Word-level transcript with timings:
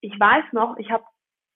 ich 0.00 0.18
weiß 0.18 0.44
noch, 0.52 0.76
ich 0.78 0.90
habe 0.90 1.04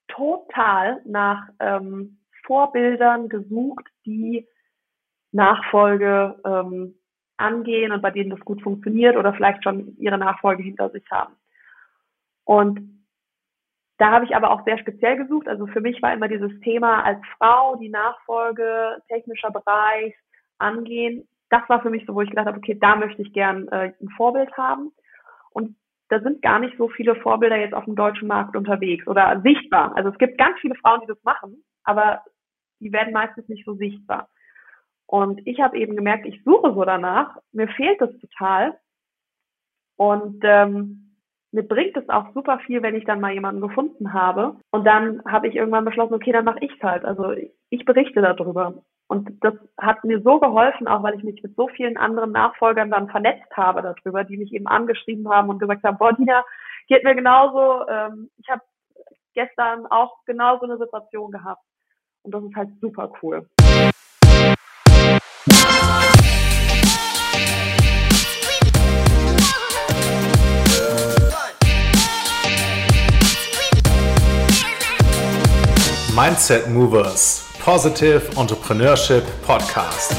total 0.09 1.01
nach 1.05 1.49
ähm, 1.61 2.19
Vorbildern 2.47 3.29
gesucht, 3.29 3.87
die 4.05 4.47
Nachfolge 5.33 6.41
ähm, 6.45 6.95
angehen 7.37 7.93
und 7.93 8.03
bei 8.03 8.11
denen 8.11 8.31
das 8.31 8.41
gut 8.41 8.63
funktioniert 8.63 9.17
oder 9.17 9.33
vielleicht 9.35 9.65
schon 9.65 9.97
ihre 9.99 10.19
Nachfolge 10.19 10.63
hinter 10.63 10.91
sich 10.91 11.05
haben. 11.11 11.35
Und 12.45 12.95
da 13.99 14.11
habe 14.11 14.25
ich 14.25 14.37
aber 14.37 14.51
auch 14.51 14.65
sehr 14.65 14.79
speziell 14.79 15.17
gesucht. 15.17 15.49
Also 15.49 15.67
für 15.67 15.81
mich 15.81 16.01
war 16.03 16.13
immer 16.13 16.29
dieses 16.29 16.53
Thema 16.61 17.03
als 17.03 17.21
Frau, 17.39 17.77
die 17.77 17.89
Nachfolge, 17.89 19.03
technischer 19.09 19.51
Bereich 19.51 20.15
angehen. 20.59 21.27
Das 21.49 21.63
war 21.69 21.81
für 21.81 21.91
mich 21.91 22.05
so, 22.07 22.15
wo 22.15 22.21
ich 22.21 22.31
gedacht 22.31 22.47
habe, 22.47 22.59
okay, 22.59 22.77
da 22.79 22.97
möchte 22.97 23.23
ich 23.23 23.33
gern 23.33 23.69
äh, 23.69 23.93
ein 24.01 24.09
Vorbild 24.17 24.53
haben. 24.57 24.93
Und 25.51 25.77
da 26.09 26.21
sind 26.21 26.43
gar 26.43 26.59
nicht 26.59 26.77
so 26.77 26.89
viele 26.89 27.17
Vorbilder 27.17 27.57
jetzt 27.57 27.75
auf 27.75 27.85
dem 27.85 27.97
deutschen 27.97 28.29
Markt 28.29 28.57
unterwegs 28.57 29.07
oder 29.07 29.41
sichtbar. 29.43 29.97
Also 29.97 30.11
es 30.11 30.19
gibt 30.19 30.39
ganz 30.39 30.59
viele 30.61 30.75
Frauen, 30.77 31.01
die 31.01 31.07
das 31.07 31.23
machen, 31.25 31.65
aber 31.85 32.23
die 32.81 32.93
werden 32.93 33.13
meistens 33.13 33.49
nicht 33.49 33.65
so 33.65 33.75
sichtbar. 33.75 34.29
Und 35.07 35.47
ich 35.47 35.61
habe 35.61 35.79
eben 35.79 35.97
gemerkt, 35.97 36.27
ich 36.27 36.43
suche 36.45 36.73
so 36.75 36.85
danach, 36.85 37.39
mir 37.53 37.69
fehlt 37.69 38.01
das 38.01 38.11
total. 38.19 38.79
Und 39.97 40.41
ähm, 40.43 41.17
mir 41.53 41.63
bringt 41.63 41.97
es 41.97 42.09
auch 42.09 42.33
super 42.35 42.59
viel, 42.61 42.83
wenn 42.83 42.97
ich 42.97 43.05
dann 43.05 43.21
mal 43.21 43.33
jemanden 43.33 43.61
gefunden 43.61 44.13
habe. 44.13 44.57
Und 44.73 44.85
dann 44.85 45.23
habe 45.25 45.49
ich 45.49 45.55
irgendwann 45.55 45.85
beschlossen, 45.85 46.15
okay, 46.15 46.33
dann 46.33 46.45
mache 46.45 46.59
ich 46.61 46.73
es 46.75 46.83
halt. 46.83 47.05
Also 47.05 47.33
ich 47.71 47.85
berichte 47.85 48.21
darüber. 48.21 48.83
Und 49.15 49.31
das 49.45 49.55
hat 49.81 50.03
mir 50.03 50.21
so 50.23 50.41
geholfen, 50.41 50.89
auch 50.89 51.05
weil 51.05 51.15
ich 51.15 51.23
mich 51.23 51.41
mit 51.41 51.55
so 51.55 51.69
vielen 51.69 51.97
anderen 51.97 52.33
Nachfolgern 52.33 52.91
dann 52.91 53.09
vernetzt 53.09 53.49
habe 53.57 53.81
darüber, 53.81 54.25
die 54.25 54.37
mich 54.37 54.53
eben 54.53 54.67
angeschrieben 54.67 55.29
haben 55.31 55.51
und 55.51 55.61
gesagt 55.61 55.85
haben, 55.85 55.99
boah, 55.99 56.13
Dina, 56.15 56.45
geht 56.89 57.05
mir 57.05 57.15
genauso. 57.15 57.87
Ähm, 57.89 58.29
ich 58.39 58.49
habe 58.49 58.63
gestern 59.35 59.87
auch 59.87 60.17
genau 60.27 60.59
so 60.59 60.65
eine 60.65 60.79
Situation 60.79 61.31
gehabt. 61.31 61.63
Und 62.25 62.35
das 62.35 62.43
ist 62.43 62.57
halt 62.57 62.71
super 62.81 63.13
cool. 63.23 63.47
Mindset 76.17 76.69
Movers 76.69 77.54
Positive 77.65 78.21
Entrepreneurship 78.37 79.25
Podcast. 79.41 80.15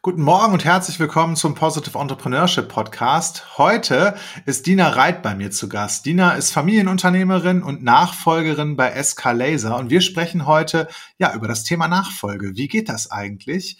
Guten 0.00 0.22
Morgen 0.22 0.54
und 0.54 0.64
herzlich 0.64 0.98
willkommen 0.98 1.36
zum 1.36 1.54
Positive 1.54 1.98
Entrepreneurship 1.98 2.66
Podcast. 2.66 3.58
Heute 3.58 4.16
ist 4.46 4.66
Dina 4.66 4.88
Reit 4.88 5.22
bei 5.22 5.34
mir 5.34 5.50
zu 5.50 5.68
Gast. 5.68 6.06
Dina 6.06 6.32
ist 6.32 6.50
Familienunternehmerin 6.50 7.62
und 7.62 7.84
Nachfolgerin 7.84 8.74
bei 8.74 8.90
SK 9.02 9.32
Laser 9.34 9.76
und 9.76 9.90
wir 9.90 10.00
sprechen 10.00 10.46
heute 10.46 10.88
ja 11.18 11.34
über 11.34 11.46
das 11.46 11.64
Thema 11.64 11.86
Nachfolge. 11.86 12.56
Wie 12.56 12.68
geht 12.68 12.88
das 12.88 13.10
eigentlich? 13.10 13.78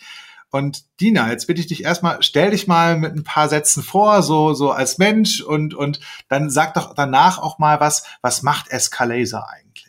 Und 0.50 0.84
Dina, 1.00 1.30
jetzt 1.30 1.46
bitte 1.46 1.62
ich 1.62 1.66
dich 1.66 1.82
erstmal, 1.82 2.22
stell 2.22 2.50
dich 2.50 2.66
mal 2.66 2.98
mit 2.98 3.14
ein 3.14 3.24
paar 3.24 3.48
Sätzen 3.48 3.82
vor, 3.82 4.22
so, 4.22 4.52
so 4.52 4.70
als 4.70 4.98
Mensch 4.98 5.40
und, 5.40 5.72
und 5.72 6.00
dann 6.28 6.50
sag 6.50 6.74
doch 6.74 6.92
danach 6.94 7.38
auch 7.38 7.58
mal 7.58 7.80
was, 7.80 8.04
was 8.20 8.42
macht 8.42 8.68
Escalaser 8.68 9.48
eigentlich? 9.48 9.85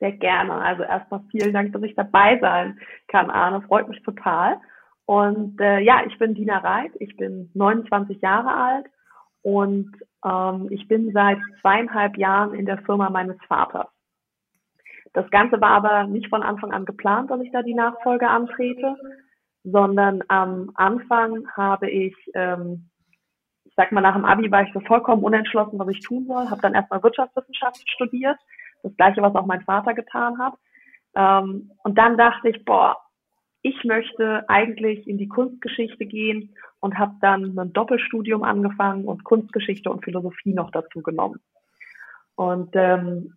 Sehr 0.00 0.12
gerne. 0.12 0.54
Also 0.54 0.82
erstmal 0.82 1.20
vielen 1.30 1.52
Dank, 1.52 1.72
dass 1.72 1.82
ich 1.82 1.94
dabei 1.94 2.38
sein 2.40 2.78
kann, 3.08 3.30
Arne. 3.30 3.62
Freut 3.62 3.88
mich 3.88 4.02
total. 4.02 4.56
Und 5.04 5.60
äh, 5.60 5.80
ja, 5.80 6.02
ich 6.06 6.16
bin 6.18 6.34
Dina 6.34 6.58
Reit, 6.58 6.92
ich 7.00 7.16
bin 7.16 7.50
29 7.54 8.20
Jahre 8.20 8.54
alt 8.54 8.86
und 9.42 9.92
ähm, 10.24 10.68
ich 10.70 10.86
bin 10.88 11.12
seit 11.12 11.38
zweieinhalb 11.60 12.16
Jahren 12.16 12.54
in 12.54 12.64
der 12.64 12.78
Firma 12.78 13.10
meines 13.10 13.36
Vaters. 13.48 13.88
Das 15.12 15.28
Ganze 15.30 15.60
war 15.60 15.70
aber 15.70 16.04
nicht 16.04 16.28
von 16.28 16.42
Anfang 16.42 16.72
an 16.72 16.84
geplant, 16.84 17.30
dass 17.30 17.40
ich 17.40 17.50
da 17.50 17.62
die 17.62 17.74
Nachfolge 17.74 18.28
antrete, 18.28 18.96
sondern 19.64 20.22
am 20.28 20.70
Anfang 20.74 21.46
habe 21.56 21.90
ich, 21.90 22.14
ähm, 22.34 22.88
ich 23.64 23.74
sag 23.74 23.90
mal, 23.92 24.00
nach 24.00 24.14
dem 24.14 24.24
Abi 24.24 24.50
war 24.50 24.62
ich 24.62 24.72
so 24.72 24.80
vollkommen 24.80 25.24
unentschlossen, 25.24 25.78
was 25.78 25.88
ich 25.88 26.00
tun 26.00 26.26
soll, 26.26 26.48
habe 26.48 26.62
dann 26.62 26.74
erstmal 26.74 27.02
Wirtschaftswissenschaft 27.02 27.82
studiert, 27.90 28.38
das 28.82 28.96
gleiche, 28.96 29.22
was 29.22 29.34
auch 29.34 29.46
mein 29.46 29.62
Vater 29.62 29.94
getan 29.94 30.38
hat. 30.38 30.54
Ähm, 31.14 31.70
und 31.82 31.98
dann 31.98 32.16
dachte 32.16 32.48
ich, 32.48 32.64
boah, 32.64 32.96
ich 33.62 33.84
möchte 33.84 34.48
eigentlich 34.48 35.06
in 35.06 35.18
die 35.18 35.28
Kunstgeschichte 35.28 36.06
gehen 36.06 36.54
und 36.80 36.98
habe 36.98 37.14
dann 37.20 37.58
ein 37.58 37.72
Doppelstudium 37.72 38.42
angefangen 38.42 39.04
und 39.04 39.24
Kunstgeschichte 39.24 39.90
und 39.90 40.04
Philosophie 40.04 40.54
noch 40.54 40.70
dazu 40.70 41.02
genommen. 41.02 41.40
Und 42.36 42.70
ähm, 42.74 43.34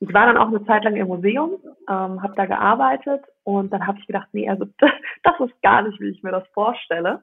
ich 0.00 0.12
war 0.12 0.26
dann 0.26 0.36
auch 0.36 0.48
eine 0.48 0.64
Zeit 0.66 0.84
lang 0.84 0.96
im 0.96 1.06
Museum, 1.06 1.58
ähm, 1.88 2.22
habe 2.22 2.34
da 2.34 2.46
gearbeitet 2.46 3.24
und 3.44 3.72
dann 3.72 3.86
habe 3.86 3.98
ich 3.98 4.06
gedacht, 4.06 4.28
nee, 4.32 4.48
also 4.48 4.66
das 4.78 5.40
ist 5.40 5.62
gar 5.62 5.82
nicht, 5.82 6.00
wie 6.00 6.10
ich 6.10 6.22
mir 6.22 6.32
das 6.32 6.46
vorstelle. 6.48 7.22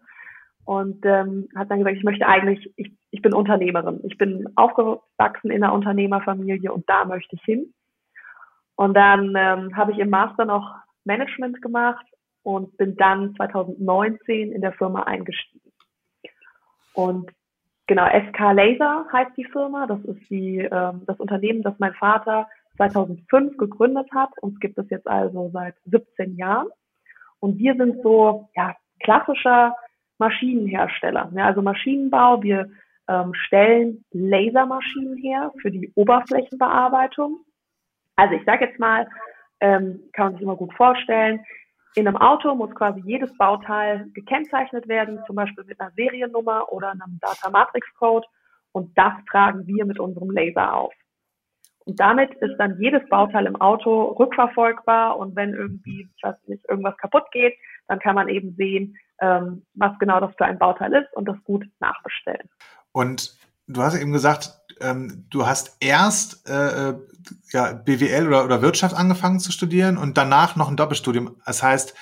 Und 0.66 1.06
ähm, 1.06 1.50
hat 1.56 1.69
dann 1.69 1.79
gesagt, 1.79 1.97
ich 1.97 2.03
möchte 2.03 2.25
eigentlich, 2.25 2.72
ich, 2.78 2.91
ich 3.12 3.22
bin 3.22 3.34
Unternehmerin. 3.34 4.00
Ich 4.03 4.18
bin 4.18 4.47
aufgewachsen 4.56 5.51
in 5.51 5.63
einer 5.63 5.74
Unternehmerfamilie 5.74 6.72
und 6.72 6.88
da 6.90 7.06
möchte 7.06 7.35
ich 7.35 7.44
hin. 7.44 7.74
Und 8.75 8.94
dann 8.96 9.34
ähm, 9.38 9.75
habe 9.75 9.91
ich 9.91 10.00
im 10.00 10.09
Master 10.09 10.46
noch 10.46 10.74
Management 11.03 11.62
gemacht 11.62 12.06
und 12.44 12.75
bin 12.78 12.96
dann 12.96 13.35
2019 13.35 14.51
in 14.51 14.62
der 14.62 14.74
Firma 14.74 15.03
eingestiegen. 15.03 15.72
Und 16.94 17.31
genau, 17.88 18.06
SK 18.06 18.40
Laser 18.53 19.06
heißt 19.12 19.35
die 19.38 19.45
Firma. 19.45 19.85
Das 19.88 20.00
ist 20.06 20.30
die, 20.30 20.59
ähm, 20.59 21.03
das 21.06 21.19
Unternehmen, 21.19 21.62
das 21.62 21.78
mein 21.80 21.94
Vater 21.95 22.47
2005 22.78 23.57
gegründet 23.57 24.07
hat. 24.13 24.30
Uns 24.41 24.59
gibt 24.59 24.78
es 24.78 24.90
jetzt 24.90 25.07
also 25.07 25.50
seit 25.53 25.75
17 25.85 26.35
Jahren. 26.35 26.68
Und 27.40 27.57
wir 27.57 27.75
sind 27.75 28.01
so 28.01 28.50
ja, 28.56 28.75
klassischer 29.01 29.75
Maschinenhersteller. 30.19 31.31
Ja, 31.35 31.46
also 31.46 31.62
Maschinenbau. 31.62 32.41
Wir 32.44 32.69
ähm, 33.07 33.34
stellen 33.34 34.03
Lasermaschinen 34.12 35.18
her 35.18 35.51
für 35.62 35.72
die 35.72 35.91
Oberflächenbearbeitung. 35.96 37.40
Also 38.16 38.35
ich 38.35 38.46
sage 38.46 38.66
jetzt 38.66 38.79
mal, 38.79 39.07
ähm, 39.59 40.01
kann 40.13 40.28
man 40.28 40.34
sich 40.34 40.41
immer 40.41 40.56
gut 40.56 40.74
vorstellen, 40.74 41.44
in 41.96 42.07
einem 42.07 42.18
Auto 42.18 42.56
muss 42.56 42.74
quasi 42.74 43.01
jedes 43.06 43.35
Bauteil 43.38 44.07
gekennzeichnet 44.13 44.88
werden, 44.88 45.19
zum 45.28 45.35
Beispiel 45.35 45.63
mit 45.66 45.79
einer 45.79 45.91
Seriennummer 45.91 46.72
oder 46.72 46.91
einem 46.91 47.19
Data 47.22 47.50
Matrix 47.51 47.88
Code. 48.00 48.25
Und 48.72 48.97
das 48.97 49.13
tragen 49.30 49.68
wir 49.68 49.85
mit 49.85 50.00
unserem 50.00 50.31
Laser 50.31 50.74
auf. 50.74 50.94
Und 51.85 52.00
damit 52.00 52.34
ist 52.35 52.57
dann 52.57 52.80
jedes 52.80 53.07
Bauteil 53.09 53.45
im 53.45 53.59
Auto 53.59 54.03
rückverfolgbar 54.18 55.18
und 55.18 55.35
wenn 55.35 55.53
irgendwie, 55.53 56.09
ich 56.16 56.24
weiß 56.24 56.35
nicht, 56.47 56.68
irgendwas 56.68 56.97
kaputt 56.97 57.30
geht, 57.31 57.56
dann 57.88 58.00
kann 58.00 58.16
man 58.16 58.30
eben 58.30 58.56
sehen, 58.56 58.98
ähm, 59.20 59.64
was 59.74 59.98
genau 60.00 60.20
das 60.20 60.34
für 60.38 60.46
ein 60.46 60.60
Bauteil 60.60 60.94
ist 60.94 61.14
und 61.14 61.28
das 61.28 61.38
gut 61.44 61.66
nachbestellen. 61.80 62.50
Und 62.92 63.38
du 63.68 63.82
hast 63.82 64.00
eben 64.00 64.12
gesagt, 64.12 64.52
ähm, 64.82 65.26
du 65.30 65.46
hast 65.46 65.78
erst 65.84 66.50
äh, 66.50 66.90
äh 66.90 66.96
ja, 67.52 67.72
BWL 67.72 68.28
oder, 68.28 68.44
oder 68.44 68.62
Wirtschaft 68.62 68.96
angefangen 68.96 69.40
zu 69.40 69.54
studieren 69.54 69.98
und 69.98 70.18
danach 70.18 70.58
noch 70.58 70.70
ein 70.70 70.76
Doppelstudium. 70.76 71.38
Das 71.46 71.64
heißt, 71.64 71.96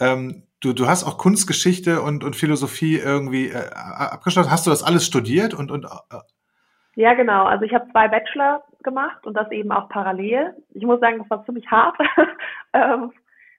ähm, 0.00 0.44
du, 0.60 0.72
du 0.72 0.86
hast 0.86 1.04
auch 1.04 1.18
Kunstgeschichte 1.18 2.00
und, 2.00 2.22
und 2.22 2.36
Philosophie 2.36 2.96
irgendwie 2.96 3.48
äh, 3.48 3.70
abgeschlossen. 3.74 4.50
Hast 4.50 4.66
du 4.66 4.70
das 4.70 4.84
alles 4.84 5.04
studiert 5.04 5.54
und, 5.54 5.72
und 5.72 5.84
äh, 5.84 6.18
ja, 6.94 7.14
genau. 7.14 7.44
Also 7.44 7.64
ich 7.64 7.72
habe 7.72 7.90
zwei 7.92 8.08
Bachelor 8.08 8.64
gemacht 8.82 9.24
und 9.26 9.34
das 9.34 9.50
eben 9.52 9.70
auch 9.70 9.88
parallel. 9.88 10.54
Ich 10.74 10.84
muss 10.84 11.00
sagen, 11.00 11.18
das 11.18 11.30
war 11.30 11.44
ziemlich 11.44 11.66
hart. 11.70 11.96
Ähm, 12.74 13.12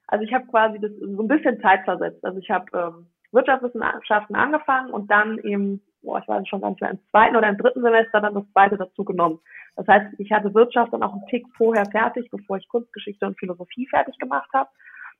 also 0.09 0.25
ich 0.25 0.33
habe 0.33 0.47
quasi 0.47 0.79
das 0.79 0.91
so 0.99 1.21
ein 1.21 1.27
bisschen 1.27 1.61
Zeit 1.61 1.83
versetzt. 1.83 2.23
Also 2.25 2.39
ich 2.39 2.49
habe 2.49 2.65
ähm, 2.73 3.07
Wirtschaftswissenschaften 3.31 4.35
angefangen 4.35 4.89
und 4.91 5.09
dann 5.11 5.37
eben, 5.39 5.81
boah, 6.01 6.19
ich 6.19 6.27
weiß 6.27 6.47
schon 6.47 6.61
ganz 6.61 6.77
klar, 6.77 6.89
im 6.91 6.99
zweiten 7.11 7.35
oder 7.35 7.47
im 7.47 7.57
dritten 7.57 7.81
Semester 7.81 8.19
dann 8.19 8.33
das 8.33 8.51
zweite 8.51 8.77
dazu 8.77 9.03
genommen. 9.05 9.39
Das 9.75 9.87
heißt, 9.87 10.15
ich 10.17 10.31
hatte 10.31 10.53
Wirtschaft 10.55 10.91
dann 10.93 11.03
auch 11.03 11.13
einen 11.13 11.27
Tick 11.27 11.45
vorher 11.55 11.85
fertig, 11.85 12.27
bevor 12.31 12.57
ich 12.57 12.67
Kunstgeschichte 12.69 13.25
und 13.27 13.37
Philosophie 13.37 13.87
fertig 13.87 14.17
gemacht 14.17 14.49
habe. 14.51 14.69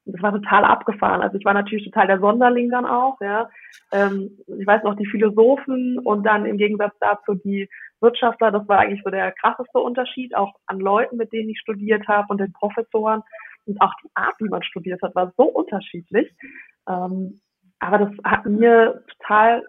Und 0.06 0.14
das 0.14 0.24
war 0.24 0.32
total 0.32 0.66
abgefahren. 0.66 1.22
Also 1.22 1.38
ich 1.38 1.46
war 1.46 1.54
natürlich 1.54 1.86
total 1.86 2.08
der 2.08 2.20
Sonderling 2.20 2.72
dann 2.72 2.86
auch, 2.86 3.22
ja. 3.22 3.48
Ähm, 3.92 4.32
ich 4.48 4.66
weiß 4.66 4.82
noch, 4.84 4.96
die 4.96 5.06
Philosophen 5.06 6.00
und 6.00 6.24
dann 6.24 6.48
im 6.48 6.58
Gegensatz 6.58 6.96
dazu 7.00 7.36
die 7.36 7.70
Wirtschaftler, 8.02 8.52
das 8.52 8.68
war 8.68 8.80
eigentlich 8.80 9.04
so 9.04 9.12
der 9.12 9.32
krasseste 9.34 9.78
Unterschied, 9.78 10.36
auch 10.36 10.56
an 10.66 10.80
Leuten, 10.80 11.18
mit 11.18 11.32
denen 11.32 11.50
ich 11.50 11.60
studiert 11.60 12.08
habe 12.08 12.28
und 12.30 12.40
den 12.40 12.54
Professoren. 12.54 13.22
Und 13.66 13.82
auch 13.82 13.94
die 14.04 14.10
Art, 14.16 14.36
wie 14.40 14.50
man 14.50 14.64
studiert 14.64 15.02
hat, 15.02 15.16
war 15.16 15.34
so 15.38 15.44
unterschiedlich. 15.44 16.32
Ähm, 16.88 17.40
aber 17.80 17.98
das 17.98 18.12
hat 18.24 18.46
mir 18.46 19.04
total 19.18 19.66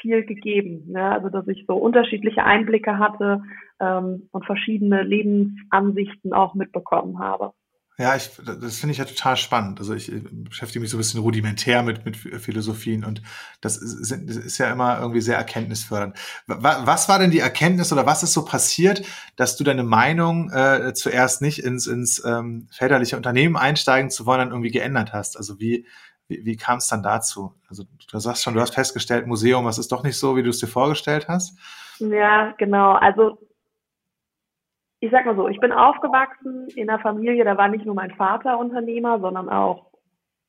viel 0.00 0.24
gegeben. 0.24 0.84
Ne? 0.92 1.10
Also, 1.10 1.28
dass 1.28 1.46
ich 1.48 1.64
so 1.66 1.76
unterschiedliche 1.76 2.44
Einblicke 2.44 2.98
hatte 2.98 3.42
ähm, 3.80 4.28
und 4.32 4.44
verschiedene 4.44 5.02
Lebensansichten 5.02 6.32
auch 6.32 6.54
mitbekommen 6.54 7.18
habe. 7.18 7.52
Ja, 7.98 8.14
ich, 8.14 8.30
das 8.44 8.76
finde 8.76 8.92
ich 8.92 8.98
ja 8.98 9.06
total 9.06 9.38
spannend. 9.38 9.78
Also 9.78 9.94
ich 9.94 10.12
beschäftige 10.30 10.80
mich 10.80 10.90
so 10.90 10.98
ein 10.98 11.00
bisschen 11.00 11.20
rudimentär 11.20 11.82
mit, 11.82 12.04
mit 12.04 12.14
Philosophien 12.14 13.04
und 13.04 13.22
das 13.62 13.78
ist, 13.78 14.12
ist 14.12 14.58
ja 14.58 14.70
immer 14.70 15.00
irgendwie 15.00 15.22
sehr 15.22 15.38
erkenntnisfördernd. 15.38 16.14
Was 16.46 17.08
war 17.08 17.18
denn 17.18 17.30
die 17.30 17.38
Erkenntnis 17.38 17.94
oder 17.94 18.04
was 18.04 18.22
ist 18.22 18.34
so 18.34 18.44
passiert, 18.44 19.02
dass 19.36 19.56
du 19.56 19.64
deine 19.64 19.82
Meinung 19.82 20.50
äh, 20.50 20.92
zuerst 20.92 21.40
nicht 21.40 21.60
ins, 21.60 21.86
ins 21.86 22.22
ähm, 22.22 22.68
väterliche 22.70 23.16
Unternehmen 23.16 23.56
einsteigen 23.56 24.10
zu 24.10 24.26
wollen, 24.26 24.40
dann 24.40 24.50
irgendwie 24.50 24.72
geändert 24.72 25.14
hast? 25.14 25.38
Also 25.38 25.58
wie, 25.58 25.86
wie, 26.28 26.44
wie 26.44 26.56
kam 26.56 26.78
es 26.78 26.88
dann 26.88 27.02
dazu? 27.02 27.54
Also 27.70 27.84
du 28.10 28.18
sagst 28.18 28.42
schon, 28.42 28.52
du 28.52 28.60
hast 28.60 28.74
festgestellt, 28.74 29.26
Museum, 29.26 29.64
was 29.64 29.78
ist 29.78 29.90
doch 29.90 30.02
nicht 30.02 30.18
so, 30.18 30.36
wie 30.36 30.42
du 30.42 30.50
es 30.50 30.58
dir 30.58 30.66
vorgestellt 30.66 31.28
hast? 31.28 31.56
Ja, 31.98 32.52
genau. 32.58 32.92
Also 32.92 33.38
ich 35.06 35.12
sag 35.12 35.24
mal 35.24 35.36
so, 35.36 35.48
ich 35.48 35.60
bin 35.60 35.72
aufgewachsen 35.72 36.66
in 36.74 36.90
einer 36.90 36.98
Familie, 36.98 37.44
da 37.44 37.56
war 37.56 37.68
nicht 37.68 37.86
nur 37.86 37.94
mein 37.94 38.10
Vater 38.12 38.58
Unternehmer, 38.58 39.20
sondern 39.20 39.48
auch 39.48 39.86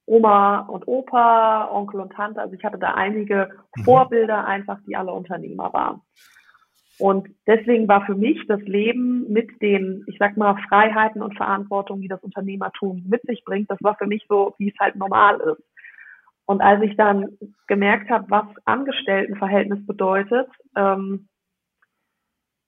Oma 0.08 0.62
und 0.62 0.88
Opa, 0.88 1.70
Onkel 1.72 2.00
und 2.00 2.14
Tante. 2.14 2.42
Also 2.42 2.56
ich 2.56 2.64
hatte 2.64 2.80
da 2.80 2.94
einige 2.96 3.50
mhm. 3.76 3.84
Vorbilder 3.84 4.46
einfach, 4.46 4.80
die 4.88 4.96
alle 4.96 5.14
Unternehmer 5.14 5.72
waren. 5.74 6.02
Und 6.98 7.28
deswegen 7.46 7.88
war 7.88 8.04
für 8.08 8.16
mich 8.16 8.40
das 8.48 8.62
Leben 8.62 9.32
mit 9.32 9.62
den, 9.62 10.04
ich 10.08 10.18
sag 10.18 10.36
mal, 10.36 10.56
Freiheiten 10.68 11.22
und 11.22 11.38
Verantwortung, 11.38 12.02
die 12.02 12.08
das 12.08 12.24
Unternehmertum 12.24 13.04
mit 13.08 13.22
sich 13.24 13.44
bringt, 13.46 13.70
das 13.70 13.78
war 13.82 13.96
für 13.98 14.08
mich 14.08 14.26
so, 14.28 14.56
wie 14.58 14.70
es 14.70 14.80
halt 14.80 14.96
normal 14.96 15.40
ist. 15.42 15.64
Und 16.46 16.62
als 16.62 16.82
ich 16.82 16.96
dann 16.96 17.38
gemerkt 17.68 18.10
habe, 18.10 18.26
was 18.30 18.46
Angestelltenverhältnis 18.66 19.86
bedeutet, 19.86 20.48
ähm, 20.76 21.28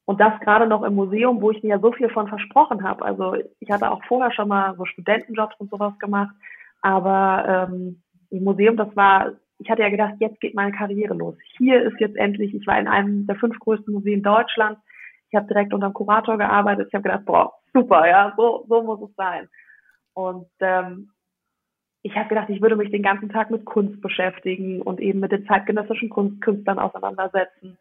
und 0.09 0.19
das 0.19 0.39
gerade 0.39 0.65
noch 0.65 0.81
im 0.81 0.95
Museum, 0.95 1.39
wo 1.39 1.51
ich 1.51 1.61
mir 1.61 1.69
ja 1.69 1.79
so 1.79 1.91
viel 1.91 2.09
von 2.09 2.27
versprochen 2.27 2.81
habe. 2.81 3.05
Also 3.05 3.35
ich 3.59 3.69
hatte 3.69 3.91
auch 3.91 4.03
vorher 4.05 4.31
schon 4.31 4.47
mal 4.47 4.75
so 4.75 4.83
Studentenjobs 4.85 5.53
und 5.59 5.69
sowas 5.69 5.93
gemacht, 5.99 6.35
aber 6.81 7.67
ähm, 7.69 8.01
im 8.31 8.43
Museum, 8.43 8.75
das 8.75 8.87
war, 8.95 9.33
ich 9.59 9.69
hatte 9.69 9.83
ja 9.83 9.89
gedacht, 9.89 10.15
jetzt 10.17 10.41
geht 10.41 10.55
meine 10.55 10.71
Karriere 10.71 11.13
los. 11.13 11.35
Hier 11.59 11.83
ist 11.83 11.99
jetzt 11.99 12.15
endlich, 12.15 12.55
ich 12.55 12.65
war 12.65 12.79
in 12.79 12.87
einem 12.87 13.27
der 13.27 13.35
fünf 13.35 13.59
größten 13.59 13.93
Museen 13.93 14.23
Deutschlands. 14.23 14.81
Ich 15.29 15.35
habe 15.35 15.45
direkt 15.45 15.75
unter 15.75 15.89
dem 15.89 15.93
Kurator 15.93 16.39
gearbeitet. 16.39 16.87
Ich 16.87 16.93
habe 16.95 17.03
gedacht, 17.03 17.25
boah, 17.25 17.53
super, 17.71 18.07
ja, 18.07 18.33
so, 18.35 18.65
so 18.67 18.81
muss 18.81 19.07
es 19.07 19.15
sein. 19.15 19.47
Und 20.15 20.47
ähm, 20.59 21.11
ich 22.01 22.15
habe 22.15 22.29
gedacht, 22.29 22.49
ich 22.49 22.63
würde 22.63 22.77
mich 22.77 22.89
den 22.89 23.03
ganzen 23.03 23.29
Tag 23.29 23.51
mit 23.51 23.63
Kunst 23.63 24.01
beschäftigen 24.01 24.81
und 24.81 25.01
eben 25.01 25.19
mit 25.19 25.31
den 25.31 25.45
zeitgenössischen 25.45 26.09
Kunstkünstlern 26.09 26.79
auseinandersetzen. 26.79 27.77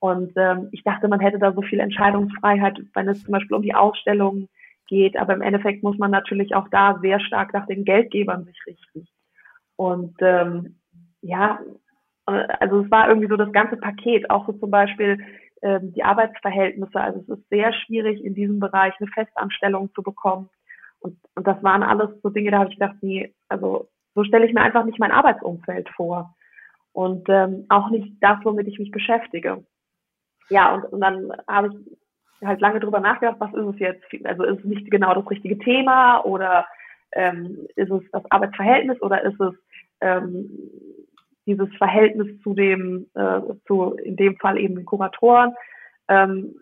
Und 0.00 0.32
ähm, 0.36 0.68
ich 0.72 0.82
dachte, 0.82 1.08
man 1.08 1.20
hätte 1.20 1.38
da 1.38 1.52
so 1.52 1.60
viel 1.60 1.78
Entscheidungsfreiheit, 1.78 2.80
wenn 2.94 3.08
es 3.08 3.22
zum 3.22 3.32
Beispiel 3.32 3.56
um 3.56 3.62
die 3.62 3.74
Ausstellungen 3.74 4.48
geht. 4.86 5.16
Aber 5.16 5.34
im 5.34 5.42
Endeffekt 5.42 5.82
muss 5.82 5.98
man 5.98 6.10
natürlich 6.10 6.54
auch 6.54 6.68
da 6.68 6.98
sehr 7.02 7.20
stark 7.20 7.52
nach 7.52 7.66
den 7.66 7.84
Geldgebern 7.84 8.44
sich 8.44 8.58
richten. 8.66 9.06
Und 9.76 10.16
ähm, 10.20 10.80
ja, 11.20 11.60
also 12.24 12.80
es 12.80 12.90
war 12.90 13.08
irgendwie 13.08 13.28
so 13.28 13.36
das 13.36 13.52
ganze 13.52 13.76
Paket, 13.76 14.30
auch 14.30 14.46
so 14.46 14.52
zum 14.54 14.70
Beispiel 14.70 15.18
ähm, 15.60 15.92
die 15.92 16.02
Arbeitsverhältnisse. 16.02 16.98
Also 16.98 17.20
es 17.20 17.38
ist 17.38 17.48
sehr 17.50 17.72
schwierig, 17.74 18.24
in 18.24 18.34
diesem 18.34 18.58
Bereich 18.58 18.94
eine 18.98 19.10
Festanstellung 19.10 19.92
zu 19.94 20.02
bekommen. 20.02 20.48
Und, 21.00 21.18
und 21.34 21.46
das 21.46 21.62
waren 21.62 21.82
alles 21.82 22.10
so 22.22 22.30
Dinge, 22.30 22.50
da 22.50 22.60
habe 22.60 22.70
ich 22.70 22.78
gedacht, 22.78 22.96
nee, 23.02 23.34
also 23.48 23.88
so 24.14 24.24
stelle 24.24 24.46
ich 24.46 24.54
mir 24.54 24.62
einfach 24.62 24.84
nicht 24.84 24.98
mein 24.98 25.12
Arbeitsumfeld 25.12 25.90
vor. 25.90 26.34
Und 26.92 27.28
ähm, 27.28 27.66
auch 27.68 27.90
nicht 27.90 28.14
das, 28.20 28.38
womit 28.44 28.66
ich 28.66 28.78
mich 28.78 28.90
beschäftige 28.90 29.62
ja, 30.50 30.74
und, 30.74 30.84
und 30.84 31.00
dann 31.00 31.32
habe 31.48 31.68
ich 31.68 32.46
halt 32.46 32.60
lange 32.60 32.80
drüber 32.80 33.00
nachgedacht, 33.00 33.36
was 33.38 33.52
ist 33.54 33.74
es 33.74 33.78
jetzt? 33.78 34.04
Also 34.24 34.44
ist 34.44 34.58
es 34.60 34.64
nicht 34.64 34.90
genau 34.90 35.14
das 35.14 35.28
richtige 35.30 35.58
Thema 35.58 36.20
oder 36.24 36.66
ähm, 37.12 37.66
ist 37.76 37.90
es 37.90 38.02
das 38.12 38.22
Arbeitsverhältnis 38.30 39.00
oder 39.02 39.22
ist 39.22 39.40
es 39.40 39.54
ähm, 40.00 40.50
dieses 41.46 41.68
Verhältnis 41.76 42.40
zu 42.42 42.54
dem, 42.54 43.06
äh, 43.14 43.40
zu 43.66 43.94
in 43.94 44.16
dem 44.16 44.36
Fall 44.36 44.58
eben 44.58 44.76
den 44.76 44.84
Kuratoren? 44.84 45.54
Ähm, 46.08 46.54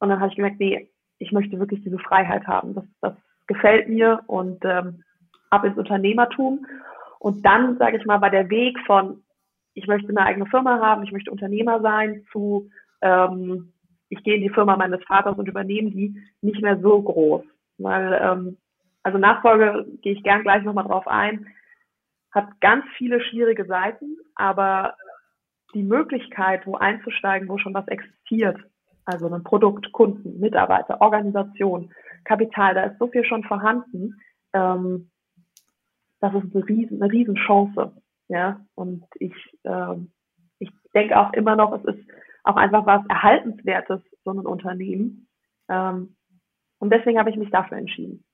und 0.00 0.08
dann 0.08 0.20
habe 0.20 0.30
ich 0.30 0.36
gemerkt, 0.36 0.60
nee, 0.60 0.90
ich 1.18 1.32
möchte 1.32 1.58
wirklich 1.58 1.82
diese 1.82 1.98
Freiheit 1.98 2.46
haben. 2.46 2.74
Das, 2.74 2.84
das 3.00 3.14
gefällt 3.46 3.88
mir 3.88 4.20
und 4.26 4.64
ähm, 4.64 5.02
ab 5.50 5.64
ins 5.64 5.78
Unternehmertum. 5.78 6.66
Und 7.18 7.44
dann, 7.44 7.78
sage 7.78 7.96
ich 7.96 8.04
mal, 8.06 8.20
war 8.20 8.30
der 8.30 8.48
Weg 8.50 8.78
von, 8.86 9.22
ich 9.74 9.86
möchte 9.86 10.08
eine 10.08 10.24
eigene 10.24 10.46
Firma 10.46 10.80
haben, 10.80 11.02
ich 11.02 11.12
möchte 11.12 11.30
Unternehmer 11.30 11.80
sein, 11.80 12.24
zu 12.32 12.70
ähm, 13.02 13.72
ich 14.08 14.22
gehe 14.22 14.36
in 14.36 14.42
die 14.42 14.50
Firma 14.50 14.76
meines 14.76 15.02
Vaters 15.04 15.36
und 15.36 15.48
übernehme 15.48 15.90
die, 15.90 16.16
nicht 16.40 16.62
mehr 16.62 16.78
so 16.80 17.02
groß. 17.02 17.44
Weil, 17.78 18.18
ähm, 18.22 18.56
also 19.02 19.18
Nachfolge 19.18 19.86
gehe 20.02 20.14
ich 20.14 20.22
gern 20.22 20.42
gleich 20.42 20.62
nochmal 20.64 20.84
drauf 20.84 21.06
ein, 21.06 21.46
hat 22.32 22.60
ganz 22.60 22.84
viele 22.96 23.20
schwierige 23.22 23.64
Seiten, 23.66 24.16
aber 24.34 24.94
die 25.74 25.82
Möglichkeit, 25.82 26.66
wo 26.66 26.76
einzusteigen, 26.76 27.48
wo 27.48 27.58
schon 27.58 27.74
was 27.74 27.86
existiert, 27.88 28.58
also 29.04 29.32
ein 29.32 29.44
Produkt, 29.44 29.92
Kunden, 29.92 30.38
Mitarbeiter, 30.40 31.00
Organisation, 31.00 31.92
Kapital, 32.24 32.74
da 32.74 32.82
ist 32.84 32.98
so 32.98 33.08
viel 33.08 33.24
schon 33.24 33.44
vorhanden, 33.44 34.20
ähm, 34.52 35.10
das 36.20 36.34
ist 36.34 36.54
eine 36.54 36.68
riesen, 36.68 37.02
eine 37.02 37.12
riesen. 37.12 37.38
Ja, 38.28 38.60
und 38.74 39.04
ich, 39.14 39.34
ähm, 39.64 40.10
ich 40.58 40.70
denke 40.94 41.18
auch 41.18 41.32
immer 41.32 41.56
noch, 41.56 41.72
es 41.72 41.96
ist 41.96 42.04
auch 42.48 42.56
einfach 42.56 42.86
was 42.86 43.02
Erhaltenswertes, 43.08 44.00
so 44.24 44.30
ein 44.30 44.38
Unternehmen. 44.38 45.28
Ähm, 45.68 46.16
und 46.78 46.90
deswegen 46.90 47.18
habe 47.18 47.30
ich 47.30 47.36
mich 47.36 47.50
dafür 47.50 47.76
entschieden. 47.76 48.24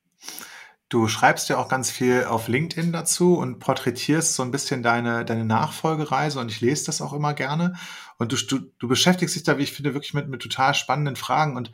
Du 0.88 1.08
schreibst 1.08 1.48
ja 1.48 1.58
auch 1.58 1.68
ganz 1.68 1.90
viel 1.90 2.24
auf 2.24 2.46
LinkedIn 2.46 2.92
dazu 2.92 3.36
und 3.36 3.58
porträtierst 3.58 4.36
so 4.36 4.44
ein 4.44 4.52
bisschen 4.52 4.84
deine, 4.84 5.24
deine 5.24 5.44
Nachfolgereise 5.44 6.38
und 6.38 6.50
ich 6.50 6.60
lese 6.60 6.86
das 6.86 7.02
auch 7.02 7.12
immer 7.12 7.34
gerne. 7.34 7.74
Und 8.18 8.30
du, 8.30 8.36
du, 8.36 8.70
du 8.78 8.86
beschäftigst 8.86 9.34
dich 9.34 9.42
da, 9.42 9.58
wie 9.58 9.64
ich 9.64 9.72
finde, 9.72 9.94
wirklich 9.94 10.14
mit, 10.14 10.28
mit 10.28 10.42
total 10.42 10.74
spannenden 10.74 11.16
Fragen. 11.16 11.56
Und 11.56 11.72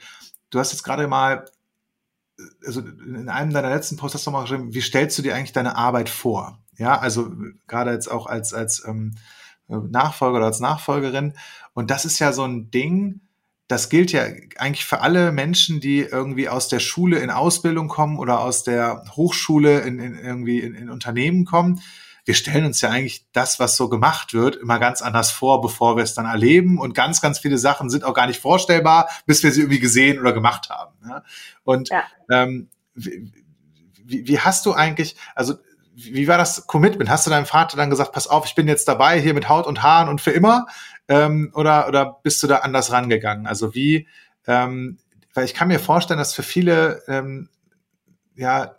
du 0.49 0.59
hast 0.59 0.73
jetzt 0.73 0.85
gerade 0.85 1.07
mal, 1.09 1.45
also 2.65 2.81
in 2.81 3.29
einem 3.29 3.53
deiner 3.53 3.69
letzten 3.69 3.99
Posts 3.99 4.15
hast 4.15 4.27
du 4.27 4.31
mal 4.31 4.43
geschrieben, 4.43 4.73
wie 4.73 4.81
stellst 4.81 5.19
du 5.19 5.23
dir 5.23 5.35
eigentlich 5.35 5.53
deine 5.53 5.77
Arbeit 5.77 6.09
vor? 6.09 6.59
Ja, 6.79 6.99
also 6.99 7.31
gerade 7.67 7.91
jetzt 7.91 8.11
auch 8.11 8.25
als, 8.25 8.55
als 8.55 8.87
ähm, 8.89 9.17
Nachfolger 9.71 10.39
oder 10.39 10.47
als 10.47 10.61
Nachfolgerin. 10.61 11.35
Und 11.73 11.91
das 11.91 12.05
ist 12.05 12.19
ja 12.19 12.33
so 12.33 12.45
ein 12.45 12.71
Ding, 12.71 13.21
das 13.71 13.89
gilt 13.89 14.11
ja 14.11 14.25
eigentlich 14.59 14.85
für 14.85 15.01
alle 15.01 15.31
Menschen, 15.31 15.79
die 15.79 16.01
irgendwie 16.01 16.49
aus 16.49 16.67
der 16.67 16.81
Schule 16.81 17.21
in 17.21 17.31
Ausbildung 17.31 17.87
kommen 17.87 18.19
oder 18.19 18.41
aus 18.41 18.65
der 18.65 19.05
Hochschule 19.13 19.81
in, 19.81 20.01
in 20.01 20.19
irgendwie 20.19 20.59
in, 20.59 20.75
in, 20.75 20.91
Unternehmen 20.91 21.45
kommen. 21.45 21.81
Wir 22.25 22.35
stellen 22.35 22.65
uns 22.65 22.81
ja 22.81 22.91
eigentlich 22.91 23.27
das, 23.33 23.61
was 23.61 23.77
so 23.77 23.89
gemacht 23.89 24.35
wird, 24.35 24.57
immer 24.57 24.81
ganz 24.81 25.03
anders 25.03 25.31
vor, 25.31 25.61
bevor 25.61 25.97
wir 25.97 26.03
es 26.03 26.15
dann 26.15 26.27
erleben. 26.27 26.81
Und 26.81 26.95
ganz, 26.95 27.21
ganz 27.21 27.39
viele 27.39 27.59
Sachen 27.59 27.91
sind 27.91 28.03
auch 28.03 28.15
gar 28.15 28.27
nicht 28.27 28.41
vorstellbar, 28.41 29.09
bis 29.27 29.45
wir 29.45 29.53
sie 29.53 29.61
irgendwie 29.61 29.81
gesehen 29.81 30.19
oder 30.19 30.33
gemacht 30.33 30.69
haben. 30.69 30.97
Ne? 31.07 31.23
Und 31.63 31.91
ja. 31.91 32.03
ähm, 32.29 32.69
wie, 32.95 34.27
wie 34.27 34.41
hast 34.41 34.67
du 34.67 34.73
eigentlich, 34.73 35.15
also 35.37 35.55
wie 36.05 36.29
war 36.29 36.39
das 36.39 36.67
Commitment? 36.67 37.11
Hast 37.11 37.27
du 37.27 37.31
deinem 37.31 37.47
Vater 37.47 37.77
dann 37.77 37.91
gesagt, 37.91 38.13
pass 38.13 38.27
auf, 38.27 38.47
ich 38.47 38.55
bin 38.55 38.69
jetzt 38.69 38.89
dabei, 38.89 39.21
hier 39.21 39.35
mit 39.35 39.49
Haut 39.49 39.67
und 39.67 39.83
Haaren 39.83 40.09
und 40.09 40.21
für 40.21 40.31
immer? 40.31 40.67
Ähm, 41.09 41.51
oder, 41.55 41.89
oder 41.89 42.21
bist 42.23 42.43
du 42.43 42.47
da 42.47 42.59
anders 42.59 42.93
rangegangen? 42.93 43.47
Also 43.47 43.75
wie, 43.75 44.09
ähm, 44.47 44.99
weil 45.35 45.45
ich 45.45 45.55
kann 45.55 45.69
mir 45.69 45.79
vorstellen, 45.79 46.19
dass 46.19 46.35
für 46.35 46.43
viele, 46.43 47.03
ähm, 47.09 47.49
ja, 48.37 48.77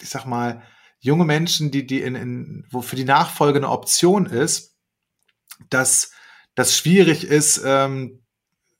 ich 0.00 0.08
sag 0.08 0.26
mal, 0.26 0.62
junge 1.00 1.24
Menschen, 1.24 1.70
die, 1.70 1.86
die 1.86 2.00
in, 2.00 2.14
in, 2.14 2.66
wo 2.70 2.82
für 2.82 2.96
die 2.96 3.04
Nachfolge 3.04 3.58
eine 3.58 3.70
Option 3.70 4.26
ist, 4.26 4.74
dass 5.70 6.12
das 6.54 6.76
schwierig 6.76 7.24
ist, 7.24 7.62
ähm, 7.64 8.23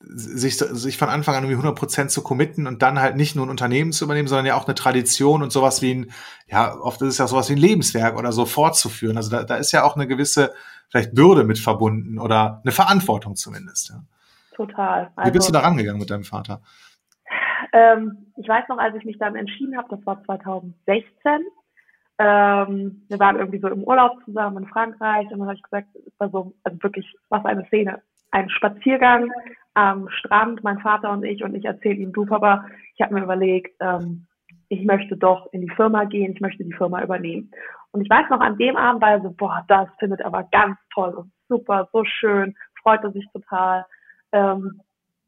sich, 0.07 0.59
sich 0.59 0.99
von 0.99 1.09
Anfang 1.09 1.35
an 1.35 1.45
irgendwie 1.45 1.67
100% 1.67 2.09
zu 2.09 2.23
committen 2.23 2.67
und 2.67 2.83
dann 2.83 3.01
halt 3.01 3.17
nicht 3.17 3.37
nur 3.37 3.47
ein 3.47 3.51
Unternehmen 3.51 3.93
zu 3.93 4.05
übernehmen, 4.05 4.29
sondern 4.29 4.47
ja 4.47 4.57
auch 4.57 4.67
eine 4.67 4.75
Tradition 4.75 5.43
und 5.43 5.53
sowas 5.53 5.83
wie 5.83 5.95
ein, 5.95 6.11
ja, 6.47 6.75
oft 6.77 7.01
ist 7.03 7.09
es 7.09 7.19
ja 7.19 7.27
sowas 7.27 7.49
wie 7.49 7.55
ein 7.55 7.59
Lebenswerk 7.59 8.19
oder 8.19 8.33
so 8.33 8.47
fortzuführen. 8.47 9.17
Also 9.17 9.31
da, 9.31 9.45
da 9.45 9.57
ist 9.57 9.73
ja 9.73 9.85
auch 9.85 9.97
eine 9.97 10.07
gewisse 10.07 10.53
vielleicht 10.89 11.15
Bürde 11.15 11.45
mit 11.45 11.59
verbunden 11.59 12.19
oder 12.19 12.61
eine 12.65 12.73
Verantwortung 12.73 13.37
zumindest. 13.37 13.91
Ja. 13.91 13.97
Total. 14.55 15.11
Also, 15.17 15.29
wie 15.29 15.33
bist 15.33 15.49
du 15.49 15.53
also 15.53 15.61
da 15.61 15.69
rangegangen 15.69 15.99
mit 15.99 16.11
deinem 16.11 16.25
Vater? 16.25 16.61
Ähm, 17.73 18.33
ich 18.37 18.49
weiß 18.49 18.69
noch, 18.69 18.79
als 18.79 18.95
ich 18.97 19.05
mich 19.05 19.19
dann 19.19 19.35
entschieden 19.35 19.77
habe, 19.77 19.89
das 19.91 20.07
war 20.07 20.23
2016, 20.25 21.41
ähm, 22.19 23.03
wir 23.09 23.19
waren 23.19 23.37
irgendwie 23.37 23.59
so 23.59 23.69
im 23.69 23.83
Urlaub 23.83 24.13
zusammen 24.25 24.59
in 24.59 24.69
Frankreich 24.69 25.25
und 25.33 25.41
dann 25.41 25.49
habe 25.49 25.57
ich 25.57 25.63
gesagt, 25.63 25.89
es 25.95 26.13
war 26.19 26.31
so, 26.31 26.55
also 26.63 26.83
wirklich, 26.83 27.13
was 27.29 27.45
eine 27.45 27.67
Szene. 27.67 28.01
Ein 28.31 28.49
Spaziergang 28.51 29.31
am 29.75 30.09
Strand, 30.09 30.63
mein 30.65 30.79
Vater 30.81 31.11
und 31.11 31.25
ich, 31.25 31.43
und 31.43 31.55
ich 31.55 31.65
erzähle 31.65 31.97
ihm, 31.97 32.13
du 32.13 32.25
Papa, 32.27 32.65
ich 32.95 33.03
habe 33.03 33.15
mir 33.15 33.23
überlegt, 33.23 33.77
ähm, 33.81 34.27
ich 34.69 34.85
möchte 34.85 35.17
doch 35.17 35.53
in 35.53 35.63
die 35.63 35.75
Firma 35.75 36.05
gehen, 36.05 36.33
ich 36.33 36.41
möchte 36.41 36.65
die 36.65 36.73
Firma 36.73 37.03
übernehmen. 37.03 37.51
Und 37.93 38.03
ich 38.03 38.11
weiß 38.11 38.29
noch, 38.31 38.41
an 38.41 38.59
dem 38.59 38.77
Abend 38.77 39.03
war 39.03 39.13
er 39.13 39.23
so, 39.23 39.31
boah, 39.31 39.65
das 39.69 39.89
findet 39.99 40.21
er 40.21 40.27
aber 40.27 40.45
ganz 40.51 40.79
toll 40.93 41.11
und 41.11 41.33
super, 41.49 41.89
so 41.93 42.05
schön, 42.05 42.57
freute 42.83 43.11
sich 43.13 43.27
total. 43.33 43.85
Ähm, 44.33 44.81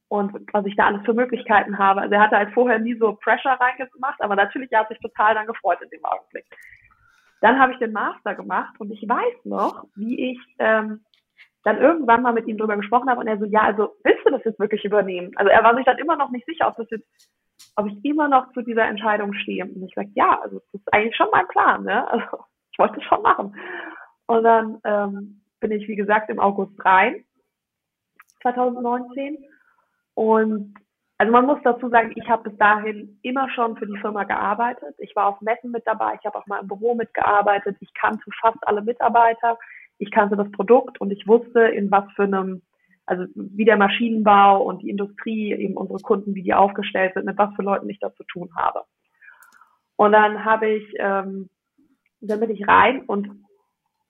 und 0.09 0.33
was 0.53 0.67
ich 0.67 0.77
da 0.77 0.87
alles 0.87 1.05
für 1.05 1.15
Möglichkeiten 1.15 1.79
habe. 1.79 2.03
Also 2.03 2.15
er 2.15 2.23
hatte 2.23 2.37
halt 2.37 2.55
vorher 2.55 2.79
nie 2.79 2.95
so 2.95 3.15
Pressure 3.15 3.59
reingemacht, 3.61 4.21
aber 4.21 4.37
natürlich 4.37 4.71
er 4.71 4.81
hat 4.81 4.89
sich 4.89 5.01
total 5.01 5.35
dann 5.35 5.47
gefreut 5.47 5.79
in 5.83 5.91
dem 5.91 6.05
Augenblick. 6.05 6.45
Dann 7.41 7.59
habe 7.59 7.73
ich 7.73 7.79
den 7.79 7.93
Master 7.93 8.35
gemacht 8.35 8.75
und 8.79 8.91
ich 8.91 9.07
weiß 9.09 9.45
noch, 9.45 9.85
wie 9.97 10.33
ich 10.33 10.39
ähm, 10.59 11.01
dann 11.67 11.79
irgendwann 11.79 12.23
mal 12.23 12.33
mit 12.33 12.47
ihm 12.47 12.59
drüber 12.59 12.77
gesprochen 12.77 13.11
habe 13.11 13.21
und 13.21 13.27
er 13.27 13.39
so, 13.39 13.45
ja, 13.45 13.63
also 13.63 13.97
willst 14.05 14.25
du 14.25 14.31
das 14.31 14.45
jetzt 14.45 14.61
wirklich 14.61 14.85
übernehmen? 14.85 15.33
Also 15.35 15.51
er 15.51 15.65
war 15.65 15.75
sich 15.75 15.85
dann 15.85 15.99
immer 15.99 16.17
noch 16.17 16.31
nicht 16.31 16.47
sicher, 16.47 16.69
ob 16.69 16.77
das 16.77 16.89
jetzt, 16.91 17.09
ob 17.75 17.89
ich 17.89 18.05
immer 18.05 18.29
noch 18.29 18.53
zu 18.53 18.63
dieser 18.63 18.87
Entscheidung 18.87 19.33
stehe. 19.33 19.65
Und 19.65 19.83
ich 19.83 19.93
sage, 19.97 20.11
ja, 20.15 20.41
also 20.41 20.61
das 20.61 20.81
ist 20.81 20.95
eigentlich 20.95 21.17
schon 21.17 21.27
mein 21.33 21.49
Plan, 21.49 21.83
ne? 21.83 22.09
Also 22.09 22.25
ich 22.71 22.79
wollte 22.79 23.01
es 23.01 23.05
schon 23.07 23.21
machen. 23.21 23.57
Und 24.27 24.45
dann 24.45 24.81
ähm, 24.85 25.41
bin 25.59 25.73
ich, 25.73 25.89
wie 25.89 25.97
gesagt, 25.97 26.31
im 26.31 26.39
August 26.39 26.73
rein, 26.85 27.25
2019 28.43 29.39
und 30.15 30.73
also 31.19 31.33
man 31.33 31.47
muss 31.47 31.59
dazu 31.65 31.89
sagen, 31.89 32.13
ich 32.15 32.29
habe 32.29 32.49
bis 32.49 32.59
dahin 32.59 33.19
immer 33.23 33.51
schon 33.51 33.77
für 33.77 33.87
die 33.87 33.99
Firma 34.01 34.25
gearbeitet. 34.25 34.95
Ich 34.99 35.17
war 35.17 35.29
auf 35.29 35.41
Messen 35.41 35.71
mit 35.71 35.87
dabei, 35.87 36.15
ich 36.21 36.27
habe 36.27 36.39
auch 36.39 36.47
mal 36.47 36.61
im 36.61 36.69
Büro 36.69 36.95
mitgearbeitet, 36.95 37.77
ich 37.81 37.93
kannte 37.95 38.31
fast 38.41 38.59
alle 38.69 38.83
Mitarbeiter, 38.83 39.59
ich 39.99 40.11
kannte 40.11 40.37
das 40.37 40.51
Produkt 40.53 41.01
und 41.01 41.11
ich 41.11 41.27
wusste, 41.27 41.61
in 41.61 41.91
was 41.91 42.05
für 42.15 42.25
einem, 42.25 42.63
also 43.07 43.25
wie 43.35 43.65
der 43.65 43.77
Maschinenbau 43.77 44.63
und 44.63 44.83
die 44.83 44.91
Industrie, 44.91 45.53
eben 45.53 45.77
unsere 45.77 46.01
Kunden, 46.01 46.35
wie 46.35 46.43
die 46.43 46.55
aufgestellt 46.55 47.15
sind, 47.15 47.27
mit 47.27 47.39
was 47.39 47.55
für 47.55 47.63
Leuten 47.63 47.89
ich 47.89 47.99
da 47.99 48.13
zu 48.15 48.25
tun 48.25 48.51
habe. 48.57 48.83
Und 49.97 50.13
dann 50.13 50.45
habe 50.45 50.69
ich, 50.69 50.95
ähm, 50.99 51.49
dann 52.21 52.41
bin 52.41 52.51
ich 52.51 52.67
rein 52.67 53.03
und 53.03 53.45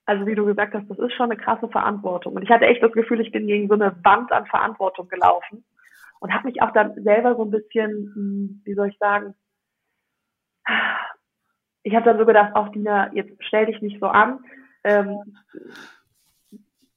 also 0.07 0.25
wie 0.27 0.37
du 0.37 0.47
gesagt 0.47 0.73
hast, 0.75 0.89
das 0.89 0.99
ist 0.99 1.15
schon 1.15 1.31
eine 1.31 1.41
krasse 1.41 1.69
Verantwortung. 1.69 2.35
Und 2.35 2.43
ich 2.43 2.51
hatte 2.51 2.67
echt 2.67 2.83
das 2.83 2.93
Gefühl, 2.93 3.21
ich 3.21 3.33
bin 3.33 3.49
gegen 3.49 3.67
so 3.67 3.75
eine 3.75 3.97
Wand 4.05 4.31
an 4.31 4.47
Verantwortung 4.47 5.09
gelaufen 5.09 5.65
und 6.21 6.33
habe 6.33 6.47
mich 6.47 6.63
auch 6.63 6.73
dann 6.73 6.95
selber 7.03 7.35
so 7.35 7.43
ein 7.43 7.51
bisschen, 7.51 8.13
hm, 8.15 8.63
wie 8.65 8.75
soll 8.75 8.89
ich 8.89 8.99
sagen, 8.99 9.35
ich 11.83 11.95
habe 11.95 12.05
dann 12.05 12.19
so 12.19 12.27
gedacht, 12.27 12.55
auch 12.55 12.69
Dina, 12.71 13.13
jetzt 13.15 13.33
stell 13.45 13.67
dich 13.67 13.81
nicht 13.81 14.01
so 14.01 14.07
an. 14.07 14.41
Ähm, 14.87 15.37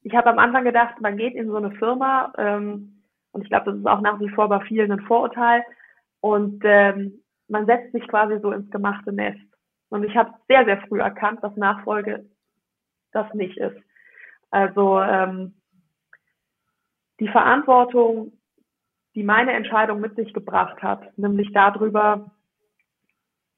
ich 0.04 0.16
habe 0.16 0.30
am 0.30 0.40
Anfang 0.40 0.64
gedacht, 0.64 1.02
man 1.02 1.18
geht 1.18 1.36
in 1.36 1.48
so 1.48 1.58
eine 1.58 1.72
Firma 1.72 2.34
ähm, 2.38 3.04
und 3.32 3.44
ich 3.44 3.50
glaube, 3.50 3.72
das 3.72 3.80
ist 3.80 3.88
auch 3.88 4.02
nach 4.02 4.20
wie 4.20 4.30
vor 4.30 4.50
bei 4.50 4.60
vielen 4.62 4.92
ein 4.92 5.02
Vorurteil 5.02 5.64
und 6.22 6.62
ähm, 6.64 7.22
man 7.48 7.66
setzt 7.66 7.92
sich 7.92 8.08
quasi 8.08 8.40
so 8.42 8.52
ins 8.52 8.70
gemachte 8.72 9.12
Nest. 9.12 9.40
Und 9.90 10.04
ich 10.04 10.16
habe 10.16 10.34
sehr, 10.48 10.66
sehr 10.66 10.82
früh 10.88 11.00
erkannt, 11.00 11.44
dass 11.44 11.56
Nachfolge 11.56 12.26
das 13.12 13.34
nicht 13.34 13.58
ist. 13.58 13.78
Also 14.52 15.02
ähm, 15.02 15.56
die 17.20 17.28
Verantwortung 17.28 18.34
die 19.16 19.24
meine 19.24 19.54
Entscheidung 19.54 20.00
mit 20.00 20.16
sich 20.16 20.34
gebracht 20.34 20.82
hat, 20.82 21.18
nämlich 21.18 21.52
darüber, 21.52 22.32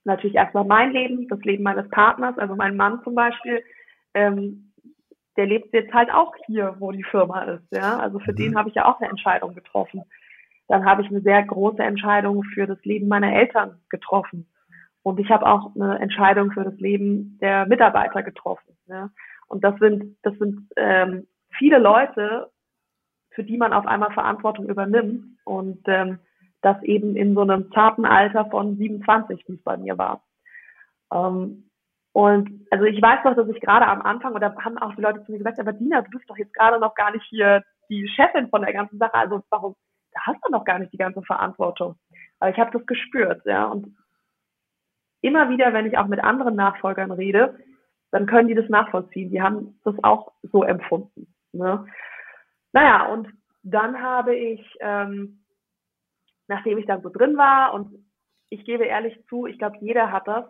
natürlich 0.04 0.36
erstmal 0.36 0.66
mein 0.66 0.92
Leben, 0.92 1.28
das 1.28 1.40
Leben 1.42 1.64
meines 1.64 1.90
Partners, 1.90 2.38
also 2.38 2.56
mein 2.56 2.76
Mann 2.76 3.02
zum 3.04 3.16
Beispiel, 3.16 3.64
ähm, 4.14 4.72
der 5.38 5.46
lebt 5.46 5.74
jetzt 5.74 5.94
halt 5.94 6.12
auch 6.12 6.34
hier, 6.46 6.76
wo 6.80 6.92
die 6.92 7.04
Firma 7.04 7.44
ist. 7.44 7.64
Ja? 7.72 7.98
Also 8.00 8.20
für 8.20 8.34
mhm. 8.34 8.38
den 8.38 8.58
habe 8.58 8.70
ich 8.70 8.76
ja 8.76 8.86
auch 8.86 9.00
eine 9.00 9.10
Entscheidung 9.10 9.56
getroffen. 9.56 10.04
Dann 10.68 10.86
habe 10.86 11.02
ich 11.02 11.10
eine 11.10 11.22
sehr 11.22 11.44
große 11.44 11.82
Entscheidung 11.82 12.44
für 12.44 12.68
das 12.68 12.84
Leben 12.84 13.08
meiner 13.08 13.34
Eltern 13.34 13.80
getroffen. 13.90 14.48
Und 15.04 15.20
ich 15.20 15.30
habe 15.30 15.46
auch 15.46 15.76
eine 15.76 16.00
Entscheidung 16.00 16.52
für 16.52 16.64
das 16.64 16.76
Leben 16.76 17.38
der 17.42 17.66
Mitarbeiter 17.66 18.24
getroffen. 18.24 18.78
Ja? 18.88 19.10
Und 19.48 19.64
das 19.64 19.78
sind, 19.80 20.18
das 20.24 20.38
sind 20.38 20.70
ähm, 20.76 21.28
viele 21.58 21.80
Leute, 21.80 22.52
für 23.32 23.44
die 23.44 23.58
man 23.58 23.74
auf 23.74 23.86
einmal 23.86 24.12
Verantwortung 24.12 24.68
übernimmt 24.68 25.38
und 25.46 25.82
ähm, 25.88 26.20
das 26.62 26.82
eben 26.84 27.16
in 27.16 27.34
so 27.34 27.42
einem 27.42 27.72
zarten 27.72 28.06
Alter 28.06 28.46
von 28.46 28.78
27, 28.78 29.44
wie 29.48 29.54
es 29.54 29.64
bei 29.64 29.78
mir 29.78 29.98
war. 29.98 30.24
Ähm, 31.12 31.71
und 32.14 32.68
also 32.72 32.86
ich 32.86 33.02
weiß 33.02 33.24
noch, 33.24 33.36
dass 33.36 33.48
ich 33.48 33.62
gerade 33.62 33.88
am 33.88 34.02
Anfang, 34.02 34.34
oder 34.34 34.54
haben 34.56 34.78
auch 34.78 34.96
die 34.96 35.02
Leute 35.02 35.24
zu 35.26 35.32
mir 35.32 35.38
gesagt, 35.38 35.60
aber 35.60 35.74
Dina, 35.74 36.02
du 36.02 36.10
bist 36.12 36.30
doch 36.30 36.38
jetzt 36.38 36.54
gerade 36.54 36.80
noch 36.80 36.96
gar 36.96 37.12
nicht 37.12 37.26
hier 37.30 37.64
die 37.90 38.08
Chefin 38.10 38.50
von 38.50 38.62
der 38.62 38.74
ganzen 38.74 38.98
Sache, 38.98 39.14
also 39.14 39.42
warum, 39.50 39.76
da 40.14 40.22
hast 40.26 40.40
du 40.44 40.52
noch 40.52 40.66
gar 40.66 40.80
nicht 40.80 40.92
die 40.92 40.98
ganze 40.98 41.22
Verantwortung. 41.22 41.96
Aber 42.40 42.52
ich 42.52 42.58
habe 42.58 42.78
das 42.78 42.86
gespürt, 42.86 43.46
ja. 43.46 43.66
Und 43.66 43.96
immer 45.22 45.50
wieder, 45.50 45.74
wenn 45.74 45.86
ich 45.86 45.98
auch 45.98 46.08
mit 46.08 46.22
anderen 46.22 46.56
Nachfolgern 46.56 47.12
rede, 47.12 47.58
dann 48.12 48.26
können 48.26 48.50
die 48.50 48.56
das 48.56 48.68
nachvollziehen. 48.68 49.30
Die 49.30 49.42
haben 49.42 49.80
das 49.84 49.96
auch 50.04 50.34
so 50.44 50.64
empfunden. 50.64 51.34
Ne? 51.54 51.86
Naja, 52.74 53.06
und 53.08 53.30
dann 53.64 54.02
habe 54.02 54.36
ich, 54.36 54.62
ähm, 54.80 55.44
nachdem 56.48 56.78
ich 56.78 56.86
dann 56.88 57.02
so 57.02 57.10
drin 57.10 57.38
war 57.38 57.74
und 57.74 58.06
ich 58.50 58.66
gebe 58.66 58.86
ehrlich 58.86 59.18
zu, 59.28 59.46
ich 59.46 59.58
glaube, 59.58 59.78
jeder 59.80 60.12
hat 60.12 60.28
das, 60.28 60.46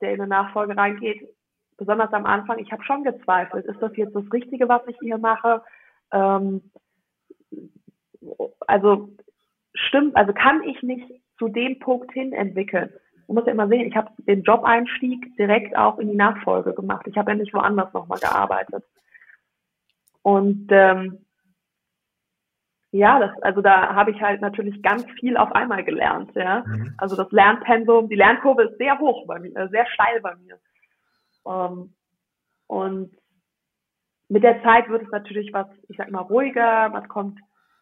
der 0.00 0.14
in 0.14 0.20
eine 0.20 0.28
Nachfolge 0.28 0.76
reingeht, 0.76 1.28
besonders 1.76 2.12
am 2.12 2.26
Anfang, 2.26 2.58
ich 2.58 2.70
habe 2.72 2.84
schon 2.84 3.04
gezweifelt, 3.04 3.64
ist 3.66 3.80
das 3.80 3.96
jetzt 3.96 4.14
das 4.14 4.30
Richtige, 4.32 4.68
was 4.68 4.82
ich 4.86 4.96
hier 5.00 5.18
mache? 5.18 5.62
Ähm, 6.12 6.70
also 8.66 9.10
stimmt, 9.74 10.16
also 10.16 10.32
kann 10.32 10.62
ich 10.62 10.82
nicht 10.82 11.10
zu 11.38 11.48
dem 11.48 11.78
Punkt 11.78 12.12
hin 12.12 12.32
entwickeln. 12.32 12.92
Man 13.26 13.36
muss 13.36 13.46
ja 13.46 13.52
immer 13.52 13.68
sehen, 13.68 13.86
ich 13.86 13.96
habe 13.96 14.10
den 14.18 14.42
Job-Einstieg 14.42 15.36
direkt 15.36 15.76
auch 15.76 15.98
in 15.98 16.08
die 16.08 16.16
Nachfolge 16.16 16.74
gemacht. 16.74 17.06
Ich 17.06 17.16
habe 17.16 17.30
ja 17.30 17.36
nicht 17.36 17.54
woanders 17.54 17.92
nochmal 17.92 18.18
gearbeitet. 18.18 18.84
Und 20.22 20.66
ähm, 20.70 21.24
ja, 22.92 23.20
das, 23.20 23.30
also 23.42 23.60
da 23.62 23.94
habe 23.94 24.10
ich 24.10 24.20
halt 24.20 24.40
natürlich 24.40 24.82
ganz 24.82 25.04
viel 25.20 25.36
auf 25.36 25.52
einmal 25.52 25.84
gelernt, 25.84 26.32
ja. 26.34 26.64
Mhm. 26.66 26.94
Also 26.98 27.16
das 27.16 27.30
Lernpensum, 27.30 28.08
die 28.08 28.16
Lernkurve 28.16 28.64
ist 28.64 28.78
sehr 28.78 28.98
hoch 28.98 29.26
bei 29.26 29.38
mir, 29.38 29.54
äh, 29.56 29.68
sehr 29.68 29.86
steil 29.86 30.20
bei 30.20 30.34
mir. 30.36 30.58
Um, 31.42 31.54
ähm, 31.54 31.94
und 32.66 33.16
mit 34.28 34.42
der 34.42 34.62
Zeit 34.62 34.88
wird 34.88 35.02
es 35.02 35.10
natürlich 35.10 35.52
was, 35.52 35.66
ich 35.88 35.96
sag 35.96 36.10
mal, 36.10 36.20
ruhiger, 36.20 36.88
man 36.90 37.08
kommt 37.08 37.40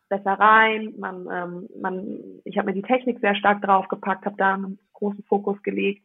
besser 0.08 0.32
rein, 0.32 0.94
man, 0.98 1.28
ähm, 1.30 1.68
man, 1.80 2.40
ich 2.44 2.56
habe 2.56 2.68
mir 2.68 2.74
die 2.74 2.82
Technik 2.82 3.20
sehr 3.20 3.34
stark 3.34 3.60
draufgepackt, 3.62 4.24
habe 4.24 4.36
da 4.36 4.54
einen 4.54 4.78
großen 4.94 5.24
Fokus 5.24 5.62
gelegt 5.62 6.04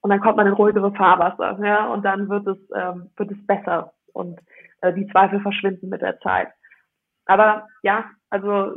und 0.00 0.10
dann 0.10 0.20
kommt 0.20 0.36
man 0.36 0.46
in 0.46 0.52
ruhigere 0.52 0.92
Fahrwasser, 0.92 1.58
ja, 1.64 1.86
und 1.86 2.04
dann 2.04 2.28
wird 2.28 2.46
es, 2.46 2.58
ähm, 2.74 3.10
wird 3.16 3.30
es 3.30 3.46
besser 3.46 3.92
und 4.12 4.38
äh, 4.82 4.92
die 4.92 5.06
Zweifel 5.08 5.40
verschwinden 5.40 5.88
mit 5.88 6.02
der 6.02 6.20
Zeit. 6.20 6.48
Aber 7.26 7.66
ja, 7.82 8.04
also 8.30 8.72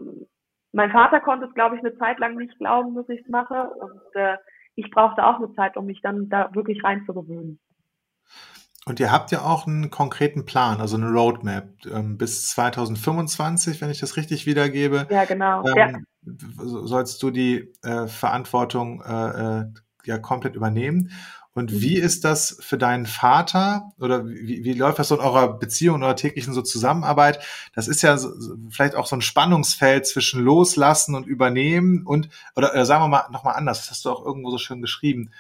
mein 0.71 0.91
Vater 0.91 1.19
konnte 1.19 1.45
es, 1.47 1.53
glaube 1.53 1.75
ich, 1.75 1.81
eine 1.81 1.97
Zeit 1.97 2.19
lang 2.19 2.35
nicht 2.35 2.57
glauben, 2.57 2.95
dass 2.95 3.09
ich 3.09 3.21
es 3.21 3.29
mache. 3.29 3.69
Und 3.69 4.15
äh, 4.15 4.37
ich 4.75 4.89
brauchte 4.91 5.25
auch 5.25 5.37
eine 5.37 5.53
Zeit, 5.55 5.77
um 5.77 5.85
mich 5.85 6.01
dann 6.01 6.29
da 6.29 6.53
wirklich 6.53 6.83
reinzugewöhnen. 6.83 7.59
Und 8.85 8.99
ihr 8.99 9.11
habt 9.11 9.31
ja 9.31 9.41
auch 9.41 9.67
einen 9.67 9.91
konkreten 9.91 10.45
Plan, 10.45 10.79
also 10.79 10.95
eine 10.95 11.11
Roadmap 11.11 11.69
ähm, 11.91 12.17
bis 12.17 12.49
2025, 12.49 13.81
wenn 13.81 13.89
ich 13.89 13.99
das 13.99 14.17
richtig 14.17 14.45
wiedergebe. 14.45 15.07
Ja, 15.09 15.25
genau. 15.25 15.63
Ähm, 15.65 15.75
ja. 15.75 16.33
Sollst 16.57 17.21
du 17.21 17.29
die 17.29 17.73
äh, 17.83 18.07
Verantwortung 18.07 19.01
äh, 19.01 19.59
äh 19.59 19.65
ja 20.05 20.17
komplett 20.17 20.55
übernehmen. 20.55 21.11
Und 21.53 21.71
mhm. 21.71 21.81
wie 21.81 21.97
ist 21.97 22.25
das 22.25 22.57
für 22.59 22.77
deinen 22.77 23.05
Vater 23.05 23.91
oder 23.99 24.25
wie, 24.27 24.63
wie 24.63 24.73
läuft 24.73 24.99
das 24.99 25.07
so 25.07 25.15
in 25.15 25.21
eurer 25.21 25.57
Beziehung, 25.57 25.97
in 25.97 26.03
eurer 26.03 26.15
täglichen 26.15 26.53
so 26.53 26.61
Zusammenarbeit? 26.61 27.43
Das 27.73 27.87
ist 27.87 28.01
ja 28.01 28.17
so, 28.17 28.31
vielleicht 28.69 28.95
auch 28.95 29.07
so 29.07 29.15
ein 29.15 29.21
Spannungsfeld 29.21 30.05
zwischen 30.05 30.41
Loslassen 30.41 31.15
und 31.15 31.25
Übernehmen 31.25 32.05
und, 32.05 32.29
oder, 32.55 32.71
oder 32.71 32.85
sagen 32.85 33.03
wir 33.03 33.07
mal 33.07 33.29
nochmal 33.31 33.55
anders, 33.55 33.79
das 33.79 33.91
hast 33.91 34.05
du 34.05 34.11
auch 34.11 34.25
irgendwo 34.25 34.51
so 34.51 34.57
schön 34.57 34.81
geschrieben. 34.81 35.31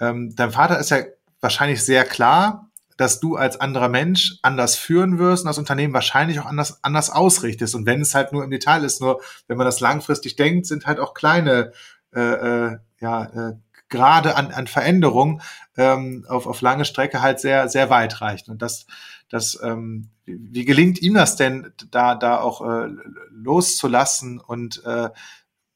Ähm, 0.00 0.34
dein 0.34 0.50
Vater 0.50 0.78
ist 0.78 0.90
ja 0.90 0.98
wahrscheinlich 1.40 1.84
sehr 1.84 2.04
klar, 2.04 2.70
dass 2.96 3.20
du 3.20 3.36
als 3.36 3.60
anderer 3.60 3.88
Mensch 3.88 4.38
anders 4.42 4.76
führen 4.76 5.18
wirst 5.18 5.44
und 5.44 5.48
das 5.48 5.58
Unternehmen 5.58 5.94
wahrscheinlich 5.94 6.38
auch 6.40 6.46
anders, 6.46 6.78
anders 6.82 7.10
ausrichtest. 7.10 7.74
Und 7.74 7.86
wenn 7.86 8.00
es 8.00 8.14
halt 8.14 8.32
nur 8.32 8.44
im 8.44 8.50
Detail 8.50 8.84
ist, 8.84 9.00
nur 9.00 9.20
wenn 9.48 9.56
man 9.56 9.66
das 9.66 9.80
langfristig 9.80 10.36
denkt, 10.36 10.66
sind 10.66 10.86
halt 10.86 11.00
auch 11.00 11.14
kleine 11.14 11.72
äh, 12.14 12.20
äh, 12.20 12.78
ja, 13.00 13.24
äh, 13.24 13.52
gerade 13.94 14.36
an, 14.36 14.50
an 14.50 14.66
Veränderungen 14.66 15.40
ähm, 15.76 16.26
auf, 16.28 16.46
auf 16.46 16.60
lange 16.60 16.84
Strecke 16.84 17.22
halt 17.22 17.40
sehr, 17.40 17.68
sehr 17.68 17.88
weit 17.90 18.20
reichen. 18.20 18.50
Und 18.50 18.60
das, 18.60 18.86
das 19.30 19.60
ähm, 19.62 20.10
wie 20.26 20.64
gelingt 20.64 21.00
ihm 21.00 21.14
das 21.14 21.36
denn, 21.36 21.72
da, 21.90 22.14
da 22.14 22.40
auch 22.40 22.60
äh, 22.60 22.88
loszulassen? 23.30 24.40
Und 24.40 24.82
äh, 24.84 25.10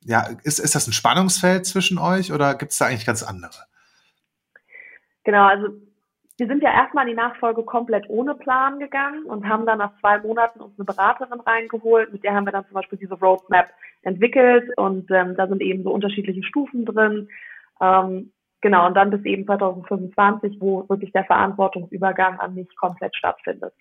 ja, 0.04 0.28
ist, 0.42 0.58
ist 0.58 0.75
das 0.75 0.87
ein 0.87 0.92
Spannungsfeld 0.92 1.66
zwischen 1.66 1.98
euch 1.98 2.32
oder 2.32 2.54
gibt 2.54 2.72
es 2.72 2.78
da 2.78 2.87
eigentlich 2.87 3.06
ganz 3.06 3.22
andere? 3.22 3.64
Genau, 5.25 5.44
also 5.46 5.68
wir 6.38 6.46
sind 6.46 6.62
ja 6.62 6.72
erstmal 6.72 7.04
in 7.04 7.16
die 7.16 7.20
Nachfolge 7.20 7.64
komplett 7.64 8.08
ohne 8.08 8.34
Plan 8.34 8.78
gegangen 8.78 9.25
und 9.25 9.46
haben 9.48 9.66
dann 9.66 9.78
nach 9.78 9.98
zwei 10.00 10.18
Monaten 10.20 10.60
uns 10.60 10.78
eine 10.78 10.84
Beraterin 10.84 11.40
reingeholt. 11.40 12.12
Mit 12.12 12.22
der 12.22 12.34
haben 12.34 12.46
wir 12.46 12.52
dann 12.52 12.64
zum 12.66 12.75
Beispiel 12.75 12.98
diese 12.98 13.14
Roadmap 13.14 13.66
entwickelt 14.02 14.70
und 14.76 15.10
ähm, 15.10 15.34
da 15.37 15.48
sind 15.48 15.60
eben 15.60 15.82
so 15.82 15.90
unterschiedliche 15.90 16.44
Stufen 16.44 16.87
drin. 16.87 17.28
Ähm, 17.80 18.32
genau, 18.61 18.87
und 18.87 18.94
dann 18.94 19.11
bis 19.11 19.25
eben 19.25 19.47
2025, 19.47 20.56
wo 20.61 20.88
wirklich 20.88 21.12
der 21.12 21.25
Verantwortungsübergang 21.25 22.38
an 22.40 22.54
mich 22.54 22.75
komplett 22.76 23.14
stattfindet. 23.16 23.73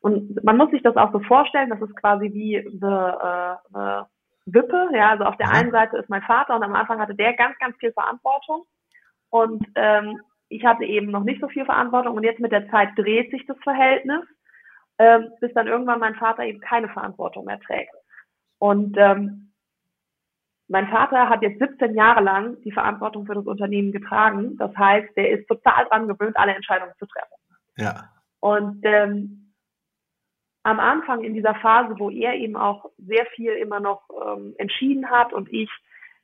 Und 0.00 0.42
man 0.44 0.56
muss 0.56 0.70
sich 0.70 0.82
das 0.82 0.96
auch 0.96 1.12
so 1.12 1.20
vorstellen, 1.20 1.70
das 1.70 1.80
ist 1.80 1.94
quasi 1.96 2.32
wie 2.32 2.58
eine, 2.58 3.58
äh, 3.72 3.76
eine 3.76 4.06
Wippe. 4.46 4.88
Ja, 4.94 5.10
also 5.10 5.24
auf 5.24 5.36
der 5.36 5.50
einen 5.50 5.70
Seite 5.70 5.98
ist 5.98 6.08
mein 6.08 6.22
Vater 6.22 6.56
und 6.56 6.62
am 6.62 6.74
Anfang 6.74 6.98
hatte 6.98 7.14
der 7.14 7.34
ganz, 7.34 7.58
ganz 7.58 7.76
viel 7.76 7.92
Verantwortung. 7.92 8.64
Und 9.28 9.64
ähm, 9.74 10.20
ich 10.48 10.64
hatte 10.64 10.84
eben 10.84 11.10
noch 11.10 11.22
nicht 11.22 11.40
so 11.40 11.48
viel 11.48 11.64
Verantwortung 11.64 12.16
und 12.16 12.24
jetzt 12.24 12.40
mit 12.40 12.52
der 12.52 12.68
Zeit 12.70 12.90
dreht 12.96 13.30
sich 13.30 13.46
das 13.46 13.56
Verhältnis, 13.62 14.24
ähm, 14.98 15.30
bis 15.40 15.52
dann 15.54 15.68
irgendwann 15.68 16.00
mein 16.00 16.16
Vater 16.16 16.44
eben 16.44 16.60
keine 16.60 16.88
Verantwortung 16.88 17.44
mehr 17.44 17.60
trägt. 17.60 17.94
Und 18.58 18.96
ähm, 18.98 19.49
mein 20.70 20.86
Vater 20.86 21.28
hat 21.28 21.42
jetzt 21.42 21.58
17 21.58 21.94
Jahre 21.96 22.22
lang 22.22 22.56
die 22.62 22.70
Verantwortung 22.70 23.26
für 23.26 23.34
das 23.34 23.44
Unternehmen 23.44 23.90
getragen. 23.90 24.56
Das 24.56 24.74
heißt, 24.76 25.16
der 25.16 25.30
ist 25.30 25.48
total 25.48 25.84
dran 25.86 26.06
gewöhnt, 26.06 26.36
alle 26.36 26.54
Entscheidungen 26.54 26.92
zu 26.96 27.06
treffen. 27.06 27.34
Ja. 27.76 28.08
Und 28.38 28.78
ähm, 28.84 29.52
am 30.62 30.78
Anfang 30.78 31.24
in 31.24 31.34
dieser 31.34 31.56
Phase, 31.56 31.98
wo 31.98 32.08
er 32.08 32.34
eben 32.34 32.54
auch 32.54 32.86
sehr 32.98 33.26
viel 33.34 33.50
immer 33.52 33.80
noch 33.80 34.02
ähm, 34.24 34.54
entschieden 34.58 35.10
hat 35.10 35.32
und 35.32 35.52
ich 35.52 35.68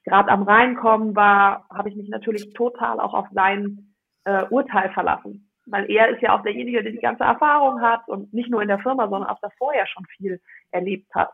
gerade 0.04 0.30
am 0.30 0.44
Reinkommen 0.44 1.16
war, 1.16 1.66
habe 1.68 1.88
ich 1.88 1.96
mich 1.96 2.08
natürlich 2.08 2.52
total 2.52 3.00
auch 3.00 3.14
auf 3.14 3.26
sein 3.32 3.94
äh, 4.24 4.44
Urteil 4.44 4.92
verlassen. 4.92 5.50
Weil 5.66 5.90
er 5.90 6.10
ist 6.10 6.22
ja 6.22 6.32
auch 6.32 6.42
derjenige, 6.42 6.84
der 6.84 6.92
die 6.92 6.98
ganze 6.98 7.24
Erfahrung 7.24 7.80
hat 7.80 8.06
und 8.06 8.32
nicht 8.32 8.48
nur 8.48 8.62
in 8.62 8.68
der 8.68 8.78
Firma, 8.78 9.08
sondern 9.08 9.28
auch 9.28 9.40
davor 9.40 9.74
ja 9.74 9.88
schon 9.88 10.04
viel 10.16 10.40
erlebt 10.70 11.12
hat. 11.16 11.32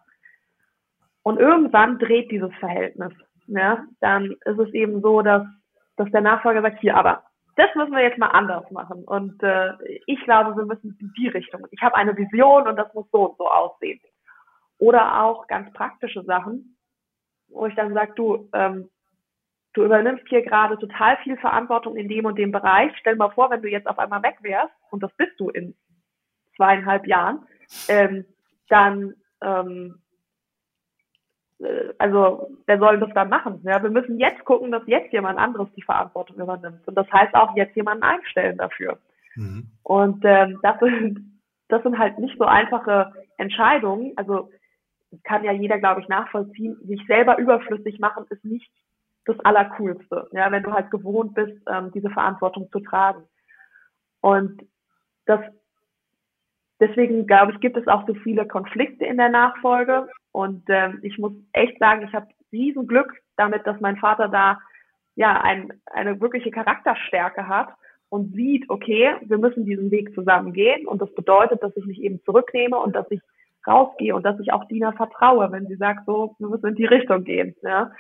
Und 1.23 1.38
irgendwann 1.38 1.99
dreht 1.99 2.31
dieses 2.31 2.52
Verhältnis. 2.57 3.12
Ja? 3.47 3.85
Dann 4.00 4.33
ist 4.45 4.59
es 4.59 4.73
eben 4.75 5.00
so, 5.00 5.23
dass, 5.23 5.45
dass 5.97 6.11
der 6.11 6.21
Nachfolger 6.21 6.62
sagt, 6.62 6.81
hier, 6.81 6.97
aber 6.97 7.25
das 7.57 7.75
müssen 7.75 7.93
wir 7.93 8.02
jetzt 8.02 8.19
mal 8.19 8.29
anders 8.29 8.71
machen. 8.71 9.05
Und 9.05 9.43
äh, 9.43 9.73
ich 10.07 10.21
glaube, 10.25 10.57
wir 10.57 10.64
müssen 10.64 10.97
in 10.99 11.12
die 11.19 11.29
Richtung. 11.29 11.67
Ich 11.71 11.83
habe 11.83 11.97
eine 11.97 12.17
Vision 12.17 12.67
und 12.67 12.76
das 12.76 12.93
muss 12.95 13.07
so 13.11 13.29
und 13.29 13.37
so 13.37 13.47
aussehen. 13.47 14.00
Oder 14.79 15.23
auch 15.23 15.47
ganz 15.47 15.73
praktische 15.75 16.25
Sachen, 16.25 16.76
wo 17.49 17.67
ich 17.67 17.75
dann 17.75 17.93
sage, 17.93 18.14
du, 18.17 18.49
ähm, 18.55 18.88
du 19.75 19.85
übernimmst 19.85 20.26
hier 20.29 20.43
gerade 20.43 20.79
total 20.79 21.19
viel 21.19 21.37
Verantwortung 21.37 21.97
in 21.97 22.09
dem 22.09 22.25
und 22.25 22.38
dem 22.38 22.52
Bereich. 22.52 22.93
Stell 22.99 23.17
mal 23.17 23.31
vor, 23.31 23.50
wenn 23.50 23.62
du 23.62 23.69
jetzt 23.69 23.87
auf 23.87 23.99
einmal 23.99 24.23
weg 24.23 24.38
wärst, 24.41 24.75
und 24.91 25.02
das 25.02 25.12
bist 25.17 25.38
du 25.38 25.50
in 25.50 25.75
zweieinhalb 26.57 27.07
Jahren, 27.07 27.47
ähm, 27.88 28.25
dann 28.69 29.14
ähm, 29.43 29.99
äh, 30.00 30.01
also 31.99 32.49
wer 32.66 32.78
soll 32.78 32.99
das 32.99 33.11
dann 33.14 33.28
machen? 33.28 33.61
Ja, 33.64 33.83
wir 33.83 33.90
müssen 33.90 34.19
jetzt 34.19 34.45
gucken, 34.45 34.71
dass 34.71 34.83
jetzt 34.87 35.12
jemand 35.12 35.38
anderes 35.38 35.69
die 35.76 35.83
Verantwortung 35.83 36.37
übernimmt. 36.37 36.87
Und 36.87 36.95
das 36.95 37.11
heißt 37.12 37.35
auch 37.35 37.57
jetzt 37.57 37.76
jemanden 37.76 38.02
einstellen 38.02 38.59
dafür. 38.59 38.99
Mhm. 39.35 39.69
Und 39.83 40.25
ähm, 40.25 40.59
das, 40.62 40.78
sind, 40.81 41.40
das 41.69 41.83
sind 41.83 41.99
halt 41.99 42.19
nicht 42.19 42.37
so 42.38 42.45
einfache 42.45 43.12
Entscheidungen. 43.38 44.12
Also 44.16 44.50
das 45.11 45.23
kann 45.23 45.45
ja 45.45 45.52
jeder, 45.52 45.78
glaube 45.78 46.00
ich, 46.00 46.09
nachvollziehen. 46.09 46.76
Sich 46.85 47.04
selber 47.07 47.38
überflüssig 47.38 47.99
machen 47.99 48.26
ist 48.31 48.45
nicht 48.45 48.71
das 49.25 49.38
Allercoolste, 49.40 50.28
ja, 50.33 50.50
wenn 50.50 50.64
du 50.64 50.73
halt 50.73 50.90
gewohnt 50.90 51.35
bist, 51.35 51.57
ähm, 51.69 51.92
diese 51.92 52.11
Verantwortung 52.11 52.69
zu 52.73 52.81
tragen. 52.81 53.23
Und 54.21 54.62
das 55.26 55.40
deswegen, 56.81 57.26
glaube 57.26 57.52
ich, 57.52 57.61
gibt 57.61 57.76
es 57.76 57.87
auch 57.87 58.07
so 58.07 58.14
viele 58.14 58.47
Konflikte 58.47 59.04
in 59.04 59.16
der 59.16 59.28
Nachfolge. 59.28 60.09
Und 60.33 60.65
ähm, 60.69 60.99
ich 61.03 61.19
muss 61.19 61.33
echt 61.53 61.79
sagen, 61.79 62.07
ich 62.07 62.15
habe 62.15 62.29
riesen 62.51 62.87
Glück 62.87 63.12
damit, 63.37 63.67
dass 63.67 63.81
mein 63.81 63.97
Vater 63.97 64.29
da 64.29 64.59
ja 65.15 65.41
ein, 65.41 65.73
eine 65.87 66.21
wirkliche 66.21 66.51
Charakterstärke 66.51 67.47
hat 67.47 67.69
und 68.09 68.35
sieht, 68.35 68.69
okay, 68.69 69.15
wir 69.23 69.39
müssen 69.39 69.65
diesen 69.65 69.91
Weg 69.91 70.15
zusammen 70.15 70.53
gehen. 70.53 70.87
Und 70.87 71.01
das 71.01 71.15
bedeutet, 71.15 71.62
dass 71.62 71.77
ich 71.77 71.87
mich 71.87 72.01
eben 72.01 72.23
zurücknehme 72.25 72.79
und 72.79 72.95
dass 72.95 73.11
ich 73.11 73.21
rausgehe 73.67 74.15
und 74.15 74.25
dass 74.25 74.39
ich 74.41 74.53
auch 74.53 74.67
Dina 74.67 74.93
vertraue, 74.93 75.51
wenn 75.53 75.67
sie 75.67 75.77
sagt, 75.77 76.07
so, 76.07 76.35
wir 76.39 76.49
müssen 76.49 76.69
in 76.69 76.75
die 76.75 76.85
Richtung 76.85 77.25
gehen. 77.25 77.55
Ja. 77.62 77.93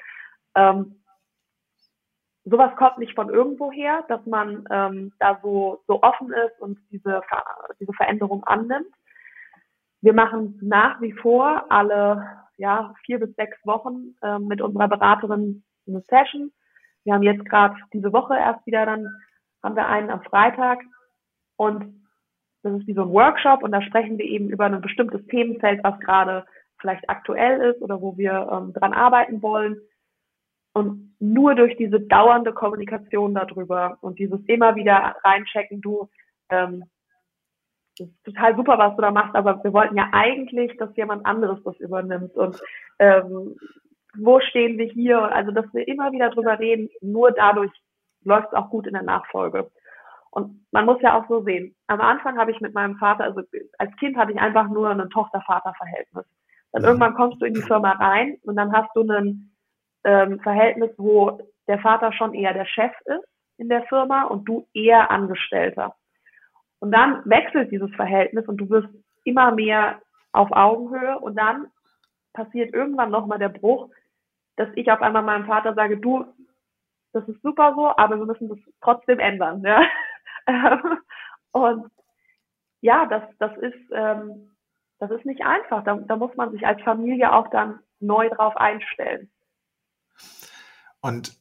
Ähm, 0.54 0.96
sowas 2.44 2.74
kommt 2.76 2.98
nicht 2.98 3.14
von 3.14 3.30
irgendwo 3.30 3.70
her, 3.70 4.04
dass 4.08 4.24
man 4.26 4.66
ähm, 4.70 5.12
da 5.18 5.38
so, 5.42 5.82
so 5.86 6.02
offen 6.02 6.32
ist 6.32 6.60
und 6.60 6.78
diese, 6.90 7.22
diese 7.78 7.92
Veränderung 7.92 8.44
annimmt. 8.44 8.92
Wir 10.02 10.12
machen 10.12 10.58
nach 10.60 11.00
wie 11.00 11.12
vor 11.12 11.64
alle 11.70 12.26
ja, 12.58 12.94
vier 13.04 13.18
bis 13.20 13.34
sechs 13.36 13.56
Wochen 13.64 14.14
ähm, 14.22 14.46
mit 14.46 14.60
unserer 14.60 14.88
Beraterin 14.88 15.64
eine 15.86 16.00
Session. 16.02 16.52
Wir 17.04 17.14
haben 17.14 17.22
jetzt 17.22 17.44
gerade 17.44 17.76
diese 17.92 18.12
Woche 18.12 18.34
erst 18.34 18.64
wieder 18.66 18.84
dann, 18.84 19.08
haben 19.62 19.76
wir 19.76 19.86
einen 19.86 20.10
am 20.10 20.22
Freitag 20.22 20.80
und 21.56 22.02
das 22.62 22.74
ist 22.74 22.86
wie 22.86 22.94
so 22.94 23.02
ein 23.02 23.10
Workshop 23.10 23.62
und 23.62 23.72
da 23.72 23.82
sprechen 23.82 24.18
wir 24.18 24.24
eben 24.24 24.48
über 24.48 24.66
ein 24.66 24.80
bestimmtes 24.80 25.24
Themenfeld, 25.26 25.82
was 25.82 25.98
gerade 26.00 26.44
vielleicht 26.80 27.08
aktuell 27.08 27.60
ist 27.72 27.80
oder 27.80 28.00
wo 28.00 28.16
wir 28.16 28.48
ähm, 28.52 28.72
dran 28.72 28.92
arbeiten 28.92 29.42
wollen. 29.42 29.80
Und 30.74 31.14
nur 31.20 31.54
durch 31.54 31.76
diese 31.76 32.00
dauernde 32.00 32.52
Kommunikation 32.52 33.34
darüber 33.34 33.98
und 34.00 34.18
dieses 34.18 34.40
immer 34.46 34.74
wieder 34.74 35.16
reinchecken, 35.22 35.80
du, 35.80 36.08
ähm, 36.50 36.84
das 37.98 38.08
ist 38.08 38.24
total 38.24 38.56
super, 38.56 38.78
was 38.78 38.96
du 38.96 39.02
da 39.02 39.10
machst, 39.10 39.34
aber 39.34 39.62
wir 39.62 39.72
wollten 39.72 39.96
ja 39.96 40.08
eigentlich, 40.12 40.76
dass 40.78 40.94
jemand 40.96 41.26
anderes 41.26 41.62
das 41.64 41.76
übernimmt. 41.78 42.34
Und 42.36 42.60
ähm, 42.98 43.56
wo 44.16 44.40
stehen 44.40 44.78
wir 44.78 44.86
hier? 44.86 45.20
Also, 45.20 45.52
dass 45.52 45.66
wir 45.72 45.86
immer 45.86 46.12
wieder 46.12 46.30
drüber 46.30 46.58
reden, 46.58 46.88
nur 47.00 47.32
dadurch 47.32 47.72
läuft 48.24 48.48
es 48.48 48.54
auch 48.54 48.70
gut 48.70 48.86
in 48.86 48.94
der 48.94 49.02
Nachfolge. 49.02 49.70
Und 50.30 50.64
man 50.70 50.86
muss 50.86 51.02
ja 51.02 51.18
auch 51.18 51.28
so 51.28 51.42
sehen. 51.42 51.74
Am 51.88 52.00
Anfang 52.00 52.38
habe 52.38 52.52
ich 52.52 52.60
mit 52.60 52.72
meinem 52.72 52.96
Vater, 52.96 53.24
also 53.24 53.42
als 53.78 53.94
Kind 53.96 54.16
hatte 54.16 54.32
ich 54.32 54.38
einfach 54.38 54.68
nur 54.68 54.88
ein 54.88 55.10
Tochter-Vater-Verhältnis. 55.10 56.24
Dann 56.72 56.84
irgendwann 56.84 57.14
kommst 57.14 57.42
du 57.42 57.44
in 57.44 57.52
die 57.52 57.60
Firma 57.60 57.92
rein 57.92 58.38
und 58.44 58.56
dann 58.56 58.72
hast 58.72 58.88
du 58.94 59.02
einen 59.02 59.54
ähm, 60.04 60.40
Verhältnis, 60.40 60.90
wo 60.96 61.38
der 61.68 61.78
Vater 61.80 62.12
schon 62.14 62.32
eher 62.32 62.54
der 62.54 62.64
Chef 62.64 62.92
ist 63.04 63.28
in 63.58 63.68
der 63.68 63.82
Firma 63.84 64.24
und 64.24 64.48
du 64.48 64.66
eher 64.72 65.10
Angestellter. 65.10 65.94
Und 66.82 66.90
dann 66.90 67.22
wechselt 67.26 67.70
dieses 67.70 67.94
Verhältnis 67.94 68.44
und 68.48 68.56
du 68.56 68.68
wirst 68.68 68.88
immer 69.22 69.52
mehr 69.52 70.02
auf 70.32 70.50
Augenhöhe 70.50 71.16
und 71.20 71.36
dann 71.36 71.68
passiert 72.32 72.74
irgendwann 72.74 73.12
nochmal 73.12 73.38
der 73.38 73.50
Bruch, 73.50 73.88
dass 74.56 74.68
ich 74.74 74.90
auf 74.90 75.00
einmal 75.00 75.22
meinem 75.22 75.46
Vater 75.46 75.74
sage, 75.74 75.98
du, 75.98 76.24
das 77.12 77.28
ist 77.28 77.40
super 77.40 77.74
so, 77.76 77.86
aber 77.96 78.18
wir 78.18 78.26
müssen 78.26 78.48
das 78.48 78.58
trotzdem 78.80 79.20
ändern. 79.20 79.62
Ja? 79.62 79.86
und 81.52 81.88
ja, 82.80 83.06
das, 83.06 83.22
das 83.38 83.56
ist, 83.58 83.92
ähm, 83.92 84.50
das 84.98 85.12
ist 85.12 85.24
nicht 85.24 85.46
einfach. 85.46 85.84
Da, 85.84 85.94
da 85.94 86.16
muss 86.16 86.34
man 86.34 86.50
sich 86.50 86.66
als 86.66 86.82
Familie 86.82 87.32
auch 87.32 87.46
dann 87.50 87.78
neu 88.00 88.28
drauf 88.28 88.56
einstellen. 88.56 89.30
Und 91.00 91.38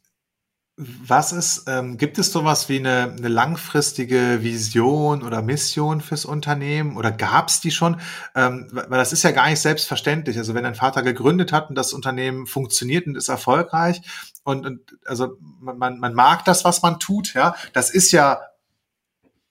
was 0.78 1.32
ist, 1.32 1.66
ähm, 1.68 1.98
gibt 1.98 2.18
es 2.18 2.32
sowas 2.32 2.70
wie 2.70 2.80
eine, 2.80 3.14
eine 3.16 3.28
langfristige 3.28 4.40
Vision 4.42 5.22
oder 5.22 5.42
Mission 5.42 6.02
fürs 6.02 6.26
Unternehmen 6.26 6.98
oder 6.98 7.12
gab 7.12 7.50
es 7.50 7.60
die 7.60 7.72
schon? 7.72 8.00
Ähm, 8.36 8.68
weil 8.72 8.98
das 8.98 9.14
ist 9.14 9.24
ja 9.24 9.32
gar 9.32 9.50
nicht 9.50 9.60
selbstverständlich. 9.60 10.38
Also 10.38 10.54
wenn 10.54 10.66
ein 10.66 10.76
Vater 10.76 11.04
gegründet 11.04 11.52
hat 11.52 11.70
und 11.70 11.76
das 11.76 11.94
Unternehmen 11.94 12.48
funktioniert 12.48 13.06
und 13.06 13.16
ist 13.16 13.30
erfolgreich 13.30 14.02
und, 14.44 14.66
und 14.66 14.98
also 15.06 15.38
man, 15.60 16.00
man 16.00 16.14
mag 16.14 16.46
das, 16.46 16.66
was 16.66 16.82
man 16.82 17.00
tut, 17.00 17.34
ja, 17.34 17.56
das 17.74 17.92
ist 17.92 18.12
ja 18.12 18.42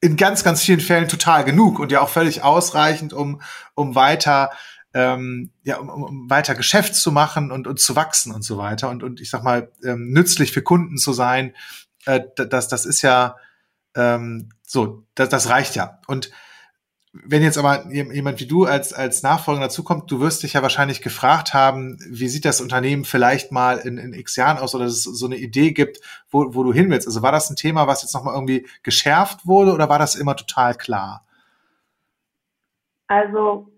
in 0.01 0.17
ganz, 0.17 0.43
ganz 0.43 0.63
vielen 0.63 0.81
Fällen 0.81 1.09
total 1.09 1.45
genug 1.45 1.79
und 1.79 1.93
ja 1.93 2.01
auch 2.01 2.09
völlig 2.09 2.43
ausreichend, 2.43 3.13
um, 3.13 3.43
um 3.75 3.95
weiter 3.95 4.51
ähm, 4.95 5.51
ja, 5.63 5.79
um, 5.79 5.89
um 5.89 6.31
weiter 6.31 6.55
Geschäft 6.55 6.95
zu 6.95 7.13
machen 7.13 7.53
und, 7.53 7.67
und 7.67 7.79
zu 7.79 7.97
wachsen 7.97 8.35
und 8.35 8.43
so 8.43 8.59
weiter 8.59 8.91
und, 8.91 9.03
und 9.03 9.21
ich 9.21 9.31
sag 9.31 9.43
mal, 9.43 9.71
ähm, 9.85 10.11
nützlich 10.13 10.53
für 10.53 10.63
Kunden 10.63 10.97
zu 10.97 11.13
sein, 11.13 11.55
äh, 12.07 12.21
das, 12.37 12.69
das 12.69 12.85
ist 12.87 13.03
ja 13.03 13.37
ähm, 13.95 14.51
so, 14.67 15.05
das, 15.15 15.29
das 15.29 15.49
reicht 15.49 15.77
ja. 15.77 16.01
Und 16.07 16.31
wenn 17.13 17.43
jetzt 17.43 17.59
aber 17.59 17.91
jemand 17.91 18.39
wie 18.39 18.47
du 18.47 18.67
als, 18.67 18.93
als 18.93 19.25
Nachfolger 19.25 19.61
dazukommt, 19.63 20.09
du 20.11 20.21
wirst 20.21 20.45
dich 20.45 20.53
ja 20.53 20.63
wahrscheinlich 20.63 21.03
gefragt 21.03 21.55
haben, 21.55 21.99
wie 22.09 22.29
sieht 22.29 22.45
das 22.45 22.61
Unternehmen 22.61 23.05
vielleicht 23.05 23.51
mal 23.51 23.79
in, 23.79 23.99
in 23.99 24.13
x 24.13 24.37
Jahren 24.37 24.59
aus 24.59 24.77
oder 24.77 24.85
dass 24.85 24.95
es 24.95 25.03
so 25.05 25.27
eine 25.27 25.37
Idee 25.37 25.73
gibt, 25.73 26.01
wo, 26.31 26.55
wo 26.55 26.63
du 26.63 26.73
hin 26.73 26.89
willst. 26.89 27.09
Also 27.09 27.21
war 27.21 27.33
das 27.33 27.51
ein 27.51 27.57
Thema, 27.57 27.89
was 27.89 28.03
jetzt 28.03 28.15
nochmal 28.15 28.35
irgendwie 28.35 28.67
geschärft 28.85 29.45
wurde 29.45 29.73
oder 29.73 29.89
war 29.89 29.99
das 29.99 30.15
immer 30.15 30.37
total 30.37 30.77
klar? 30.77 31.27
Also 33.09 33.73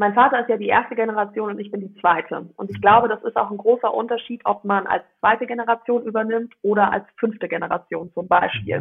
mein 0.00 0.14
Vater 0.14 0.40
ist 0.40 0.48
ja 0.48 0.56
die 0.56 0.68
erste 0.68 0.94
Generation 0.94 1.50
und 1.50 1.60
ich 1.60 1.70
bin 1.70 1.82
die 1.82 1.94
zweite. 2.00 2.48
Und 2.56 2.70
ich 2.70 2.80
glaube, 2.80 3.06
das 3.06 3.22
ist 3.22 3.36
auch 3.36 3.50
ein 3.50 3.58
großer 3.58 3.92
Unterschied, 3.92 4.40
ob 4.46 4.64
man 4.64 4.86
als 4.86 5.04
zweite 5.20 5.46
Generation 5.46 6.04
übernimmt 6.04 6.54
oder 6.62 6.90
als 6.90 7.04
fünfte 7.18 7.48
Generation 7.48 8.10
zum 8.14 8.26
Beispiel. 8.26 8.80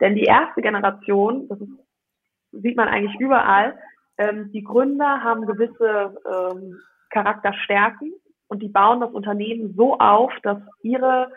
Denn 0.00 0.16
die 0.16 0.24
erste 0.24 0.60
Generation, 0.60 1.46
das 1.48 1.60
ist, 1.60 1.70
sieht 2.50 2.76
man 2.76 2.88
eigentlich 2.88 3.14
überall, 3.20 3.78
ähm, 4.18 4.50
die 4.50 4.64
Gründer 4.64 5.22
haben 5.22 5.46
gewisse 5.46 6.16
ähm, 6.26 6.80
Charakterstärken 7.10 8.12
und 8.48 8.60
die 8.60 8.68
bauen 8.68 9.02
das 9.02 9.12
Unternehmen 9.12 9.74
so 9.76 9.98
auf, 9.98 10.32
dass 10.42 10.58
ihre 10.82 11.30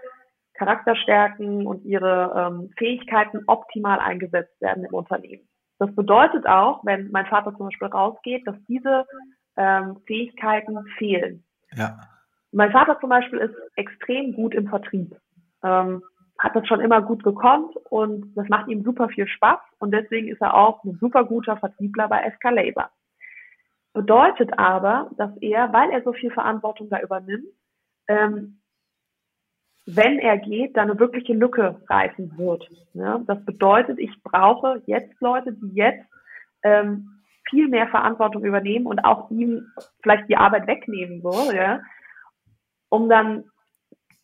Charakterstärken 0.55 1.67
und 1.67 1.85
ihre 1.85 2.33
ähm, 2.35 2.71
Fähigkeiten 2.79 3.43
optimal 3.45 3.99
eingesetzt 3.99 4.59
werden 4.59 4.85
im 4.85 4.93
Unternehmen. 4.95 5.47
Das 5.79 5.93
bedeutet 5.95 6.47
auch, 6.47 6.83
wenn 6.85 7.11
mein 7.11 7.25
Vater 7.27 7.55
zum 7.55 7.67
Beispiel 7.67 7.87
rausgeht, 7.87 8.47
dass 8.47 8.55
diese 8.67 9.05
ähm, 9.55 9.97
Fähigkeiten 10.05 10.85
fehlen. 10.97 11.43
Ja. 11.75 11.97
mein 12.51 12.71
Vater 12.71 12.97
zum 12.99 13.09
Beispiel 13.09 13.39
ist 13.39 13.55
extrem 13.75 14.33
gut 14.33 14.55
im 14.55 14.69
Vertrieb. 14.69 15.15
Ähm, 15.63 16.01
hat 16.39 16.55
das 16.55 16.67
schon 16.67 16.79
immer 16.79 17.01
gut 17.01 17.23
gekonnt 17.23 17.75
und 17.89 18.33
das 18.35 18.47
macht 18.47 18.67
ihm 18.67 18.83
super 18.83 19.09
viel 19.09 19.27
Spaß 19.27 19.59
und 19.79 19.91
deswegen 19.91 20.27
ist 20.27 20.41
er 20.41 20.53
auch 20.53 20.83
ein 20.83 20.97
super 20.99 21.25
guter 21.25 21.57
Vertriebler 21.57 22.07
bei 22.07 22.21
Escalator. 22.21 22.89
Bedeutet 23.93 24.57
aber, 24.59 25.09
dass 25.17 25.35
er, 25.41 25.73
weil 25.73 25.89
er 25.89 26.03
so 26.03 26.13
viel 26.13 26.31
Verantwortung 26.31 26.89
da 26.89 27.01
übernimmt, 27.01 27.47
ähm, 28.07 28.61
wenn 29.87 30.19
er 30.19 30.37
geht, 30.37 30.75
dann 30.75 30.91
eine 30.91 30.99
wirkliche 30.99 31.33
Lücke 31.33 31.81
reißen 31.89 32.37
wird. 32.37 32.69
Ja, 32.93 33.19
das 33.25 33.43
bedeutet, 33.45 33.97
ich 33.99 34.11
brauche 34.21 34.81
jetzt 34.85 35.19
Leute, 35.21 35.53
die 35.53 35.73
jetzt 35.75 36.05
ähm, 36.63 37.21
viel 37.49 37.69
mehr 37.69 37.87
Verantwortung 37.87 38.43
übernehmen 38.43 38.85
und 38.85 38.99
auch 38.99 39.31
ihm 39.31 39.71
vielleicht 40.03 40.27
die 40.27 40.35
Arbeit 40.35 40.67
wegnehmen 40.67 41.23
würde, 41.23 41.55
ja, 41.55 41.81
um 42.89 43.07
dann 43.07 43.45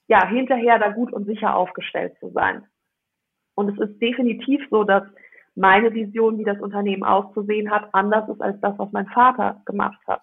ja 0.08 0.28
hinterher 0.28 0.80
da 0.80 0.90
gut 0.90 1.14
und 1.14 1.26
sicher 1.26 1.56
aufgestellt 1.56 2.14
zu 2.20 2.30
sein. 2.32 2.66
Und 3.56 3.70
es 3.70 3.90
ist 3.90 4.02
definitiv 4.02 4.62
so, 4.70 4.84
dass 4.84 5.04
meine 5.56 5.94
Vision, 5.94 6.40
wie 6.40 6.44
das 6.44 6.60
Unternehmen 6.60 7.04
auszusehen 7.04 7.72
hat, 7.72 7.88
anders 7.94 8.28
ist 8.28 8.42
als 8.42 8.60
das, 8.60 8.78
was 8.78 8.92
mein 8.92 9.08
Vater 9.08 9.62
gemacht 9.66 10.00
hat. 10.08 10.22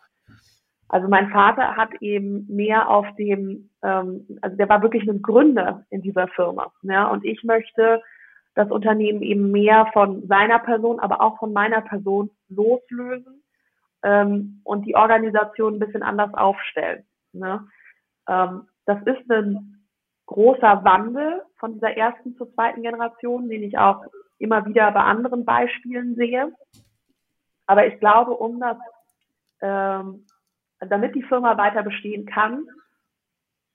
Also 0.88 1.08
mein 1.08 1.30
Vater 1.30 1.76
hat 1.76 1.90
eben 2.02 2.46
mehr 2.48 2.90
auf 2.90 3.06
dem, 3.16 3.69
ähm, 3.82 4.26
also 4.42 4.56
der 4.56 4.68
war 4.68 4.82
wirklich 4.82 5.08
ein 5.08 5.22
Gründer 5.22 5.84
in 5.90 6.02
dieser 6.02 6.28
Firma. 6.28 6.72
Ja, 6.82 7.08
und 7.08 7.24
ich 7.24 7.42
möchte 7.44 8.02
das 8.54 8.70
Unternehmen 8.70 9.22
eben 9.22 9.50
mehr 9.50 9.86
von 9.92 10.26
seiner 10.26 10.58
Person, 10.58 11.00
aber 11.00 11.20
auch 11.20 11.38
von 11.38 11.52
meiner 11.52 11.80
Person 11.80 12.30
loslösen 12.48 13.42
ähm, 14.02 14.60
und 14.64 14.86
die 14.86 14.96
Organisation 14.96 15.74
ein 15.74 15.78
bisschen 15.78 16.02
anders 16.02 16.34
aufstellen. 16.34 17.04
Ne? 17.32 17.66
Ähm, 18.28 18.66
das 18.86 18.98
ist 19.02 19.30
ein 19.30 19.80
großer 20.26 20.84
Wandel 20.84 21.42
von 21.56 21.74
dieser 21.74 21.96
ersten 21.96 22.36
zur 22.36 22.52
zweiten 22.54 22.82
Generation, 22.82 23.48
den 23.48 23.62
ich 23.62 23.78
auch 23.78 24.04
immer 24.38 24.64
wieder 24.66 24.90
bei 24.92 25.00
anderen 25.00 25.44
Beispielen 25.44 26.14
sehe. 26.14 26.52
Aber 27.66 27.86
ich 27.86 27.98
glaube, 28.00 28.32
um 28.32 28.58
das, 28.58 28.76
ähm, 29.60 30.26
damit 30.80 31.14
die 31.14 31.22
Firma 31.22 31.56
weiter 31.56 31.82
bestehen 31.82 32.26
kann, 32.26 32.66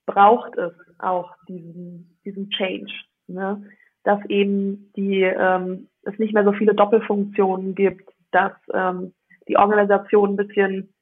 braucht 0.06 0.56
es 0.58 0.74
auch 1.00 1.32
diesen, 1.48 2.18
diesen 2.24 2.50
Change. 2.52 2.92
Ne? 3.28 3.64
Dass 4.04 4.24
eben 4.30 4.92
die, 4.96 5.22
ähm, 5.22 5.88
es 6.04 6.18
nicht 6.20 6.34
mehr 6.34 6.44
so 6.44 6.54
viele 6.54 6.76
Doppelfunktionen 6.76 7.76
gibt, 7.76 8.10
dass 8.32 8.54
ähm, 8.74 9.14
die 9.48 9.58
Organisation 9.58 10.32
ein 10.32 10.36
bisschen, 10.36 10.94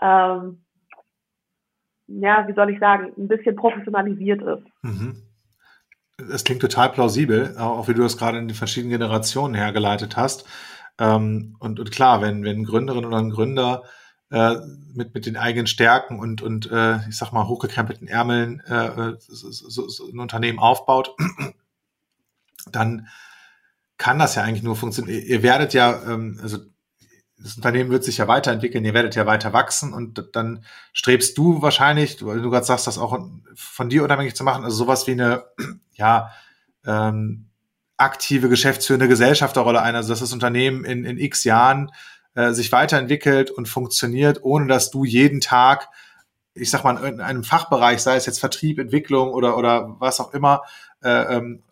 ähm, 0.00 0.62
ja, 2.08 2.46
wie 2.46 2.54
soll 2.54 2.70
ich 2.70 2.78
sagen, 2.78 3.12
ein 3.16 3.28
bisschen 3.28 3.56
professionalisiert 3.56 4.42
ist. 4.42 4.64
Mhm. 4.82 5.22
Es 6.32 6.44
klingt 6.44 6.62
total 6.62 6.90
plausibel, 6.90 7.56
auch 7.58 7.88
wie 7.88 7.94
du 7.94 8.02
das 8.02 8.16
gerade 8.16 8.38
in 8.38 8.48
den 8.48 8.54
verschiedenen 8.54 8.98
Generationen 8.98 9.54
hergeleitet 9.54 10.16
hast. 10.16 10.48
Ähm, 10.98 11.56
und, 11.60 11.78
und 11.78 11.90
klar, 11.90 12.22
wenn, 12.22 12.42
wenn 12.42 12.64
Gründerin 12.64 13.04
oder 13.04 13.18
ein 13.18 13.30
Gründer 13.30 13.82
äh, 14.30 14.56
mit, 14.94 15.14
mit 15.14 15.26
den 15.26 15.36
eigenen 15.36 15.66
Stärken 15.66 16.18
und, 16.18 16.42
und 16.42 16.70
äh, 16.70 16.98
ich 17.08 17.16
sag 17.16 17.32
mal, 17.32 17.46
hochgekrempelten 17.46 18.08
Ärmeln 18.08 18.60
äh, 18.60 19.14
so, 19.18 19.50
so, 19.50 19.88
so 19.88 20.08
ein 20.08 20.18
Unternehmen 20.18 20.58
aufbaut, 20.58 21.14
dann 22.72 23.08
kann 23.98 24.18
das 24.18 24.34
ja 24.34 24.42
eigentlich 24.42 24.62
nur 24.62 24.76
funktionieren. 24.76 25.22
Ihr, 25.24 25.42
werdet 25.42 25.74
ja, 25.74 26.02
ähm, 26.06 26.38
also 26.42 26.58
das 27.38 27.56
Unternehmen 27.56 27.90
wird 27.90 28.04
sich 28.04 28.18
ja 28.18 28.28
weiterentwickeln, 28.28 28.84
ihr 28.84 28.94
werdet 28.94 29.14
ja 29.14 29.26
weiter 29.26 29.52
wachsen 29.52 29.92
und 29.92 30.30
dann 30.32 30.64
strebst 30.92 31.36
du 31.38 31.62
wahrscheinlich, 31.62 32.24
weil 32.24 32.40
du 32.40 32.50
gerade 32.50 32.66
sagst, 32.66 32.86
das 32.86 32.98
auch 32.98 33.18
von 33.54 33.88
dir 33.88 34.02
unabhängig 34.04 34.34
zu 34.34 34.44
machen, 34.44 34.64
also 34.64 34.76
sowas 34.76 35.06
wie 35.06 35.12
eine, 35.12 35.44
ja, 35.92 36.32
ähm, 36.84 37.50
aktive 37.98 38.48
geschäftsführende 38.48 39.08
Gesellschafterrolle 39.08 39.80
ein, 39.80 39.94
also 39.94 40.10
dass 40.10 40.20
das 40.20 40.32
Unternehmen 40.32 40.84
in, 40.84 41.04
in 41.04 41.18
x 41.18 41.44
Jahren 41.44 41.90
äh, 42.36 42.52
sich 42.52 42.70
weiterentwickelt 42.70 43.50
und 43.50 43.66
funktioniert, 43.66 44.40
ohne 44.42 44.66
dass 44.66 44.90
du 44.90 45.04
jeden 45.04 45.40
Tag, 45.40 45.88
ich 46.54 46.70
sag 46.70 46.84
mal, 46.84 47.02
in 47.04 47.20
einem 47.20 47.42
Fachbereich, 47.44 48.00
sei 48.02 48.16
es 48.16 48.26
jetzt 48.26 48.40
Vertrieb, 48.40 48.78
Entwicklung 48.78 49.30
oder, 49.30 49.56
oder 49.56 49.96
was 49.98 50.20
auch 50.20 50.32
immer, 50.34 50.62
äh, 51.02 51.36
ähm, 51.36 51.62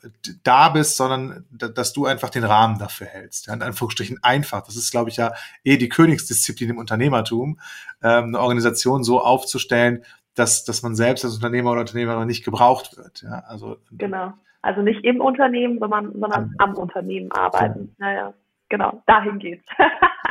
da 0.42 0.70
bist, 0.70 0.96
sondern 0.96 1.44
dass 1.50 1.92
du 1.92 2.06
einfach 2.06 2.30
den 2.30 2.44
Rahmen 2.44 2.78
dafür 2.78 3.06
hältst. 3.06 3.46
Ja, 3.46 3.54
in 3.54 3.62
Anführungsstrichen 3.62 4.18
einfach. 4.22 4.62
Das 4.62 4.76
ist, 4.76 4.90
glaube 4.90 5.10
ich, 5.10 5.16
ja 5.16 5.32
eh 5.64 5.76
die 5.76 5.88
Königsdisziplin 5.88 6.70
im 6.70 6.78
Unternehmertum, 6.78 7.60
ähm, 8.02 8.24
eine 8.24 8.40
Organisation 8.40 9.04
so 9.04 9.20
aufzustellen, 9.20 10.02
dass, 10.34 10.64
dass 10.64 10.82
man 10.82 10.94
selbst 10.94 11.24
als 11.24 11.34
Unternehmer 11.34 11.72
oder 11.72 11.80
Unternehmerin 11.80 12.26
nicht 12.26 12.44
gebraucht 12.44 12.96
wird. 12.96 13.22
Ja, 13.22 13.44
also, 13.48 13.76
genau. 13.92 14.32
Also 14.62 14.80
nicht 14.80 15.04
im 15.04 15.20
Unternehmen, 15.20 15.78
sondern, 15.78 16.12
sondern 16.12 16.54
am, 16.58 16.70
am 16.70 16.74
Unternehmen 16.76 17.30
arbeiten. 17.32 17.94
Ja. 17.98 18.06
Naja, 18.06 18.34
genau. 18.70 19.02
Dahin 19.06 19.38
geht's. 19.38 19.66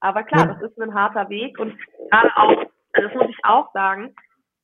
Aber 0.00 0.22
klar, 0.22 0.46
das 0.46 0.62
ist 0.62 0.80
ein 0.80 0.94
harter 0.94 1.28
Weg 1.28 1.58
und 1.58 1.76
gerade 2.10 2.30
auch, 2.36 2.66
also 2.92 3.08
das 3.08 3.14
muss 3.14 3.30
ich 3.30 3.44
auch 3.44 3.72
sagen, 3.72 4.14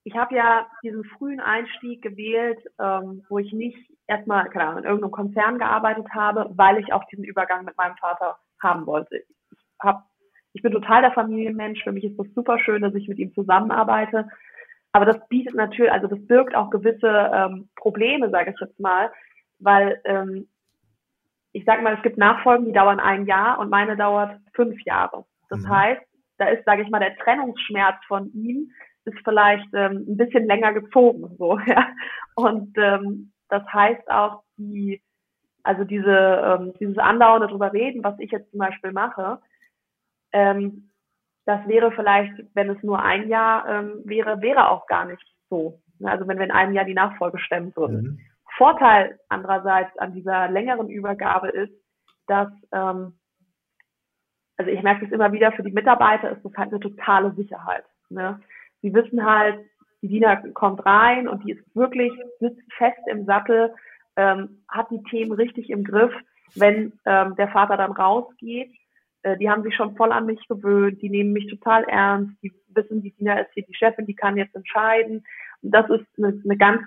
ich 0.05 0.17
habe 0.17 0.35
ja 0.35 0.67
diesen 0.83 1.05
frühen 1.05 1.41
Einstieg 1.41 2.03
gewählt, 2.03 2.59
ähm, 2.81 3.25
wo 3.29 3.39
ich 3.39 3.53
nicht 3.53 3.79
erstmal, 4.07 4.49
keine 4.51 4.65
Ahnung, 4.65 4.79
in 4.79 4.85
irgendeinem 4.85 5.13
Konzern 5.13 5.59
gearbeitet 5.59 6.09
habe, 6.13 6.51
weil 6.57 6.79
ich 6.79 6.93
auch 6.93 7.05
diesen 7.05 7.25
Übergang 7.25 7.65
mit 7.65 7.77
meinem 7.77 7.97
Vater 7.97 8.37
haben 8.61 8.87
wollte. 8.87 9.17
Ich, 9.17 9.27
hab, 9.81 10.05
ich 10.55 10.63
bin 10.63 10.73
total 10.73 11.03
der 11.03 11.13
Familienmensch. 11.13 11.83
Für 11.83 11.93
mich 11.93 12.05
ist 12.05 12.19
das 12.19 12.27
super 12.35 12.59
schön, 12.59 12.83
dass 12.83 12.95
ich 12.95 13.09
mit 13.09 13.19
ihm 13.19 13.33
zusammenarbeite. 13.33 14.29
Aber 14.93 15.07
das 15.07 15.17
bietet 15.29 15.55
natürlich, 15.55 15.93
also 15.93 16.09
das 16.09 16.27
birgt 16.27 16.55
auch 16.55 16.71
gewisse 16.71 17.31
ähm, 17.33 17.69
Probleme, 17.77 18.29
sage 18.31 18.51
ich 18.51 18.61
jetzt 18.61 18.79
mal, 18.79 19.11
weil 19.59 20.01
ähm, 20.05 20.49
ich 21.53 21.65
sage 21.65 21.83
mal, 21.83 21.95
es 21.95 22.03
gibt 22.03 22.19
Nachfolgen, 22.19 22.67
die 22.67 22.73
dauern 22.73 23.01
ein 23.01 23.27
Jahr 23.27 23.59
und 23.59 23.71
meine 23.71 23.97
dauert 23.97 24.39
fünf 24.55 24.81
Jahre. 24.85 25.25
Das 25.51 25.61
mhm. 25.61 25.69
heißt, 25.69 26.03
da 26.39 26.47
ist, 26.47 26.65
sage 26.65 26.83
ich 26.83 26.91
mal, 26.91 26.99
der 26.99 27.17
Trennungsschmerz 27.19 27.97
von 28.07 28.33
ihm 28.33 28.71
ist 29.05 29.19
vielleicht 29.25 29.69
ähm, 29.75 30.05
ein 30.09 30.17
bisschen 30.17 30.47
länger 30.47 30.73
gezogen, 30.73 31.37
so, 31.39 31.59
ja. 31.67 31.89
Und 32.35 32.77
ähm, 32.79 33.33
das 33.49 33.63
heißt 33.73 34.11
auch 34.11 34.43
die, 34.57 35.03
also 35.63 35.85
diese, 35.85 36.09
ähm, 36.11 36.73
dieses 36.81 36.99
andauernde 36.99 37.49
drüber 37.49 37.73
reden, 37.73 38.03
was 38.03 38.19
ich 38.19 38.31
jetzt 38.31 38.51
zum 38.51 38.61
Beispiel 38.61 38.93
mache, 38.93 39.39
ähm, 40.33 40.91
das 41.45 41.67
wäre 41.67 41.93
vielleicht, 41.93 42.33
wenn 42.55 42.71
es 42.71 42.83
nur 42.83 43.03
ein 43.03 43.29
Jahr 43.29 43.69
ähm, 43.69 44.03
wäre, 44.05 44.41
wäre 44.41 44.71
auch 44.71 44.87
gar 44.87 45.05
nicht 45.05 45.23
so. 45.51 45.81
Also 46.03 46.27
wenn 46.27 46.39
wir 46.39 46.45
in 46.45 46.53
einem 46.53 46.73
Jahr 46.73 46.85
die 46.85 46.95
Nachfolge 46.95 47.39
stemmen 47.39 47.75
würden. 47.77 48.03
Mhm. 48.03 48.21
Vorteil 48.57 49.19
andererseits 49.29 49.97
an 49.99 50.13
dieser 50.13 50.49
längeren 50.49 50.89
Übergabe 50.89 51.49
ist, 51.49 51.73
dass, 52.27 52.49
ähm, 52.73 53.19
also 54.57 54.71
ich 54.71 54.83
merke 54.83 55.07
es 55.07 55.13
immer 55.13 55.33
wieder, 55.33 55.53
für 55.53 55.63
die 55.63 55.73
Mitarbeiter 55.73 56.31
ist 56.31 56.45
das 56.45 56.53
halt 56.57 56.71
eine 56.71 56.81
totale 56.81 57.33
Sicherheit. 57.33 57.85
Ne? 58.11 58.41
sie 58.83 58.93
wissen 58.93 59.25
halt, 59.25 59.59
die 60.03 60.09
Dina 60.09 60.37
kommt 60.53 60.85
rein 60.85 61.29
und 61.29 61.45
die 61.45 61.53
ist 61.53 61.77
wirklich, 61.77 62.13
sitzt 62.41 62.61
fest 62.77 62.99
im 63.07 63.25
Sattel, 63.25 63.73
ähm, 64.17 64.63
hat 64.69 64.91
die 64.91 65.03
Themen 65.05 65.33
richtig 65.33 65.71
im 65.71 65.85
Griff. 65.85 66.13
Wenn 66.57 66.93
ähm, 67.07 67.35
der 67.37 67.49
Vater 67.49 67.77
dann 67.77 67.93
rausgeht, 67.93 68.71
äh, 69.23 69.39
die 69.39 69.49
haben 69.49 69.63
sich 69.63 69.75
schon 69.75 69.97
voll 69.97 70.13
an 70.13 70.27
mich 70.27 70.47
gewöhnt, 70.49 71.01
die 71.01 71.09
nehmen 71.09 71.33
mich 71.33 71.47
total 71.47 71.85
ernst, 71.85 72.35
die 72.43 72.53
wissen, 72.69 73.01
die 73.01 73.13
Dina 73.13 73.39
ist 73.39 73.53
hier 73.55 73.65
die 73.65 73.75
Chefin, 73.75 74.07
die 74.07 74.15
kann 74.15 74.37
jetzt 74.37 74.55
entscheiden. 74.55 75.25
Und 75.63 75.71
das 75.71 75.89
ist 75.89 76.07
eine, 76.19 76.39
eine 76.45 76.57
ganz 76.57 76.83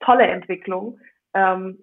tolle 0.00 0.26
Entwicklung. 0.26 0.98
Ähm, 1.34 1.78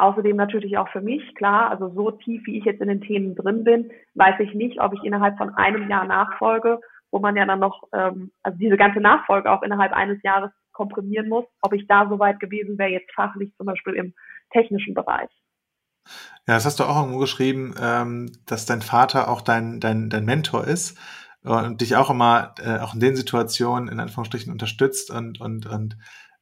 Außerdem 0.00 0.36
natürlich 0.36 0.78
auch 0.78 0.88
für 0.90 1.00
mich, 1.00 1.34
klar, 1.34 1.70
also 1.70 1.88
so 1.88 2.12
tief, 2.12 2.46
wie 2.46 2.56
ich 2.56 2.64
jetzt 2.64 2.80
in 2.80 2.86
den 2.86 3.00
Themen 3.00 3.34
drin 3.34 3.64
bin, 3.64 3.90
weiß 4.14 4.38
ich 4.38 4.54
nicht, 4.54 4.80
ob 4.80 4.94
ich 4.94 5.02
innerhalb 5.02 5.36
von 5.36 5.52
einem 5.56 5.90
Jahr 5.90 6.04
nachfolge 6.04 6.78
wo 7.10 7.18
man 7.18 7.36
ja 7.36 7.46
dann 7.46 7.60
noch, 7.60 7.84
ähm, 7.92 8.32
also 8.42 8.58
diese 8.58 8.76
ganze 8.76 9.00
Nachfolge 9.00 9.50
auch 9.50 9.62
innerhalb 9.62 9.92
eines 9.92 10.22
Jahres 10.22 10.50
komprimieren 10.72 11.28
muss, 11.28 11.44
ob 11.62 11.72
ich 11.72 11.86
da 11.86 12.08
so 12.08 12.18
weit 12.18 12.40
gewesen 12.40 12.78
wäre, 12.78 12.90
jetzt 12.90 13.12
fachlich 13.14 13.52
zum 13.56 13.66
Beispiel 13.66 13.94
im 13.94 14.14
technischen 14.52 14.94
Bereich. 14.94 15.30
Ja, 16.46 16.54
das 16.54 16.64
hast 16.64 16.80
du 16.80 16.84
auch 16.84 16.96
irgendwo 16.96 17.18
geschrieben, 17.18 17.74
ähm, 17.80 18.32
dass 18.46 18.66
dein 18.66 18.82
Vater 18.82 19.28
auch 19.28 19.40
dein, 19.40 19.80
dein, 19.80 20.08
dein 20.08 20.24
Mentor 20.24 20.64
ist 20.64 20.98
und 21.42 21.80
dich 21.80 21.96
auch 21.96 22.10
immer, 22.10 22.54
äh, 22.62 22.78
auch 22.78 22.94
in 22.94 23.00
den 23.00 23.16
Situationen 23.16 23.88
in 23.88 24.00
Anführungsstrichen 24.00 24.52
unterstützt 24.52 25.10
und, 25.10 25.40
und, 25.40 25.66
und 25.66 25.96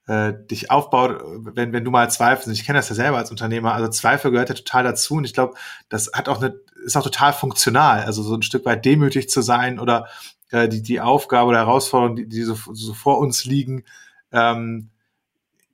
äh, 0.06 0.32
dich 0.50 0.70
aufbaut, 0.70 1.20
wenn, 1.54 1.72
wenn 1.72 1.84
du 1.84 1.90
mal 1.90 2.10
zweifelst. 2.10 2.48
Ich 2.48 2.64
kenne 2.64 2.78
das 2.78 2.88
ja 2.88 2.94
selber 2.94 3.18
als 3.18 3.30
Unternehmer. 3.30 3.74
Also 3.74 3.88
Zweifel 3.88 4.30
gehört 4.30 4.48
ja 4.48 4.54
total 4.54 4.84
dazu 4.84 5.14
und 5.14 5.24
ich 5.24 5.34
glaube, 5.34 5.54
das 5.88 6.10
hat 6.12 6.28
auch 6.28 6.40
eine, 6.40 6.60
ist 6.84 6.96
auch 6.96 7.02
total 7.02 7.32
funktional. 7.32 8.02
Also 8.02 8.22
so 8.22 8.34
ein 8.34 8.42
Stück 8.42 8.64
weit 8.64 8.84
demütig 8.84 9.28
zu 9.28 9.42
sein 9.42 9.78
oder 9.80 10.06
äh, 10.50 10.68
die, 10.68 10.82
die 10.82 11.00
Aufgabe 11.00 11.48
oder 11.48 11.58
Herausforderung, 11.58 12.16
die, 12.16 12.28
die 12.28 12.42
so, 12.42 12.56
so 12.72 12.94
vor 12.94 13.18
uns 13.18 13.44
liegen, 13.44 13.84
ähm, 14.32 14.90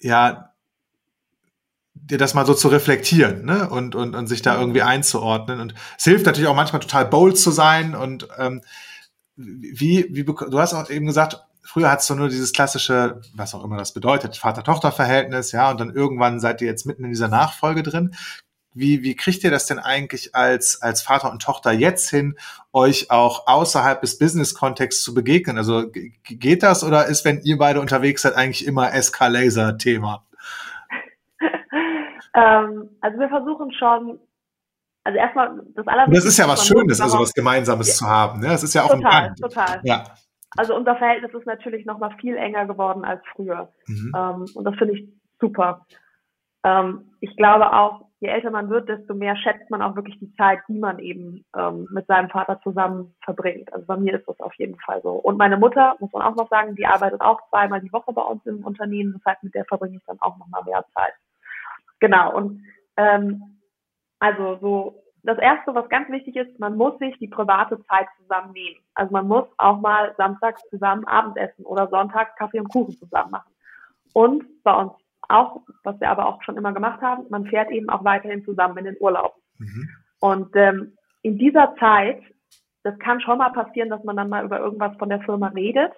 ja, 0.01 0.53
dir 1.95 2.18
das 2.18 2.35
mal 2.35 2.47
so 2.47 2.55
zu 2.55 2.68
reflektieren 2.68 3.45
ne? 3.45 3.68
und, 3.68 3.95
und, 3.95 4.14
und 4.14 4.27
sich 4.27 4.42
da 4.42 4.59
irgendwie 4.59 4.83
einzuordnen. 4.83 5.61
Und 5.61 5.75
es 5.99 6.05
hilft 6.05 6.27
natürlich 6.27 6.49
auch 6.49 6.57
manchmal 6.57 6.81
total 6.81 7.07
bold 7.07 7.38
zu 7.38 7.51
sein 7.51 7.95
und 7.95 8.29
ähm, 8.38 8.62
wie, 9.37 10.07
wie 10.11 10.25
du 10.25 10.59
hast 10.59 10.75
auch 10.75 10.90
eben 10.90 11.07
gesagt, 11.07 11.42
früher 11.62 11.90
hattest 11.90 12.11
du 12.11 12.14
nur 12.14 12.29
dieses 12.29 12.53
klassische, 12.53 13.20
was 13.35 13.55
auch 13.55 13.64
immer 13.64 13.77
das 13.77 13.94
bedeutet, 13.94 14.37
Vater-Tochter-Verhältnis, 14.37 15.53
ja, 15.53 15.70
und 15.70 15.81
dann 15.81 15.94
irgendwann 15.94 16.40
seid 16.40 16.61
ihr 16.61 16.68
jetzt 16.68 16.87
mitten 16.87 17.05
in 17.05 17.11
dieser 17.11 17.29
Nachfolge 17.29 17.83
drin. 17.83 18.14
Wie, 18.75 19.03
wie 19.03 19.14
kriegt 19.14 19.44
ihr 19.44 19.51
das 19.51 19.66
denn 19.66 19.79
eigentlich 19.79 20.35
als, 20.35 20.81
als 20.81 21.03
Vater 21.03 21.31
und 21.31 21.42
Tochter 21.42 21.72
jetzt 21.72 22.09
hin, 22.09 22.37
euch 22.72 23.11
auch 23.11 23.46
außerhalb 23.46 24.01
des 24.01 24.18
Business-Kontexts 24.18 25.03
zu 25.03 25.12
begegnen? 25.12 25.59
Also 25.59 25.90
geht 26.25 26.62
das 26.62 26.83
oder 26.83 27.07
ist, 27.07 27.25
wenn 27.27 27.42
ihr 27.42 27.59
beide 27.59 27.81
unterwegs 27.81 28.22
seid, 28.22 28.35
eigentlich 28.35 28.66
immer 28.66 28.90
SK-Laser-Thema? 28.90 30.25
ähm, 32.35 32.88
also 33.03 33.18
wir 33.18 33.29
versuchen 33.29 33.72
schon, 33.75 34.18
also 35.05 35.18
erstmal 35.18 35.51
das 35.75 35.87
Allerwichtigste. 35.87 36.14
Das 36.14 36.25
ist 36.25 36.38
ja 36.38 36.48
was 36.48 36.66
Schönes, 36.66 37.01
also 37.01 37.20
was 37.20 37.35
Gemeinsames 37.35 37.88
ja. 37.88 37.94
zu 37.94 38.07
haben. 38.07 38.40
Ne? 38.40 38.48
Das 38.48 38.62
ist 38.62 38.72
ja 38.72 38.85
auch 38.85 38.94
total, 38.94 39.25
ein 39.25 39.37
Total, 39.37 39.81
ja. 39.83 40.05
Also 40.56 40.74
unser 40.74 40.96
Verhältnis 40.96 41.32
ist 41.32 41.46
natürlich 41.46 41.86
noch 41.86 41.98
mal 41.98 42.14
viel 42.20 42.36
enger 42.36 42.66
geworden 42.66 43.04
als 43.04 43.22
früher. 43.34 43.72
Mhm. 43.86 44.12
Ähm, 44.16 44.46
und 44.54 44.64
das 44.64 44.74
finde 44.76 44.94
ich 44.94 45.08
super. 45.40 45.86
Ähm, 46.64 47.12
ich 47.20 47.36
glaube 47.36 47.72
auch, 47.72 48.06
je 48.20 48.28
älter 48.28 48.50
man 48.50 48.70
wird, 48.70 48.88
desto 48.88 49.14
mehr 49.14 49.36
schätzt 49.36 49.68
man 49.70 49.82
auch 49.82 49.96
wirklich 49.96 50.18
die 50.20 50.32
Zeit, 50.36 50.60
die 50.68 50.78
man 50.78 51.00
eben 51.00 51.44
ähm, 51.56 51.88
mit 51.90 52.06
seinem 52.06 52.30
Vater 52.30 52.60
zusammen 52.62 53.14
verbringt. 53.24 53.72
Also 53.72 53.84
bei 53.86 53.96
mir 53.96 54.14
ist 54.14 54.28
das 54.28 54.38
auf 54.40 54.54
jeden 54.54 54.78
Fall 54.78 55.00
so. 55.02 55.10
Und 55.10 55.38
meine 55.38 55.56
Mutter, 55.56 55.96
muss 55.98 56.12
man 56.12 56.22
auch 56.22 56.36
noch 56.36 56.48
sagen, 56.48 56.76
die 56.76 56.86
arbeitet 56.86 57.20
auch 57.20 57.40
zweimal 57.48 57.80
die 57.80 57.92
Woche 57.92 58.12
bei 58.12 58.22
uns 58.22 58.44
im 58.46 58.64
Unternehmen. 58.64 59.14
Das 59.14 59.32
heißt, 59.32 59.42
mit 59.42 59.54
der 59.54 59.64
verbringe 59.64 59.96
ich 59.96 60.04
dann 60.06 60.20
auch 60.20 60.36
noch 60.38 60.46
mal 60.48 60.62
mehr 60.64 60.84
Zeit. 60.94 61.14
Genau. 61.98 62.36
Und 62.36 62.62
ähm, 62.96 63.58
also 64.20 64.56
so 64.60 65.01
das 65.24 65.38
erste, 65.38 65.74
was 65.74 65.88
ganz 65.88 66.08
wichtig 66.11 66.37
ist, 66.37 66.58
man 66.58 66.76
muss 66.76 66.98
sich 66.98 67.16
die 67.18 67.28
private 67.28 67.80
Zeit 67.85 68.08
zusammennehmen. 68.20 68.80
Also 68.94 69.12
man 69.12 69.28
muss 69.28 69.44
auch 69.56 69.80
mal 69.80 70.14
samstags 70.16 70.61
zusammen 70.68 71.04
Abendessen 71.06 71.64
oder 71.64 71.88
sonntags 71.88 72.35
Kaffee 72.37 72.58
und 72.58 72.72
Kuchen 72.72 72.96
zusammen 72.98 73.30
machen. 73.30 73.52
Und 74.14 74.44
bei 74.64 74.74
uns 74.74 74.92
auch, 75.28 75.62
was 75.85 75.98
wir 76.00 76.11
aber 76.11 76.26
auch 76.26 76.42
schon 76.42 76.56
immer 76.56 76.72
gemacht 76.72 77.00
haben, 77.00 77.24
man 77.30 77.46
fährt 77.46 77.70
eben 77.70 77.88
auch 77.88 78.04
weiterhin 78.04 78.44
zusammen 78.44 78.78
in 78.78 78.85
den 78.85 78.96
Urlaub. 79.00 79.35
Mhm. 79.58 79.88
Und 80.20 80.56
ähm, 80.56 80.96
in 81.22 81.38
dieser 81.38 81.74
Zeit, 81.76 82.20
das 82.82 82.98
kann 82.98 83.20
schon 83.20 83.38
mal 83.38 83.52
passieren, 83.52 83.90
dass 83.90 84.02
man 84.02 84.16
dann 84.16 84.28
mal 84.28 84.44
über 84.44 84.58
irgendwas 84.58 84.96
von 84.98 85.08
der 85.08 85.20
Firma 85.20 85.48
redet. 85.48 85.92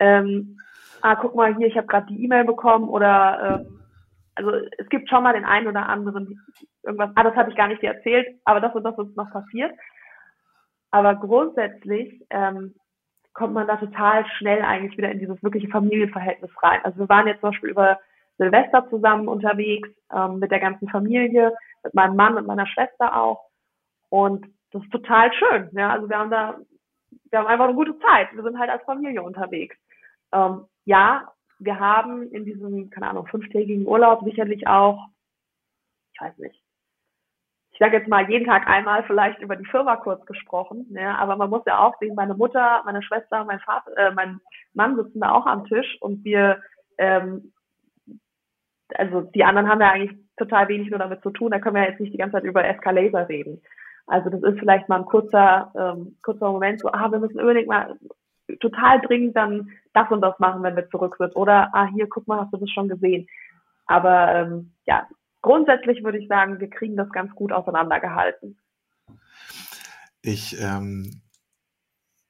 Ähm, 0.00 0.58
ah, 1.00 1.14
guck 1.14 1.36
mal 1.36 1.54
hier, 1.56 1.68
ich 1.68 1.76
habe 1.76 1.86
gerade 1.86 2.06
die 2.06 2.24
E-Mail 2.24 2.44
bekommen 2.44 2.88
oder 2.88 3.60
äh, 3.60 3.81
also 4.34 4.52
es 4.78 4.88
gibt 4.88 5.08
schon 5.08 5.22
mal 5.22 5.34
den 5.34 5.44
einen 5.44 5.66
oder 5.66 5.88
anderen 5.88 6.40
irgendwas, 6.82 7.10
ah, 7.14 7.22
das 7.22 7.36
habe 7.36 7.50
ich 7.50 7.56
gar 7.56 7.68
nicht 7.68 7.82
dir 7.82 7.94
erzählt, 7.94 8.26
aber 8.44 8.60
das 8.60 8.74
und 8.74 8.84
das 8.84 8.98
ist 8.98 9.16
noch 9.16 9.30
passiert. 9.30 9.72
Aber 10.90 11.14
grundsätzlich 11.16 12.24
ähm, 12.30 12.74
kommt 13.34 13.54
man 13.54 13.66
da 13.66 13.76
total 13.76 14.26
schnell 14.38 14.62
eigentlich 14.62 14.96
wieder 14.96 15.10
in 15.10 15.18
dieses 15.18 15.42
wirkliche 15.42 15.68
Familienverhältnis 15.68 16.50
rein. 16.62 16.80
Also 16.84 16.98
wir 16.98 17.08
waren 17.08 17.26
jetzt 17.26 17.40
zum 17.40 17.50
Beispiel 17.50 17.70
über 17.70 17.98
Silvester 18.38 18.88
zusammen 18.90 19.28
unterwegs 19.28 19.88
ähm, 20.12 20.38
mit 20.38 20.50
der 20.50 20.60
ganzen 20.60 20.88
Familie, 20.88 21.54
mit 21.82 21.94
meinem 21.94 22.16
Mann 22.16 22.36
und 22.36 22.46
meiner 22.46 22.66
Schwester 22.66 23.16
auch. 23.16 23.48
Und 24.10 24.46
das 24.72 24.82
ist 24.82 24.92
total 24.92 25.32
schön. 25.32 25.70
Ja, 25.72 25.90
also 25.90 26.08
wir 26.08 26.18
haben 26.18 26.30
da, 26.30 26.58
wir 27.30 27.38
haben 27.38 27.46
einfach 27.46 27.66
eine 27.66 27.74
gute 27.74 27.98
Zeit. 28.00 28.28
Wir 28.34 28.42
sind 28.42 28.58
halt 28.58 28.70
als 28.70 28.84
Familie 28.84 29.22
unterwegs. 29.22 29.76
Ähm, 30.32 30.66
ja, 30.84 31.32
wir 31.64 31.78
haben 31.78 32.30
in 32.32 32.44
diesem, 32.44 32.90
keine 32.90 33.08
Ahnung, 33.08 33.26
fünftägigen 33.26 33.86
Urlaub 33.86 34.24
sicherlich 34.24 34.66
auch, 34.66 35.08
ich 36.14 36.20
weiß 36.20 36.36
nicht, 36.38 36.60
ich 37.72 37.78
sage 37.78 37.96
jetzt 37.96 38.08
mal 38.08 38.28
jeden 38.28 38.46
Tag 38.46 38.66
einmal 38.66 39.02
vielleicht 39.04 39.40
über 39.40 39.56
die 39.56 39.64
Firma 39.64 39.96
kurz 39.96 40.24
gesprochen, 40.26 40.86
ja, 40.90 41.16
aber 41.16 41.36
man 41.36 41.50
muss 41.50 41.62
ja 41.66 41.78
auch 41.78 41.94
sehen, 41.98 42.14
meine 42.14 42.34
Mutter, 42.34 42.82
meine 42.84 43.02
Schwester, 43.02 43.44
mein 43.44 43.60
Vater, 43.60 43.96
äh, 43.96 44.12
mein 44.12 44.40
Mann 44.74 44.96
sitzen 44.96 45.20
da 45.20 45.32
auch 45.32 45.46
am 45.46 45.64
Tisch 45.64 45.96
und 46.00 46.24
wir, 46.24 46.60
ähm, 46.98 47.52
also 48.94 49.22
die 49.22 49.44
anderen 49.44 49.68
haben 49.68 49.80
ja 49.80 49.90
eigentlich 49.90 50.18
total 50.36 50.68
wenig 50.68 50.90
nur 50.90 50.98
damit 50.98 51.22
zu 51.22 51.30
tun, 51.30 51.50
da 51.50 51.58
können 51.58 51.76
wir 51.76 51.82
ja 51.82 51.90
jetzt 51.90 52.00
nicht 52.00 52.12
die 52.12 52.18
ganze 52.18 52.34
Zeit 52.34 52.44
über 52.44 52.64
Escalator 52.64 53.28
reden. 53.28 53.62
Also 54.06 54.28
das 54.28 54.42
ist 54.42 54.58
vielleicht 54.58 54.88
mal 54.88 54.98
ein 54.98 55.06
kurzer, 55.06 55.72
ähm, 55.76 56.18
kurzer 56.22 56.50
Moment, 56.50 56.80
so, 56.80 56.88
ah, 56.88 57.10
wir 57.10 57.20
müssen 57.20 57.40
unbedingt 57.40 57.68
mal 57.68 57.96
total 58.60 59.00
dringend 59.00 59.36
dann 59.36 59.70
das 59.92 60.10
und 60.10 60.20
das 60.20 60.38
machen, 60.38 60.62
wenn 60.62 60.76
wir 60.76 60.88
zurück 60.90 61.16
sind. 61.18 61.34
Oder, 61.36 61.70
ah, 61.74 61.86
hier, 61.86 62.08
guck 62.08 62.26
mal, 62.26 62.40
hast 62.40 62.52
du 62.52 62.58
das 62.58 62.70
schon 62.70 62.88
gesehen. 62.88 63.26
Aber 63.86 64.34
ähm, 64.34 64.72
ja, 64.86 65.06
grundsätzlich 65.42 66.02
würde 66.02 66.18
ich 66.18 66.28
sagen, 66.28 66.60
wir 66.60 66.70
kriegen 66.70 66.96
das 66.96 67.10
ganz 67.10 67.34
gut 67.34 67.52
auseinandergehalten. 67.52 68.58
Ich, 70.22 70.56
ähm, 70.60 71.22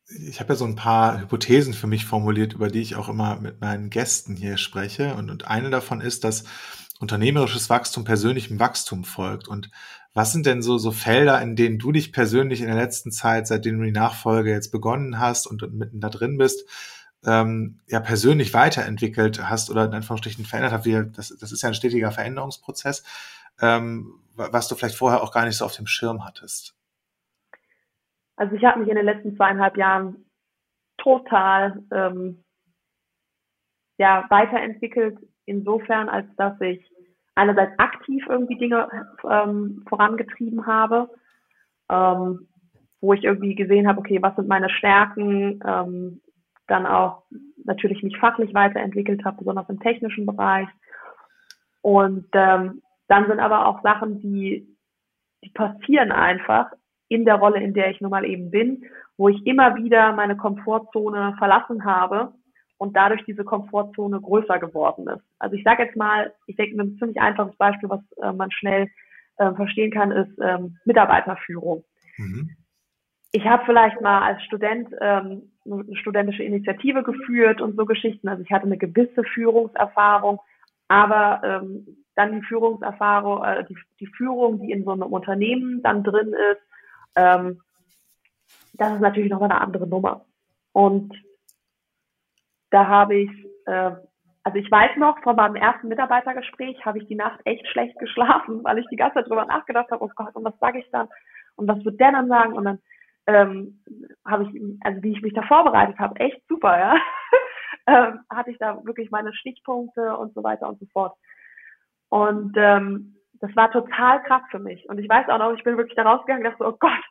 ich 0.09 0.41
habe 0.41 0.55
ja 0.55 0.57
so 0.57 0.65
ein 0.65 0.77
paar 0.77 1.21
Hypothesen 1.21 1.75
für 1.75 1.87
mich 1.87 2.07
formuliert, 2.07 2.55
über 2.55 2.69
die 2.69 2.81
ich 2.81 2.97
auch 2.97 3.09
immer 3.09 3.39
mit 3.41 3.61
meinen 3.61 3.91
Gästen 3.91 4.35
hier 4.35 4.57
spreche. 4.57 5.15
Und, 5.15 5.31
und 5.31 5.47
eine 5.47 5.71
davon 5.71 6.01
ist, 6.01 6.25
dass 6.25 6.45
unternehmerisches 7.03 7.69
Wachstum 7.69 8.05
persönlichem 8.05 8.59
Wachstum 8.59 9.05
folgt. 9.05 9.49
Und 9.49 9.71
was 10.15 10.33
sind 10.33 10.47
denn 10.47 10.63
so, 10.63 10.79
so 10.79 10.93
Felder, 10.93 11.41
in 11.43 11.57
denen 11.57 11.79
du 11.79 11.93
dich 11.93 12.13
persönlich 12.13 12.61
in 12.61 12.69
der 12.69 12.77
letzten 12.77 13.11
Zeit, 13.11 13.47
seitdem 13.47 13.79
du 13.79 13.85
die 13.85 13.93
Nachfolge 13.93 14.51
jetzt 14.51 14.71
begonnen 14.71 15.19
hast 15.19 15.47
und 15.47 15.73
mitten 15.73 16.01
da 16.01 16.09
drin 16.09 16.39
bist, 16.39 16.69
ähm, 17.25 17.81
ja 17.87 18.01
persönlich 18.01 18.55
weiterentwickelt 18.55 19.49
hast 19.49 19.71
oder 19.71 19.85
in 19.85 19.95
Anführungsstrichen 19.95 20.45
verändert 20.45 20.73
hast? 20.73 20.87
Das, 21.17 21.37
das 21.39 21.53
ist 21.53 21.63
ja 21.63 21.69
ein 21.69 21.75
stetiger 21.75 22.13
Veränderungsprozess, 22.13 23.05
ähm, 23.61 24.15
was 24.35 24.69
du 24.69 24.75
vielleicht 24.75 24.97
vorher 24.97 25.23
auch 25.23 25.33
gar 25.33 25.45
nicht 25.45 25.57
so 25.57 25.65
auf 25.65 25.77
dem 25.77 25.87
Schirm 25.87 26.25
hattest. 26.25 26.75
Also 28.37 28.55
ich 28.57 28.65
habe 28.65 28.81
mich 28.81 28.89
in 28.89 28.97
den 28.97 29.05
letzten 29.05 29.37
zweieinhalb 29.37 29.77
Jahren 29.77 30.25
total 30.99 31.83
ähm, 31.93 32.43
ja, 33.99 34.27
weiterentwickelt, 34.31 35.19
insofern, 35.47 36.09
als 36.09 36.27
dass 36.37 36.61
ich 36.61 36.85
einerseits 37.35 37.79
aktiv 37.79 38.25
irgendwie 38.29 38.57
Dinge 38.57 38.89
ähm, 39.29 39.85
vorangetrieben 39.89 40.67
habe, 40.67 41.09
ähm, 41.91 42.49
wo 43.01 43.15
ich 43.15 43.25
irgendwie 43.25 43.55
gesehen 43.55 43.89
habe, 43.89 44.01
okay, 44.01 44.21
was 44.21 44.37
sind 44.37 44.49
meine 44.49 44.71
Stärken, 44.71 45.61
ähm, 45.67 46.21
dann 46.69 46.87
auch 46.87 47.25
natürlich 47.65 48.03
mich 48.03 48.17
fachlich 48.19 48.55
weiterentwickelt 48.55 49.25
habe, 49.25 49.39
besonders 49.39 49.69
im 49.69 49.81
technischen 49.81 50.27
Bereich. 50.27 50.69
Und 51.81 52.27
ähm, 52.33 52.83
dann 53.09 53.27
sind 53.27 53.41
aber 53.41 53.67
auch 53.67 53.83
Sachen, 53.83 54.21
die, 54.21 54.77
die 55.43 55.51
passieren 55.51 56.13
einfach 56.13 56.71
in 57.09 57.25
der 57.25 57.35
Rolle, 57.37 57.61
in 57.61 57.75
der 57.75 57.91
ich 57.91 58.01
nun 58.01 58.11
mal 58.11 58.25
eben 58.25 58.51
bin, 58.51 58.85
wo 59.17 59.29
ich 59.29 59.45
immer 59.47 59.75
wieder 59.77 60.13
meine 60.13 60.37
Komfortzone 60.37 61.35
verlassen 61.39 61.85
habe 61.85 62.33
und 62.83 62.97
dadurch 62.97 63.25
diese 63.27 63.45
Komfortzone 63.45 64.21
größer 64.21 64.59
geworden 64.59 65.07
ist. 65.07 65.23
Also 65.39 65.55
ich 65.55 65.63
sage 65.63 65.85
jetzt 65.85 65.95
mal, 65.95 66.35
ich 66.49 66.57
denke, 66.57 66.83
ein 66.83 66.99
ziemlich 66.99 67.21
einfaches 67.21 67.55
Beispiel, 67.55 67.89
was 67.89 68.01
äh, 68.21 68.33
man 68.33 68.51
schnell 68.51 68.91
äh, 69.37 69.53
verstehen 69.53 69.93
kann, 69.93 70.11
ist 70.11 70.37
ähm, 70.43 70.79
Mitarbeiterführung. 70.85 71.85
Mhm. 72.17 72.51
Ich 73.31 73.47
habe 73.47 73.63
vielleicht 73.67 74.01
mal 74.01 74.23
als 74.23 74.43
Student 74.43 74.89
ähm, 75.01 75.53
eine 75.65 75.97
studentische 75.97 76.43
Initiative 76.43 77.05
geführt 77.05 77.61
und 77.61 77.77
so 77.77 77.87
Geschichten. 77.87 78.27
Also 78.27 78.43
ich 78.43 78.51
hatte 78.51 78.67
eine 78.67 78.79
gewisse 78.79 79.23
Führungserfahrung, 79.33 80.41
aber 80.89 81.41
ähm, 81.45 81.87
dann 82.17 82.33
die 82.33 82.47
Führungserfahrung, 82.49 83.45
äh, 83.45 83.65
die, 83.69 83.77
die 84.01 84.09
Führung, 84.09 84.59
die 84.59 84.73
in 84.73 84.83
so 84.83 84.91
einem 84.91 85.03
Unternehmen 85.03 85.85
dann 85.85 86.03
drin 86.03 86.35
ist, 86.51 86.63
ähm, 87.15 87.61
das 88.73 88.95
ist 88.95 89.01
natürlich 89.01 89.31
nochmal 89.31 89.53
eine 89.53 89.61
andere 89.61 89.87
Nummer. 89.87 90.25
Und 90.73 91.15
da 92.73 92.87
habe 92.87 93.15
ich, 93.15 93.31
äh, 93.67 93.93
also 94.43 94.59
ich 94.59 94.71
weiß 94.71 94.97
noch, 94.97 95.23
von 95.23 95.37
meinem 95.37 95.57
ersten 95.57 95.89
Mitarbeitergespräch 95.89 96.85
habe 96.85 96.99
ich 96.99 97.07
die 97.07 97.15
Nacht 97.15 97.41
echt 97.45 97.67
schlecht 97.69 97.99
geschlafen, 97.99 98.65
weil 98.65 98.79
ich 98.79 98.87
die 98.89 98.97
ganze 98.97 99.17
Zeit 99.17 99.29
drüber 99.29 99.45
nachgedacht 99.45 99.91
habe, 99.91 100.03
oh 100.03 100.11
Gott, 100.17 100.35
und 100.35 100.45
was 100.45 100.59
sage 100.59 100.81
ich 100.81 100.91
dann? 100.91 101.09
Und 101.57 101.69
was 101.69 101.85
wird 101.85 102.01
der 102.01 102.13
dann 102.13 102.29
sagen? 102.29 102.55
Und 102.55 102.65
dann 102.65 102.79
ähm, 103.27 103.83
habe 104.27 104.45
ich, 104.45 104.63
also 104.81 105.03
wie 105.03 105.13
ich 105.13 105.23
mich 105.23 105.35
da 105.35 105.43
vorbereitet 105.43 105.99
habe, 105.99 106.19
echt 106.19 106.43
super, 106.49 106.77
ja. 106.77 106.97
ähm, 107.87 108.21
hatte 108.31 108.51
ich 108.51 108.59
da 108.59 108.85
wirklich 108.85 109.11
meine 109.11 109.33
Stichpunkte 109.35 110.17
und 110.17 110.35
so 110.35 110.43
weiter 110.43 110.69
und 110.69 110.81
so 110.81 110.87
fort. 110.93 111.17
Und 112.09 112.55
ähm, 112.57 113.17
das 113.35 113.55
war 113.55 113.71
total 113.71 114.23
krass 114.23 114.43
für 114.51 114.59
mich. 114.59 114.89
Und 114.89 114.99
ich 114.99 115.09
weiß 115.09 115.29
auch 115.29 115.39
noch, 115.39 115.53
ich 115.53 115.65
bin 115.65 115.77
wirklich 115.77 115.97
da 115.97 116.03
rausgegangen 116.03 116.45
und 116.45 116.53
dachte 116.53 116.65
so, 116.65 116.71
oh 116.71 116.77
Gott, 116.81 117.05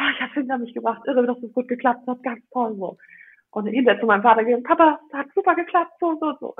oh, 0.00 0.04
ich 0.14 0.20
habe 0.20 0.32
hinter 0.32 0.58
mich 0.58 0.74
gebracht, 0.74 1.02
irre, 1.06 1.26
dass 1.26 1.40
das 1.40 1.52
gut 1.52 1.68
geklappt 1.68 2.06
hat, 2.06 2.22
ganz 2.22 2.40
toll 2.50 2.74
so. 2.76 2.96
Und 3.56 3.68
hinterher 3.68 3.98
zu 3.98 4.04
meinem 4.04 4.20
Vater 4.20 4.44
gegangen, 4.44 4.64
Papa, 4.64 5.00
das 5.10 5.20
hat 5.20 5.28
super 5.34 5.54
geklappt, 5.54 5.92
so, 5.98 6.14
so, 6.20 6.36
so. 6.40 6.54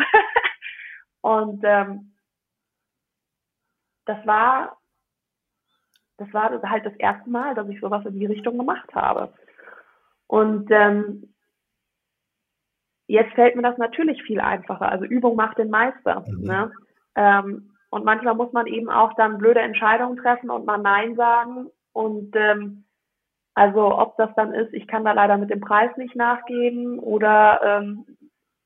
und 1.20 1.60
ähm, 1.62 2.14
das 4.06 4.26
war, 4.26 4.78
das 6.16 6.32
war 6.32 6.50
halt 6.62 6.86
das 6.86 6.96
erste 6.96 7.28
Mal, 7.28 7.54
dass 7.54 7.68
ich 7.68 7.78
sowas 7.80 8.06
in 8.06 8.18
die 8.18 8.24
Richtung 8.24 8.56
gemacht 8.56 8.94
habe. 8.94 9.30
Und 10.26 10.70
ähm, 10.70 11.34
jetzt 13.08 13.34
fällt 13.34 13.56
mir 13.56 13.62
das 13.62 13.76
natürlich 13.76 14.22
viel 14.22 14.40
einfacher. 14.40 14.90
Also 14.90 15.04
Übung 15.04 15.36
macht 15.36 15.58
den 15.58 15.68
Meister. 15.68 16.24
Mhm. 16.26 16.44
Ne? 16.44 16.72
Ähm, 17.14 17.76
und 17.90 18.06
manchmal 18.06 18.36
muss 18.36 18.54
man 18.54 18.66
eben 18.66 18.88
auch 18.88 19.12
dann 19.16 19.36
blöde 19.36 19.60
Entscheidungen 19.60 20.16
treffen 20.16 20.48
und 20.48 20.64
mal 20.64 20.78
Nein 20.78 21.14
sagen. 21.14 21.66
Und 21.92 22.34
ähm, 22.36 22.85
Also 23.56 23.98
ob 23.98 24.18
das 24.18 24.28
dann 24.36 24.52
ist, 24.52 24.74
ich 24.74 24.86
kann 24.86 25.06
da 25.06 25.12
leider 25.12 25.38
mit 25.38 25.48
dem 25.48 25.60
Preis 25.60 25.90
nicht 25.96 26.14
nachgeben 26.14 26.98
oder 26.98 27.58
ähm, 27.64 28.04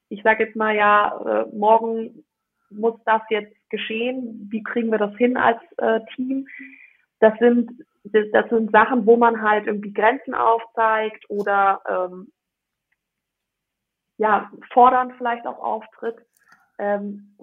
ich 0.09 0.21
sage 0.25 0.45
jetzt 0.45 0.57
mal 0.57 0.75
ja, 0.75 1.17
äh, 1.25 1.57
morgen 1.57 2.25
muss 2.71 2.95
das 3.05 3.23
jetzt 3.31 3.55
geschehen, 3.71 4.49
wie 4.51 4.65
kriegen 4.65 4.91
wir 4.91 4.99
das 4.99 5.17
hin 5.17 5.37
als 5.37 5.61
äh, 5.79 6.01
Team? 6.17 6.49
Das 7.21 7.39
sind 7.39 7.71
das 8.03 8.49
sind 8.49 8.73
Sachen, 8.73 9.07
wo 9.07 9.17
man 9.17 9.43
halt 9.43 9.69
irgendwie 9.69 9.93
Grenzen 9.93 10.35
aufzeigt 10.35 11.25
oder 11.29 11.83
ähm, 11.89 12.33
ja 14.19 14.51
fordern 14.73 15.15
vielleicht 15.19 15.47
auch 15.47 15.61
auftritt. 15.61 16.17
Ähm, 16.79 17.37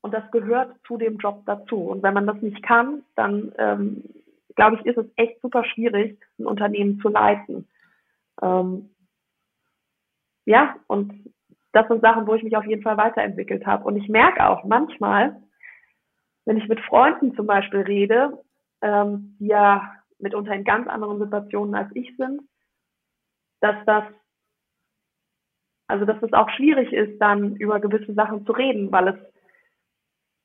und 0.00 0.12
das 0.12 0.28
gehört 0.32 0.74
zu 0.84 0.96
dem 0.96 1.18
Job 1.18 1.44
dazu. 1.46 1.76
Und 1.76 2.02
wenn 2.02 2.14
man 2.14 2.26
das 2.26 2.40
nicht 2.42 2.62
kann, 2.64 3.04
dann 3.14 3.52
ähm, 3.58 4.02
glaube 4.56 4.76
ich, 4.76 4.86
ist 4.86 4.98
es 4.98 5.06
echt 5.16 5.40
super 5.40 5.64
schwierig, 5.64 6.18
ein 6.38 6.46
Unternehmen 6.46 6.98
zu 7.00 7.08
leiten. 7.08 7.68
Ähm, 8.42 8.90
ja, 10.46 10.76
und 10.86 11.32
das 11.72 11.86
sind 11.88 12.00
Sachen, 12.00 12.26
wo 12.26 12.34
ich 12.34 12.42
mich 12.42 12.56
auf 12.56 12.64
jeden 12.64 12.82
Fall 12.82 12.96
weiterentwickelt 12.96 13.66
habe. 13.66 13.84
Und 13.84 13.96
ich 13.96 14.08
merke 14.08 14.48
auch 14.48 14.64
manchmal, 14.64 15.40
wenn 16.46 16.56
ich 16.56 16.68
mit 16.68 16.80
Freunden 16.80 17.34
zum 17.34 17.46
Beispiel 17.46 17.80
rede, 17.80 18.42
ähm, 18.80 19.36
die 19.38 19.48
ja 19.48 19.92
mitunter 20.18 20.54
in 20.54 20.64
ganz 20.64 20.88
anderen 20.88 21.18
Situationen 21.18 21.74
als 21.74 21.90
ich 21.94 22.16
sind, 22.16 22.40
dass 23.60 23.76
das, 23.84 24.04
also 25.88 26.04
dass 26.04 26.22
es 26.22 26.32
auch 26.32 26.48
schwierig 26.50 26.92
ist, 26.92 27.18
dann 27.18 27.56
über 27.56 27.80
gewisse 27.80 28.14
Sachen 28.14 28.46
zu 28.46 28.52
reden, 28.52 28.90
weil 28.92 29.08
es 29.08 29.16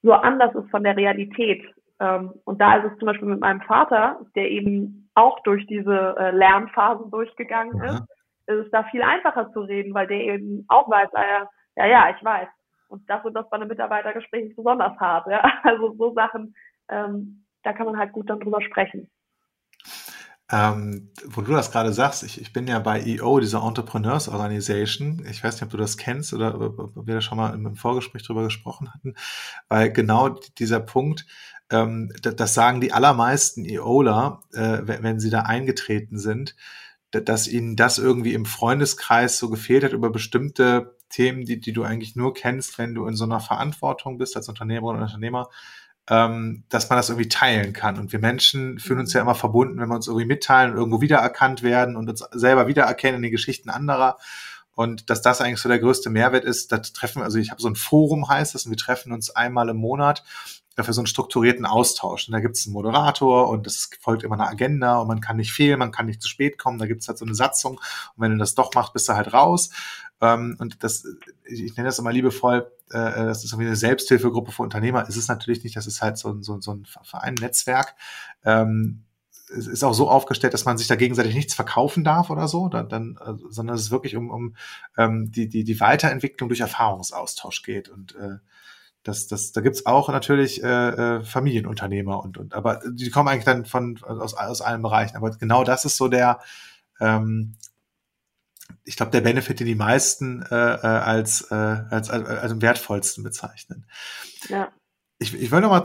so 0.02 0.13
anders 0.13 0.54
ist 0.56 0.69
von 0.69 0.84
der 0.84 0.97
Realität. 0.97 1.63
Ähm, 2.02 2.34
und 2.46 2.60
da 2.60 2.78
ist 2.78 2.92
es 2.92 2.98
zum 2.98 3.06
Beispiel 3.06 3.28
mit 3.28 3.40
meinem 3.40 3.62
Vater, 3.62 4.20
der 4.36 4.50
eben 4.50 5.10
auch 5.14 5.40
durch 5.44 5.66
diese 5.68 6.16
äh, 6.18 6.32
Lernphasen 6.32 7.12
durchgegangen 7.12 7.80
ist, 7.84 8.02
ist 8.48 8.66
es 8.66 8.72
da 8.72 8.84
viel 8.86 9.04
einfacher 9.04 9.52
zu 9.54 9.62
reden, 9.62 9.94
weil 9.94 10.08
der 10.08 10.20
eben 10.20 10.66
auch 10.68 10.90
weiß, 10.90 11.10
ah, 11.14 11.48
ja, 11.76 11.86
ja, 11.86 12.10
ich 12.10 12.26
weiß. 12.26 12.48
Und 12.88 13.08
das 13.08 13.24
und 13.24 13.36
das 13.36 13.48
bei 13.50 13.58
einem 13.58 13.68
Mitarbeitergespräch 13.68 14.56
besonders 14.56 15.00
hart. 15.00 15.28
Ja? 15.28 15.44
Also 15.64 15.94
so 15.96 16.14
Sachen, 16.14 16.56
ähm, 16.90 17.46
da 17.64 17.72
kann 17.72 17.86
man 17.86 17.98
halt 17.98 18.14
gut 18.14 18.30
dann 18.30 18.40
drüber 18.40 18.62
sprechen. 18.62 19.08
Ähm, 20.52 21.12
wo 21.28 21.42
du 21.42 21.54
das 21.54 21.72
gerade 21.72 21.94
sagst, 21.94 22.24
ich, 22.24 22.42
ich 22.42 22.52
bin 22.52 22.68
ja 22.68 22.80
bei 22.80 23.00
EO, 23.00 23.40
dieser 23.40 23.64
Entrepreneurs 23.64 24.28
Organization. 24.28 25.26
Ich 25.30 25.42
weiß 25.42 25.54
nicht, 25.54 25.64
ob 25.64 25.70
du 25.70 25.78
das 25.78 25.96
kennst 25.96 26.34
oder 26.34 26.60
ob 26.60 27.08
wir 27.08 27.14
da 27.14 27.22
schon 27.22 27.38
mal 27.38 27.54
im 27.54 27.76
Vorgespräch 27.76 28.24
drüber 28.24 28.44
gesprochen 28.44 28.94
hatten, 28.94 29.14
weil 29.70 29.94
genau 29.94 30.30
dieser 30.58 30.82
Punkt, 30.82 31.26
ähm, 31.71 32.13
das, 32.21 32.53
sagen 32.53 32.81
die 32.81 32.93
allermeisten 32.93 33.65
EOler, 33.65 34.43
äh, 34.53 34.79
wenn 34.84 35.19
sie 35.19 35.29
da 35.29 35.41
eingetreten 35.41 36.19
sind, 36.19 36.55
dass 37.12 37.47
ihnen 37.47 37.75
das 37.75 37.97
irgendwie 37.97 38.34
im 38.34 38.45
Freundeskreis 38.45 39.38
so 39.38 39.49
gefehlt 39.49 39.84
hat 39.84 39.93
über 39.93 40.12
bestimmte 40.12 40.95
Themen, 41.10 41.45
die, 41.45 41.60
die 41.60 41.73
du 41.73 41.84
eigentlich 41.84 42.15
nur 42.15 42.34
kennst, 42.34 42.77
wenn 42.77 42.95
du 42.95 43.05
in 43.05 43.15
so 43.15 43.25
einer 43.25 43.39
Verantwortung 43.39 44.17
bist 44.17 44.38
als 44.38 44.47
Unternehmerin 44.47 44.95
oder 44.95 45.05
Unternehmer, 45.05 45.49
ähm, 46.10 46.63
dass 46.69 46.89
man 46.89 46.97
das 46.97 47.10
irgendwie 47.10 47.29
teilen 47.29 47.73
kann. 47.73 47.99
Und 47.99 48.12
wir 48.12 48.19
Menschen 48.19 48.79
fühlen 48.79 48.99
uns 48.99 49.13
ja 49.13 49.21
mhm. 49.21 49.29
immer 49.29 49.36
verbunden, 49.36 49.79
wenn 49.79 49.89
wir 49.89 49.95
uns 49.95 50.07
irgendwie 50.07 50.25
mitteilen 50.25 50.71
und 50.71 50.77
irgendwo 50.77 51.01
wiedererkannt 51.01 51.63
werden 51.63 51.95
und 51.95 52.10
uns 52.10 52.23
selber 52.31 52.67
wiedererkennen 52.67 53.17
in 53.17 53.23
den 53.23 53.31
Geschichten 53.31 53.69
anderer. 53.69 54.17
Und 54.73 55.10
dass 55.10 55.21
das 55.21 55.41
eigentlich 55.41 55.60
so 55.60 55.69
der 55.69 55.79
größte 55.79 56.10
Mehrwert 56.10 56.45
ist, 56.45 56.71
das 56.71 56.93
treffen, 56.93 57.21
also 57.21 57.38
ich 57.38 57.51
habe 57.51 57.62
so 57.62 57.67
ein 57.67 57.75
Forum 57.75 58.29
heißt 58.29 58.55
das, 58.55 58.65
und 58.65 58.71
wir 58.71 58.77
treffen 58.77 59.12
uns 59.12 59.29
einmal 59.29 59.67
im 59.69 59.77
Monat 59.77 60.23
für 60.77 60.93
so 60.93 61.01
einen 61.01 61.07
strukturierten 61.07 61.65
Austausch. 61.65 62.27
Und 62.27 62.34
da 62.34 62.39
gibt 62.39 62.55
es 62.55 62.65
einen 62.65 62.73
Moderator 62.73 63.49
und 63.49 63.67
es 63.67 63.89
folgt 63.99 64.23
immer 64.23 64.36
eine 64.36 64.47
Agenda 64.47 64.99
und 64.99 65.07
man 65.07 65.21
kann 65.21 65.38
nicht 65.38 65.51
fehlen, 65.51 65.79
man 65.79 65.91
kann 65.91 66.05
nicht 66.05 66.21
zu 66.21 66.29
spät 66.29 66.57
kommen, 66.57 66.79
da 66.79 66.88
gibt 66.88 67.01
es 67.01 67.07
halt 67.07 67.17
so 67.17 67.25
eine 67.25 67.36
Satzung 67.36 67.73
und 67.73 68.23
wenn 68.23 68.31
du 68.31 68.38
das 68.38 68.55
doch 68.55 68.73
machst, 68.73 68.93
bist 68.93 69.10
du 69.10 69.13
halt 69.13 69.34
raus. 69.34 69.69
Ähm, 70.21 70.55
und 70.60 70.84
das, 70.84 71.03
ich 71.43 71.75
nenne 71.75 71.89
das 71.89 71.99
immer 71.99 72.13
liebevoll, 72.13 72.71
äh, 72.89 73.25
das 73.25 73.43
ist 73.43 73.51
irgendwie 73.51 73.67
eine 73.67 73.75
Selbsthilfegruppe 73.75 74.51
für 74.51 74.62
Unternehmer. 74.63 75.07
Ist 75.07 75.17
es 75.17 75.27
natürlich 75.27 75.63
nicht, 75.63 75.75
das 75.75 75.88
ist 75.88 76.01
halt 76.01 76.17
so, 76.17 76.29
ein 76.29 76.43
so, 76.43 76.62
so 76.62 76.73
ein 76.73 76.86
Verein, 76.86 77.34
Netzwerk. 77.36 77.95
Ähm, 78.45 79.03
es 79.53 79.67
ist 79.67 79.84
auch 79.84 79.93
so 79.93 80.10
aufgestellt, 80.10 80.53
dass 80.53 80.65
man 80.65 80.77
sich 80.77 80.88
da 80.88 80.95
gegenseitig 80.95 81.36
nichts 81.36 81.53
verkaufen 81.53 82.03
darf 82.03 82.29
oder 82.29 82.47
so, 82.47 82.69
dann, 82.69 82.88
dann 82.88 83.17
äh, 83.19 83.34
sondern 83.49 83.75
es 83.75 83.84
ist 83.84 83.91
wirklich 83.91 84.15
um, 84.15 84.29
um 84.29 84.55
ähm, 84.97 85.31
die, 85.31 85.49
die, 85.49 85.63
die 85.63 85.79
Weiterentwicklung 85.79 86.47
durch 86.47 86.62
Erfahrungsaustausch 86.62 87.63
geht. 87.63 87.89
Und 87.89 88.15
äh, 88.15 88.38
das, 89.04 89.28
das, 89.28 89.52
da 89.52 89.62
gibt's 89.62 89.86
auch 89.86 90.10
natürlich 90.10 90.64
äh, 90.64 90.68
äh, 91.18 91.24
Familienunternehmer 91.24 92.24
und, 92.24 92.38
und 92.38 92.54
aber 92.54 92.82
die 92.88 93.10
kommen 93.10 93.28
eigentlich 93.28 93.46
dann 93.46 93.66
von 93.66 94.02
aus, 94.04 94.34
aus 94.34 94.62
allen 94.62 94.82
Bereichen. 94.82 95.18
Aber 95.18 95.32
genau 95.32 95.64
das 95.64 95.86
ist 95.86 95.98
so 95.98 96.08
der, 96.08 96.40
ähm, 97.00 97.56
ich 98.84 98.96
glaube, 98.96 99.12
der 99.12 99.22
Benefit, 99.22 99.60
den 99.60 99.68
die 99.68 99.76
meisten 99.76 100.44
äh, 100.44 100.56
äh 100.56 100.88
als, 100.88 101.50
äh, 101.52 101.56
als, 101.56 102.10
als, 102.10 102.28
als 102.28 102.52
am 102.52 102.62
wertvollsten 102.62 103.24
bezeichnen. 103.24 103.86
Ja. 104.50 104.72
Ich, 105.18 105.34
ich 105.34 105.52
will 105.52 105.62
nochmal 105.62 105.84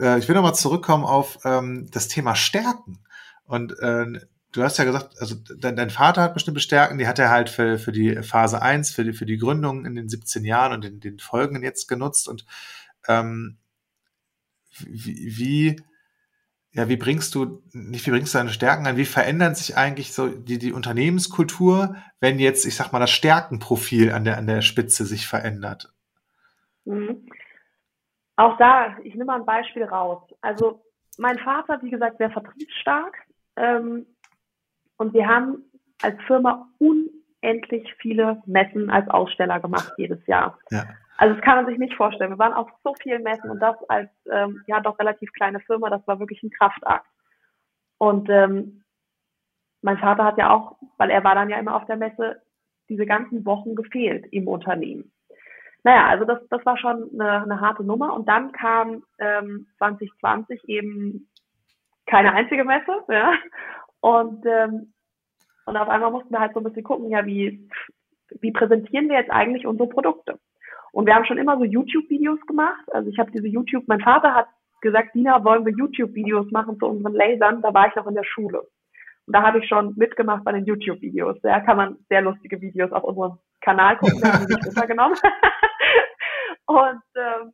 äh, 0.00 0.18
ich 0.18 0.28
will 0.28 0.34
noch 0.34 0.42
mal 0.42 0.54
zurückkommen 0.54 1.04
auf 1.04 1.38
ähm, 1.44 1.88
das 1.90 2.08
Thema 2.08 2.34
Stärken. 2.34 3.04
Und 3.44 3.78
äh, 3.78 4.20
du 4.56 4.62
hast 4.62 4.78
ja 4.78 4.84
gesagt, 4.84 5.20
also 5.20 5.36
dein, 5.58 5.76
dein, 5.76 5.90
Vater 5.90 6.22
hat 6.22 6.34
bestimmte 6.34 6.60
Stärken, 6.60 6.98
die 6.98 7.06
hat 7.06 7.18
er 7.18 7.30
halt 7.30 7.50
für, 7.50 7.78
für 7.78 7.92
die 7.92 8.22
Phase 8.22 8.62
1, 8.62 8.90
für 8.90 9.04
die, 9.04 9.12
für 9.12 9.26
die 9.26 9.36
Gründung 9.36 9.84
in 9.84 9.94
den 9.94 10.08
17 10.08 10.44
Jahren 10.44 10.72
und 10.72 10.84
in 10.84 11.00
den 11.00 11.18
Folgen 11.18 11.62
jetzt 11.62 11.86
genutzt. 11.86 12.28
Und 12.28 12.46
ähm, 13.06 13.58
wie, 14.78 15.76
ja, 16.72 16.88
wie 16.88 16.96
bringst 16.96 17.34
du, 17.34 17.62
nicht 17.72 18.06
wie 18.06 18.10
bringst 18.10 18.34
du 18.34 18.38
deine 18.38 18.50
Stärken 18.50 18.86
an, 18.86 18.96
wie 18.96 19.04
verändert 19.04 19.56
sich 19.56 19.76
eigentlich 19.76 20.12
so 20.12 20.28
die, 20.28 20.58
die 20.58 20.72
Unternehmenskultur, 20.72 21.96
wenn 22.20 22.38
jetzt, 22.38 22.66
ich 22.66 22.76
sag 22.76 22.92
mal, 22.92 22.98
das 22.98 23.10
Stärkenprofil 23.10 24.12
an 24.12 24.24
der, 24.24 24.38
an 24.38 24.46
der 24.46 24.62
Spitze 24.62 25.04
sich 25.04 25.26
verändert? 25.26 25.92
Mhm. 26.84 27.28
Auch 28.36 28.56
da, 28.58 28.96
ich 29.04 29.14
nehme 29.14 29.26
mal 29.26 29.40
ein 29.40 29.46
Beispiel 29.46 29.84
raus. 29.84 30.22
Also 30.42 30.82
mein 31.18 31.38
Vater, 31.38 31.80
wie 31.82 31.90
gesagt, 31.90 32.18
sehr 32.18 32.30
vertriebsstark. 32.30 33.16
Ähm, 33.56 34.06
und 34.98 35.14
wir 35.14 35.26
haben 35.26 35.64
als 36.02 36.20
Firma 36.26 36.68
unendlich 36.78 37.92
viele 37.98 38.42
Messen 38.46 38.90
als 38.90 39.08
Aussteller 39.08 39.60
gemacht 39.60 39.92
jedes 39.96 40.24
Jahr. 40.26 40.58
Ja. 40.70 40.84
Also 41.18 41.34
das 41.34 41.44
kann 41.44 41.56
man 41.56 41.66
sich 41.66 41.78
nicht 41.78 41.94
vorstellen. 41.94 42.30
Wir 42.30 42.38
waren 42.38 42.52
auf 42.52 42.68
so 42.84 42.94
vielen 43.02 43.22
Messen 43.22 43.50
und 43.50 43.60
das 43.60 43.76
als 43.88 44.10
ähm, 44.30 44.62
ja 44.66 44.80
doch 44.80 44.98
relativ 44.98 45.32
kleine 45.32 45.60
Firma, 45.60 45.88
das 45.88 46.06
war 46.06 46.20
wirklich 46.20 46.42
ein 46.42 46.50
Kraftakt. 46.50 47.06
Und 47.98 48.28
ähm, 48.28 48.82
mein 49.82 49.98
Vater 49.98 50.24
hat 50.24 50.36
ja 50.36 50.50
auch, 50.50 50.76
weil 50.98 51.10
er 51.10 51.24
war 51.24 51.34
dann 51.34 51.48
ja 51.48 51.58
immer 51.58 51.76
auf 51.76 51.86
der 51.86 51.96
Messe, 51.96 52.42
diese 52.88 53.06
ganzen 53.06 53.44
Wochen 53.46 53.74
gefehlt 53.74 54.26
im 54.30 54.46
Unternehmen. 54.46 55.12
Naja, 55.84 56.06
also 56.06 56.24
das, 56.24 56.40
das 56.50 56.64
war 56.66 56.76
schon 56.76 57.10
eine, 57.14 57.42
eine 57.42 57.60
harte 57.60 57.84
Nummer. 57.84 58.12
Und 58.14 58.28
dann 58.28 58.52
kam 58.52 59.04
ähm, 59.18 59.68
2020 59.78 60.68
eben 60.68 61.28
keine 62.06 62.32
einzige 62.32 62.64
Messe, 62.64 63.04
ja. 63.08 63.32
Und, 64.00 64.44
ähm, 64.46 64.92
und 65.66 65.76
auf 65.76 65.88
einmal 65.88 66.10
mussten 66.10 66.32
wir 66.32 66.40
halt 66.40 66.54
so 66.54 66.60
ein 66.60 66.64
bisschen 66.64 66.84
gucken, 66.84 67.10
ja, 67.10 67.26
wie, 67.26 67.68
wie 68.40 68.52
präsentieren 68.52 69.08
wir 69.08 69.18
jetzt 69.18 69.30
eigentlich 69.30 69.66
unsere 69.66 69.88
Produkte? 69.88 70.38
Und 70.92 71.06
wir 71.06 71.14
haben 71.14 71.26
schon 71.26 71.38
immer 71.38 71.58
so 71.58 71.64
YouTube-Videos 71.64 72.40
gemacht. 72.46 72.84
Also 72.92 73.10
ich 73.10 73.18
habe 73.18 73.30
diese 73.30 73.48
YouTube, 73.48 73.84
mein 73.86 74.00
Vater 74.00 74.34
hat 74.34 74.48
gesagt, 74.80 75.14
Dina, 75.14 75.44
wollen 75.44 75.66
wir 75.66 75.72
YouTube-Videos 75.72 76.50
machen 76.50 76.78
zu 76.78 76.86
unseren 76.86 77.14
Lasern? 77.14 77.62
Da 77.62 77.74
war 77.74 77.88
ich 77.88 77.94
noch 77.96 78.06
in 78.06 78.14
der 78.14 78.24
Schule. 78.24 78.60
Und 79.26 79.34
da 79.34 79.42
habe 79.42 79.58
ich 79.58 79.68
schon 79.68 79.94
mitgemacht 79.96 80.44
bei 80.44 80.52
den 80.52 80.64
YouTube-Videos. 80.64 81.38
Da 81.42 81.60
kann 81.60 81.76
man 81.76 81.98
sehr 82.08 82.22
lustige 82.22 82.60
Videos 82.60 82.92
auf 82.92 83.04
unserem 83.04 83.38
Kanal 83.60 83.98
gucken, 83.98 84.20
da 84.20 84.32
haben 84.32 84.48
wir 84.48 84.56
sich 84.56 84.66
runtergenommen. 84.66 85.18
und 86.66 87.02
ähm, 87.16 87.52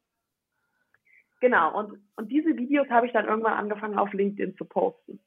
genau, 1.40 1.78
und, 1.78 1.98
und 2.16 2.30
diese 2.30 2.56
Videos 2.56 2.88
habe 2.90 3.06
ich 3.06 3.12
dann 3.12 3.26
irgendwann 3.26 3.54
angefangen 3.54 3.98
auf 3.98 4.12
LinkedIn 4.12 4.56
zu 4.56 4.66
posten. 4.66 5.18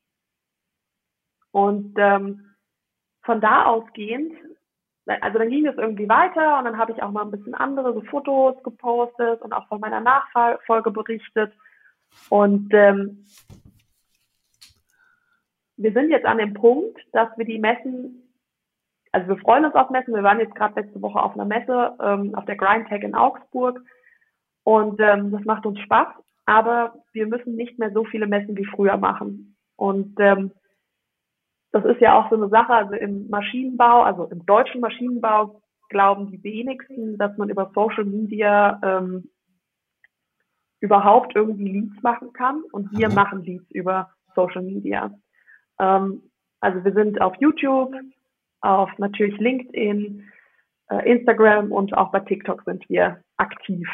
Und 1.56 1.94
ähm, 1.96 2.54
von 3.24 3.39
da 3.39 3.63
ausgehend, 3.63 4.34
also 5.06 5.39
dann 5.39 5.50
ging 5.50 5.65
es 5.65 5.78
irgendwie 5.78 6.10
weiter 6.10 6.60
und 6.60 6.65
dann 6.65 6.78
habe 6.78 6.91
ich 6.91 7.02
auch 7.02 7.12
mal 7.12 7.22
ein 7.22 7.32
bisschen 7.32 7.56
andere 7.56 7.94
so 7.94 8.02
Fotos 8.02 8.62
gepostet 8.62 9.41
und 9.41 9.54
auch 9.54 9.65
von 9.70 9.80
meiner 9.80 10.02
Nachfolge 10.02 10.91
berichtet. 10.91 11.54
Und 12.28 12.74
ähm, 12.74 13.26
wir 15.77 15.94
sind 15.94 16.10
jetzt 16.10 16.25
an 16.25 16.40
dem 16.40 16.56
Punkt, 16.56 17.00
dass 17.13 17.29
wir 17.38 17.46
die 17.46 17.60
Messen, 17.60 18.36
also 19.13 19.29
wir 19.29 19.38
freuen 19.38 19.63
uns 19.63 19.75
auf 19.75 19.90
Messen. 19.90 20.13
Wir 20.13 20.23
waren 20.23 20.42
jetzt 20.42 20.56
gerade 20.56 20.82
letzte 20.82 21.02
Woche 21.02 21.23
auf 21.23 21.36
einer 21.36 21.46
Messe, 21.46 21.96
ähm, 22.02 22.36
auf 22.36 22.44
der 22.44 22.58
GrindTech 22.58 23.02
in 23.02 23.15
Augsburg. 23.15 23.79
Und 24.65 25.00
ähm, 25.00 25.32
das 25.32 25.46
macht 25.46 25.65
uns 25.65 25.79
Spaß, 25.79 26.15
aber 26.48 26.96
wir 27.13 27.27
müssen 27.27 27.56
nicht 27.56 27.79
mehr 27.79 27.92
so 27.92 28.04
viele 28.04 28.27
Messen 28.27 28.58
wie 28.58 28.65
früher 28.65 28.98
machen. 28.98 29.56
Und 29.77 30.19
ähm, 30.19 30.52
das 31.76 31.84
ist 31.86 32.00
ja 32.00 32.17
auch 32.17 32.30
so 32.30 32.36
eine 32.36 32.48
Sache, 32.48 32.73
also 32.73 32.94
im 32.94 33.30
Maschinenbau, 33.30 34.04
also 34.04 34.26
im 34.26 34.46
deutschen 34.46 34.80
Maschinenbau 34.80 35.62
glauben 35.90 36.32
die 36.32 36.42
wenigsten, 36.44 37.17
dass 37.17 37.38
man 37.38 37.50
über 37.50 37.69
Social 37.76 38.06
Media 38.06 38.80
ähm, 38.82 39.30
überhaupt 40.80 41.36
irgendwie 41.36 41.67
Leads 41.67 42.02
machen 42.02 42.32
kann. 42.32 42.63
Und 42.71 42.98
wir 42.98 43.10
mhm. 43.10 43.15
machen 43.15 43.44
Leads 43.44 43.69
über 43.71 44.10
Social 44.36 44.62
Media. 44.62 45.12
Ähm, 45.80 46.23
Also 46.62 46.84
wir 46.84 46.94
sind 46.94 47.21
auf 47.21 47.36
YouTube, 47.40 47.94
auf 48.62 48.90
natürlich 48.98 49.38
LinkedIn, 49.40 50.23
äh, 50.90 51.12
Instagram 51.12 51.71
und 51.71 51.94
auch 51.96 52.12
bei 52.12 52.21
TikTok 52.21 52.63
sind 52.63 52.88
wir 52.90 53.19
aktiv. 53.38 53.88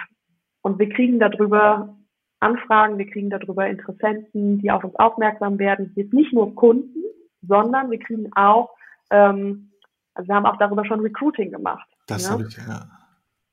Und 0.61 0.77
wir 0.79 0.89
kriegen 0.89 1.19
darüber 1.19 1.97
Anfragen, 2.39 2.97
wir 2.97 3.09
kriegen 3.09 3.29
darüber 3.29 3.67
Interessenten, 3.67 4.59
die 4.59 4.71
auf 4.71 4.83
uns 4.83 4.95
aufmerksam 4.95 5.57
werden. 5.59 5.91
Jetzt 5.95 6.13
nicht 6.13 6.31
nur 6.31 6.55
Kunden, 6.55 7.03
sondern 7.41 7.91
wir 7.91 7.99
kriegen 7.99 8.31
auch, 8.35 8.75
ähm, 9.09 9.71
also 10.13 10.27
wir 10.27 10.35
haben 10.35 10.45
auch 10.45 10.57
darüber 10.57 10.85
schon 10.85 10.99
Recruiting 10.99 11.51
gemacht. 11.51 11.87
Das 12.07 12.25
ja? 12.25 12.31
habe 12.31 12.43
ich, 12.43 12.57
ja. 12.57 12.87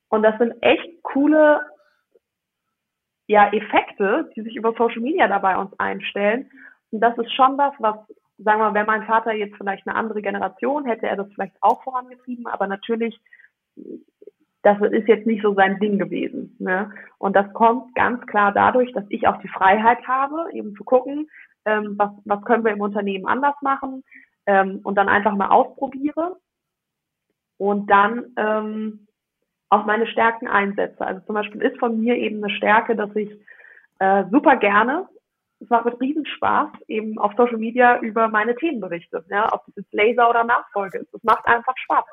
Und 0.09 0.23
das 0.23 0.39
sind 0.39 0.55
echt 0.63 1.03
coole 1.03 1.61
ja, 3.27 3.53
Effekte, 3.53 4.31
die 4.35 4.43
sich 4.43 4.57
über 4.57 4.73
Social 4.73 5.03
Media 5.03 5.29
dabei 5.29 5.57
uns 5.59 5.79
einstellen. 5.79 6.51
Und 6.91 7.01
das 7.01 7.17
ist 7.19 7.33
schon 7.35 7.59
was, 7.59 7.75
was, 7.79 7.97
sagen 8.39 8.61
wir 8.61 8.71
mal, 8.71 8.75
wenn 8.75 8.87
mein 8.87 9.05
Vater 9.05 9.33
jetzt 9.33 9.57
vielleicht 9.57 9.87
eine 9.87 9.97
andere 9.97 10.23
Generation 10.23 10.87
hätte, 10.87 11.07
er 11.07 11.17
das 11.17 11.29
vielleicht 11.35 11.55
auch 11.61 11.83
vorangetrieben, 11.83 12.47
aber 12.47 12.67
natürlich, 12.67 13.21
das 14.77 14.93
ist 14.93 15.09
jetzt 15.09 15.27
nicht 15.27 15.43
so 15.43 15.55
sein 15.55 15.79
Ding 15.79 15.99
gewesen. 15.99 16.55
Ne? 16.59 16.91
Und 17.19 17.35
das 17.35 17.51
kommt 17.55 17.95
ganz 17.95 18.25
klar 18.27 18.53
dadurch, 18.53 18.93
dass 18.93 19.05
ich 19.09 19.27
auch 19.27 19.41
die 19.41 19.49
Freiheit 19.49 20.07
habe, 20.07 20.51
eben 20.53 20.75
zu 20.75 20.85
gucken, 20.85 21.29
ähm, 21.65 21.95
was, 21.97 22.11
was 22.25 22.43
können 22.45 22.65
wir 22.65 22.73
im 22.73 22.81
Unternehmen 22.81 23.27
anders 23.27 23.55
machen 23.63 24.05
ähm, 24.47 24.81
und 24.85 24.97
dann 24.97 25.09
einfach 25.09 25.35
mal 25.35 25.49
ausprobiere 25.49 26.37
und 27.57 27.91
dann 27.91 28.27
ähm, 28.37 29.07
auch 29.71 29.87
meine 29.87 30.07
Stärken 30.07 30.49
einsetze. 30.49 31.01
Also 31.01 31.21
zum 31.27 31.35
Beispiel 31.35 31.63
ist 31.63 31.79
von 31.79 31.99
mir 31.99 32.17
eben 32.17 32.43
eine 32.43 32.53
Stärke, 32.55 32.95
dass 32.95 33.15
ich 33.17 33.31
äh, 34.01 34.25
super 34.31 34.57
gerne, 34.57 35.09
es 35.61 35.69
macht 35.71 35.87
mit 35.87 36.01
Riesenspaß, 36.01 36.69
eben 36.87 37.19
auf 37.19 37.33
Social 37.37 37.57
Media 37.57 37.99
über 38.01 38.29
meine 38.29 38.55
Themen 38.55 38.81
berichte. 38.81 39.25
Ja, 39.29 39.53
ob 39.53 39.65
das 39.67 39.77
jetzt 39.77 39.93
Laser 39.93 40.31
oder 40.31 40.45
Nachfolge 40.45 40.99
ist. 40.99 41.13
Das 41.13 41.23
macht 41.25 41.47
einfach 41.47 41.77
Spaß. 41.77 42.05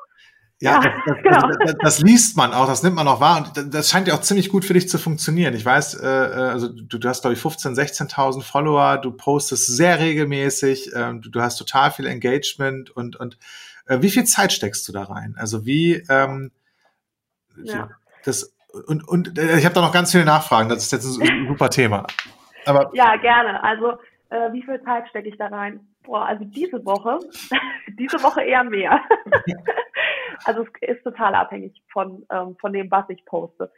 Ja, 0.60 0.82
ja 0.82 1.02
das, 1.04 1.16
genau. 1.22 1.50
das, 1.64 1.74
das, 1.80 2.00
liest 2.00 2.36
man 2.36 2.54
auch, 2.54 2.66
das 2.66 2.82
nimmt 2.82 2.96
man 2.96 3.06
auch 3.08 3.20
wahr 3.20 3.38
und 3.38 3.74
das 3.74 3.90
scheint 3.90 4.08
ja 4.08 4.14
auch 4.14 4.22
ziemlich 4.22 4.48
gut 4.48 4.64
für 4.64 4.72
dich 4.72 4.88
zu 4.88 4.98
funktionieren. 4.98 5.54
Ich 5.54 5.64
weiß, 5.64 6.00
äh, 6.00 6.06
äh 6.06 6.50
also 6.50 6.68
du, 6.68 6.98
du 6.98 7.08
hast 7.08 7.20
glaube 7.20 7.34
ich 7.34 7.40
15, 7.40 7.74
16.000 7.74 8.42
Follower, 8.42 8.96
du 8.96 9.12
postest 9.12 9.66
sehr 9.66 9.98
regelmäßig, 9.98 10.92
ähm, 10.96 11.20
du, 11.20 11.28
du 11.28 11.42
hast 11.42 11.56
total 11.56 11.90
viel 11.90 12.06
Engagement 12.06 12.90
und 12.90 13.16
und 13.16 13.36
äh, 13.86 14.00
wie 14.00 14.10
viel 14.10 14.24
Zeit 14.24 14.52
steckst 14.52 14.88
du 14.88 14.92
da 14.92 15.04
rein? 15.04 15.34
Also 15.38 15.66
wie 15.66 16.02
ähm, 16.08 16.50
ja. 17.62 17.90
das 18.24 18.54
und 18.86 19.06
und 19.06 19.38
äh, 19.38 19.58
ich 19.58 19.64
habe 19.64 19.74
da 19.74 19.82
noch 19.82 19.92
ganz 19.92 20.12
viele 20.12 20.24
Nachfragen. 20.24 20.68
Das 20.68 20.78
ist 20.78 20.92
jetzt 20.92 21.20
ein 21.20 21.46
super 21.48 21.68
Thema. 21.68 22.06
Aber 22.64 22.90
ja, 22.94 23.16
gerne. 23.16 23.62
Also 23.62 23.92
äh, 24.30 24.52
wie 24.52 24.62
viel 24.62 24.80
Zeit 24.82 25.08
stecke 25.08 25.28
ich 25.28 25.36
da 25.38 25.46
rein? 25.46 25.80
Boah, 26.02 26.26
also 26.26 26.44
diese 26.44 26.84
Woche, 26.84 27.18
diese 27.98 28.22
Woche 28.22 28.42
eher 28.42 28.64
mehr. 28.64 29.00
also 30.44 30.64
es 30.80 30.96
ist 30.96 31.04
total 31.04 31.34
abhängig 31.34 31.82
von 31.92 32.26
ähm, 32.30 32.56
von 32.60 32.72
dem, 32.72 32.90
was 32.90 33.08
ich 33.08 33.24
poste. 33.24 33.70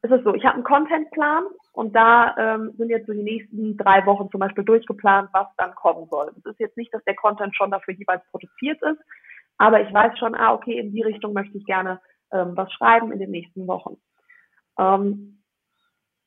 Es 0.00 0.10
ist 0.10 0.22
so, 0.22 0.34
ich 0.34 0.44
habe 0.44 0.54
einen 0.54 0.64
Contentplan 0.64 1.44
und 1.72 1.94
da 1.94 2.36
ähm, 2.38 2.72
sind 2.78 2.88
jetzt 2.88 3.06
so 3.06 3.12
die 3.12 3.22
nächsten 3.22 3.76
drei 3.76 4.06
Wochen 4.06 4.30
zum 4.30 4.38
Beispiel 4.38 4.64
durchgeplant, 4.64 5.28
was 5.32 5.48
dann 5.56 5.74
kommen 5.74 6.06
soll. 6.08 6.30
Es 6.38 6.44
ist 6.44 6.60
jetzt 6.60 6.76
nicht, 6.76 6.94
dass 6.94 7.02
der 7.04 7.16
Content 7.16 7.56
schon 7.56 7.72
dafür 7.72 7.94
jeweils 7.94 8.22
produziert 8.30 8.80
ist, 8.82 9.00
aber 9.56 9.80
ich 9.80 9.92
weiß 9.92 10.16
schon, 10.18 10.36
ah, 10.36 10.54
okay, 10.54 10.78
in 10.78 10.92
die 10.92 11.02
Richtung 11.02 11.32
möchte 11.32 11.58
ich 11.58 11.64
gerne 11.64 12.00
ähm, 12.32 12.52
was 12.54 12.72
schreiben 12.72 13.10
in 13.10 13.18
den 13.18 13.32
nächsten 13.32 13.66
Wochen. 13.66 13.96
Ähm, 14.78 15.38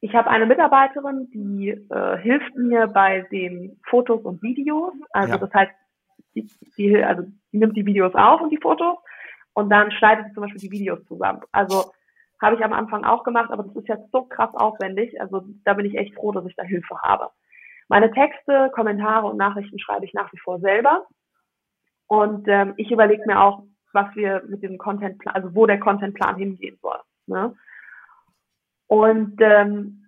ich 0.02 0.16
habe 0.16 0.30
eine 0.30 0.48
Mitarbeiterin, 0.48 1.30
die 1.32 1.70
äh, 1.70 2.18
hilft 2.18 2.56
mir 2.56 2.88
bei 2.88 3.22
den 3.32 3.80
Fotos 3.88 4.22
und 4.24 4.42
Videos. 4.42 4.94
Also 5.12 5.34
ja. 5.34 5.38
das 5.38 5.54
heißt, 5.54 5.72
die, 6.36 6.50
die, 6.76 7.04
also 7.04 7.24
die 7.52 7.58
nimmt 7.58 7.78
die 7.78 7.86
Videos 7.86 8.14
auf 8.16 8.42
und 8.42 8.50
die 8.50 8.58
Fotos 8.58 8.98
und 9.54 9.70
dann 9.70 9.92
schneidet 9.92 10.28
sie 10.28 10.34
zum 10.34 10.44
Beispiel 10.44 10.62
die 10.62 10.72
Videos 10.72 11.04
zusammen. 11.06 11.42
Also 11.52 11.92
habe 12.42 12.56
ich 12.56 12.64
am 12.64 12.74
Anfang 12.74 13.04
auch 13.04 13.24
gemacht, 13.24 13.52
aber 13.52 13.64
das 13.64 13.76
ist 13.76 13.88
jetzt 13.88 14.12
so 14.12 14.24
krass 14.24 14.54
aufwendig. 14.56 15.20
Also 15.22 15.44
da 15.64 15.74
bin 15.74 15.86
ich 15.86 15.96
echt 15.96 16.16
froh, 16.16 16.32
dass 16.32 16.46
ich 16.46 16.56
da 16.56 16.64
Hilfe 16.64 17.00
habe. 17.02 17.30
Meine 17.88 18.12
Texte, 18.12 18.72
Kommentare 18.74 19.28
und 19.28 19.38
Nachrichten 19.38 19.78
schreibe 19.78 20.06
ich 20.06 20.14
nach 20.14 20.32
wie 20.34 20.40
vor 20.40 20.60
selber. 20.60 21.06
Und 22.08 22.48
ähm, 22.48 22.74
ich 22.78 22.92
überlege 22.92 23.24
mir 23.26 23.40
auch, 23.40 23.64
was 23.94 24.14
wir 24.16 24.44
mit 24.48 24.64
dem 24.64 24.78
Contentplan, 24.78 25.36
also 25.36 25.54
wo 25.54 25.66
der 25.66 25.80
Contentplan 25.80 26.38
hingehen 26.38 26.78
soll. 26.82 27.00
Ne? 27.28 27.56
Und 28.88 29.40
ähm, 29.42 30.08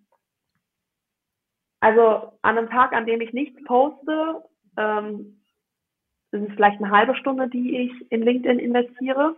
also 1.82 2.38
an 2.42 2.58
einem 2.58 2.70
Tag, 2.70 2.94
an 2.94 3.06
dem 3.06 3.22
ich 3.22 3.34
nichts 3.34 3.62
poste, 3.66 4.44
ähm, 4.78 5.43
ist 6.34 6.50
es 6.50 6.56
vielleicht 6.56 6.82
eine 6.82 6.92
halbe 6.92 7.16
Stunde, 7.16 7.48
die 7.48 7.78
ich 7.78 8.12
in 8.12 8.24
LinkedIn 8.24 8.60
investiere, 8.60 9.36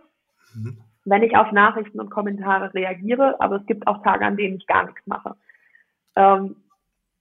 mhm. 0.54 0.78
wenn 1.04 1.22
ich 1.22 1.36
auf 1.36 1.52
Nachrichten 1.52 2.00
und 2.00 2.10
Kommentare 2.10 2.72
reagiere. 2.74 3.40
Aber 3.40 3.56
es 3.56 3.66
gibt 3.66 3.86
auch 3.86 4.02
Tage, 4.02 4.24
an 4.24 4.36
denen 4.36 4.56
ich 4.56 4.66
gar 4.66 4.84
nichts 4.84 5.06
mache. 5.06 5.36
Ähm, 6.16 6.56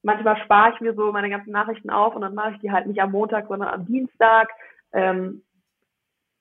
manchmal 0.03 0.37
spare 0.43 0.73
ich 0.73 0.81
mir 0.81 0.93
so 0.93 1.11
meine 1.11 1.29
ganzen 1.29 1.51
Nachrichten 1.51 1.89
auf 1.89 2.15
und 2.15 2.21
dann 2.21 2.35
mache 2.35 2.53
ich 2.53 2.59
die 2.61 2.71
halt 2.71 2.87
nicht 2.87 3.01
am 3.01 3.11
Montag, 3.11 3.47
sondern 3.47 3.69
am 3.69 3.85
Dienstag. 3.85 4.49
Ähm, 4.93 5.41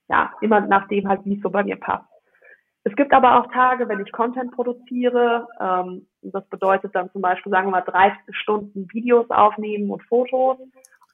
ja, 0.09 0.33
immer 0.41 0.61
nachdem 0.61 1.09
halt, 1.09 1.25
wie 1.25 1.37
es 1.37 1.43
so 1.43 1.51
bei 1.51 1.65
mir 1.65 1.77
passt. 1.77 2.05
Es 2.87 2.95
gibt 2.97 3.15
aber 3.15 3.41
auch 3.41 3.51
Tage, 3.51 3.89
wenn 3.89 4.01
ich 4.01 4.13
Content 4.13 4.53
produziere, 4.53 5.49
ähm, 5.59 6.07
das 6.21 6.47
bedeutet 6.49 6.95
dann 6.95 7.11
zum 7.13 7.23
Beispiel, 7.23 7.51
sagen 7.51 7.69
wir 7.69 7.73
mal, 7.73 7.81
drei 7.81 8.15
Stunden 8.31 8.87
Videos 8.93 9.29
aufnehmen 9.31 9.91
und 9.91 10.03
Fotos 10.05 10.59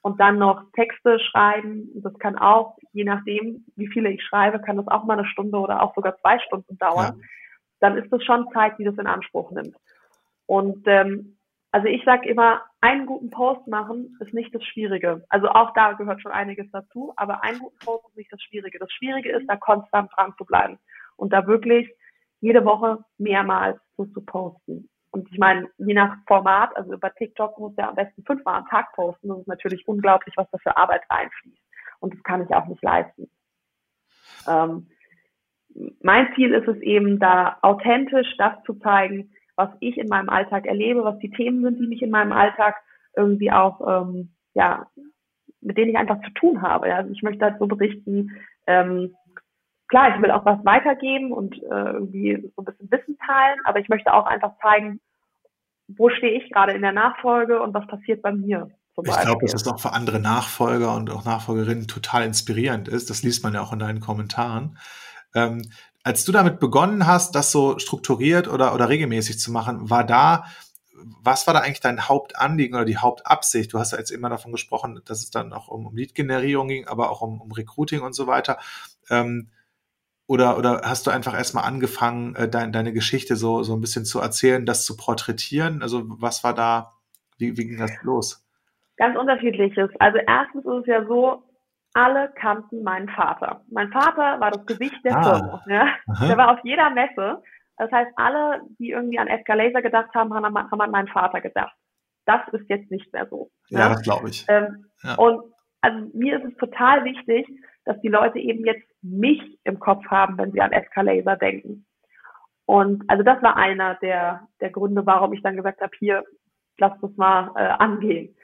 und 0.01 0.19
dann 0.19 0.37
noch 0.37 0.63
Texte 0.73 1.19
schreiben. 1.19 1.89
Das 1.95 2.17
kann 2.19 2.37
auch, 2.37 2.77
je 2.91 3.03
nachdem, 3.03 3.65
wie 3.75 3.87
viele 3.87 4.09
ich 4.11 4.23
schreibe, 4.23 4.59
kann 4.59 4.77
das 4.77 4.87
auch 4.87 5.03
mal 5.03 5.17
eine 5.17 5.27
Stunde 5.27 5.57
oder 5.57 5.81
auch 5.81 5.93
sogar 5.95 6.17
zwei 6.19 6.39
Stunden 6.39 6.77
dauern. 6.77 7.17
Ja. 7.19 7.25
Dann 7.79 7.97
ist 7.97 8.11
das 8.11 8.23
schon 8.23 8.47
Zeit, 8.53 8.77
die 8.77 8.83
das 8.83 8.97
in 8.97 9.07
Anspruch 9.07 9.51
nimmt. 9.51 9.75
Und 10.45 10.83
ähm, 10.87 11.37
also 11.71 11.87
ich 11.87 12.03
sage 12.03 12.27
immer, 12.27 12.61
einen 12.81 13.05
guten 13.05 13.29
Post 13.29 13.65
machen 13.67 14.17
ist 14.19 14.33
nicht 14.33 14.53
das 14.53 14.63
Schwierige. 14.65 15.23
Also 15.29 15.47
auch 15.47 15.73
da 15.73 15.93
gehört 15.93 16.21
schon 16.21 16.31
einiges 16.31 16.69
dazu, 16.71 17.13
aber 17.15 17.43
einen 17.43 17.59
guten 17.59 17.77
Post 17.79 18.09
ist 18.09 18.17
nicht 18.17 18.33
das 18.33 18.41
Schwierige. 18.41 18.77
Das 18.77 18.91
Schwierige 18.91 19.31
ist, 19.31 19.47
da 19.47 19.55
konstant 19.55 20.11
dran 20.15 20.33
zu 20.37 20.45
bleiben 20.45 20.79
und 21.15 21.31
da 21.31 21.47
wirklich 21.47 21.89
jede 22.41 22.65
Woche 22.65 23.05
mehrmals 23.17 23.79
so 23.95 24.05
zu 24.05 24.21
posten. 24.21 24.89
Und 25.11 25.29
ich 25.31 25.37
meine, 25.37 25.69
je 25.77 25.93
nach 25.93 26.17
Format, 26.25 26.75
also 26.75 26.93
über 26.93 27.13
TikTok 27.13 27.59
muss 27.59 27.73
ja 27.77 27.89
am 27.89 27.95
besten 27.95 28.23
fünfmal 28.23 28.59
am 28.59 28.67
Tag 28.67 28.93
posten. 28.93 29.27
Das 29.27 29.39
ist 29.39 29.47
natürlich 29.47 29.87
unglaublich, 29.87 30.33
was 30.37 30.49
da 30.51 30.57
für 30.57 30.77
Arbeit 30.77 31.03
reinfließt. 31.09 31.61
Und 31.99 32.13
das 32.13 32.23
kann 32.23 32.43
ich 32.43 32.53
auch 32.55 32.65
nicht 32.67 32.81
leisten. 32.81 33.29
Ähm, 34.47 34.87
mein 36.01 36.33
Ziel 36.35 36.53
ist 36.53 36.67
es 36.67 36.81
eben, 36.81 37.19
da 37.19 37.57
authentisch 37.61 38.35
das 38.37 38.53
zu 38.65 38.73
zeigen, 38.75 39.31
was 39.55 39.69
ich 39.79 39.97
in 39.97 40.07
meinem 40.07 40.29
Alltag 40.29 40.65
erlebe, 40.65 41.03
was 41.03 41.19
die 41.19 41.29
Themen 41.29 41.61
sind, 41.61 41.79
die 41.79 41.87
mich 41.87 42.01
in 42.01 42.09
meinem 42.09 42.31
Alltag 42.31 42.75
irgendwie 43.15 43.51
auch, 43.51 43.81
ähm, 43.87 44.31
ja, 44.53 44.87
mit 45.59 45.77
denen 45.77 45.91
ich 45.91 45.97
einfach 45.97 46.21
zu 46.21 46.31
tun 46.31 46.61
habe. 46.61 46.93
Also 46.93 47.11
ich 47.11 47.21
möchte 47.21 47.45
halt 47.45 47.59
so 47.59 47.67
berichten, 47.67 48.31
ähm, 48.65 49.15
klar, 49.91 50.15
ich 50.15 50.21
will 50.21 50.31
auch 50.31 50.45
was 50.45 50.63
weitergeben 50.65 51.31
und 51.31 51.53
äh, 51.61 51.91
irgendwie 51.91 52.51
so 52.55 52.61
ein 52.61 52.65
bisschen 52.65 52.89
Wissen 52.89 53.17
teilen, 53.19 53.59
aber 53.65 53.79
ich 53.79 53.89
möchte 53.89 54.13
auch 54.13 54.25
einfach 54.25 54.53
zeigen, 54.61 54.99
wo 55.87 56.09
stehe 56.09 56.41
ich 56.41 56.49
gerade 56.49 56.71
in 56.71 56.81
der 56.81 56.93
Nachfolge 56.93 57.61
und 57.61 57.73
was 57.73 57.85
passiert 57.87 58.21
bei 58.21 58.31
mir. 58.31 58.71
Ich 59.03 59.19
glaube, 59.19 59.45
dass 59.45 59.63
das 59.63 59.67
auch 59.67 59.79
für 59.79 59.93
andere 59.93 60.19
Nachfolger 60.19 60.95
und 60.95 61.09
auch 61.09 61.25
Nachfolgerinnen 61.25 61.87
total 61.87 62.23
inspirierend 62.23 62.87
ist. 62.87 63.09
Das 63.09 63.23
liest 63.23 63.43
man 63.43 63.53
ja 63.53 63.61
auch 63.61 63.73
in 63.73 63.79
deinen 63.79 63.99
Kommentaren. 63.99 64.77
Ähm, 65.33 65.61
als 66.03 66.25
du 66.25 66.31
damit 66.31 66.59
begonnen 66.59 67.05
hast, 67.05 67.35
das 67.35 67.51
so 67.51 67.77
strukturiert 67.79 68.47
oder, 68.47 68.73
oder 68.73 68.89
regelmäßig 68.89 69.39
zu 69.39 69.51
machen, 69.51 69.89
war 69.89 70.05
da, 70.05 70.45
was 71.21 71.47
war 71.47 71.53
da 71.53 71.61
eigentlich 71.61 71.79
dein 71.79 72.07
Hauptanliegen 72.07 72.75
oder 72.75 72.85
die 72.85 72.97
Hauptabsicht? 72.97 73.73
Du 73.73 73.79
hast 73.79 73.91
ja 73.91 73.97
jetzt 73.97 74.11
immer 74.11 74.29
davon 74.29 74.51
gesprochen, 74.51 75.01
dass 75.05 75.19
es 75.19 75.31
dann 75.31 75.53
auch 75.53 75.67
um, 75.67 75.85
um 75.85 75.95
Lead-Generierung 75.95 76.67
ging, 76.67 76.87
aber 76.87 77.11
auch 77.11 77.21
um, 77.21 77.41
um 77.41 77.51
Recruiting 77.51 78.01
und 78.01 78.13
so 78.13 78.27
weiter. 78.27 78.57
Ähm, 79.09 79.49
oder, 80.27 80.57
oder 80.57 80.81
hast 80.83 81.07
du 81.07 81.11
einfach 81.11 81.33
erstmal 81.33 81.65
angefangen, 81.65 82.35
äh, 82.35 82.47
dein, 82.47 82.71
deine 82.71 82.93
Geschichte 82.93 83.35
so, 83.35 83.63
so 83.63 83.73
ein 83.73 83.81
bisschen 83.81 84.05
zu 84.05 84.19
erzählen, 84.19 84.65
das 84.65 84.85
zu 84.85 84.95
porträtieren? 84.95 85.81
Also 85.81 86.03
was 86.05 86.43
war 86.43 86.53
da, 86.53 86.93
wie, 87.37 87.57
wie 87.57 87.67
ging 87.67 87.79
das 87.79 87.91
los? 88.03 88.45
Ganz 88.97 89.17
unterschiedliches. 89.17 89.89
Also 89.99 90.19
erstens 90.25 90.65
ist 90.65 90.81
es 90.81 90.85
ja 90.85 91.05
so, 91.05 91.43
alle 91.93 92.31
kannten 92.35 92.83
meinen 92.83 93.09
Vater. 93.09 93.63
Mein 93.69 93.91
Vater 93.91 94.39
war 94.39 94.51
das 94.51 94.65
Gesicht 94.65 95.03
der 95.03 95.17
ah. 95.17 95.23
Firma. 95.23 95.63
Ja? 95.67 96.27
Der 96.27 96.37
war 96.37 96.51
auf 96.51 96.59
jeder 96.63 96.89
Messe. 96.91 97.41
Das 97.77 97.91
heißt, 97.91 98.11
alle, 98.15 98.61
die 98.79 98.91
irgendwie 98.91 99.19
an 99.19 99.27
Escalator 99.27 99.81
gedacht 99.81 100.13
haben, 100.13 100.33
haben, 100.33 100.45
haben 100.45 100.81
an 100.81 100.91
meinen 100.91 101.07
Vater 101.07 101.41
gedacht. 101.41 101.75
Das 102.25 102.41
ist 102.51 102.69
jetzt 102.69 102.89
nicht 102.91 103.11
mehr 103.11 103.27
so. 103.29 103.49
Ja, 103.69 103.79
ja? 103.79 103.89
das 103.89 104.03
glaube 104.03 104.29
ich. 104.29 104.45
Ähm, 104.47 104.85
ja. 105.03 105.15
Und 105.15 105.51
also 105.81 106.09
mir 106.13 106.37
ist 106.37 106.51
es 106.51 106.57
total 106.57 107.03
wichtig, 107.03 107.47
dass 107.85 107.99
die 108.01 108.07
Leute 108.07 108.39
eben 108.39 108.65
jetzt 108.65 108.85
mich 109.01 109.59
im 109.63 109.79
Kopf 109.79 110.05
haben, 110.07 110.37
wenn 110.37 110.51
sie 110.51 110.61
an 110.61 110.71
Escalator 110.71 111.35
denken. 111.35 111.85
Und 112.65 113.03
also 113.09 113.23
das 113.23 113.41
war 113.41 113.57
einer 113.57 113.95
der, 113.95 114.47
der 114.59 114.69
Gründe, 114.69 115.05
warum 115.05 115.33
ich 115.33 115.41
dann 115.41 115.57
gesagt 115.57 115.81
habe, 115.81 115.91
hier, 115.99 116.23
lass 116.77 116.93
das 117.01 117.15
mal 117.17 117.51
äh, 117.55 117.83
angehen. 117.83 118.35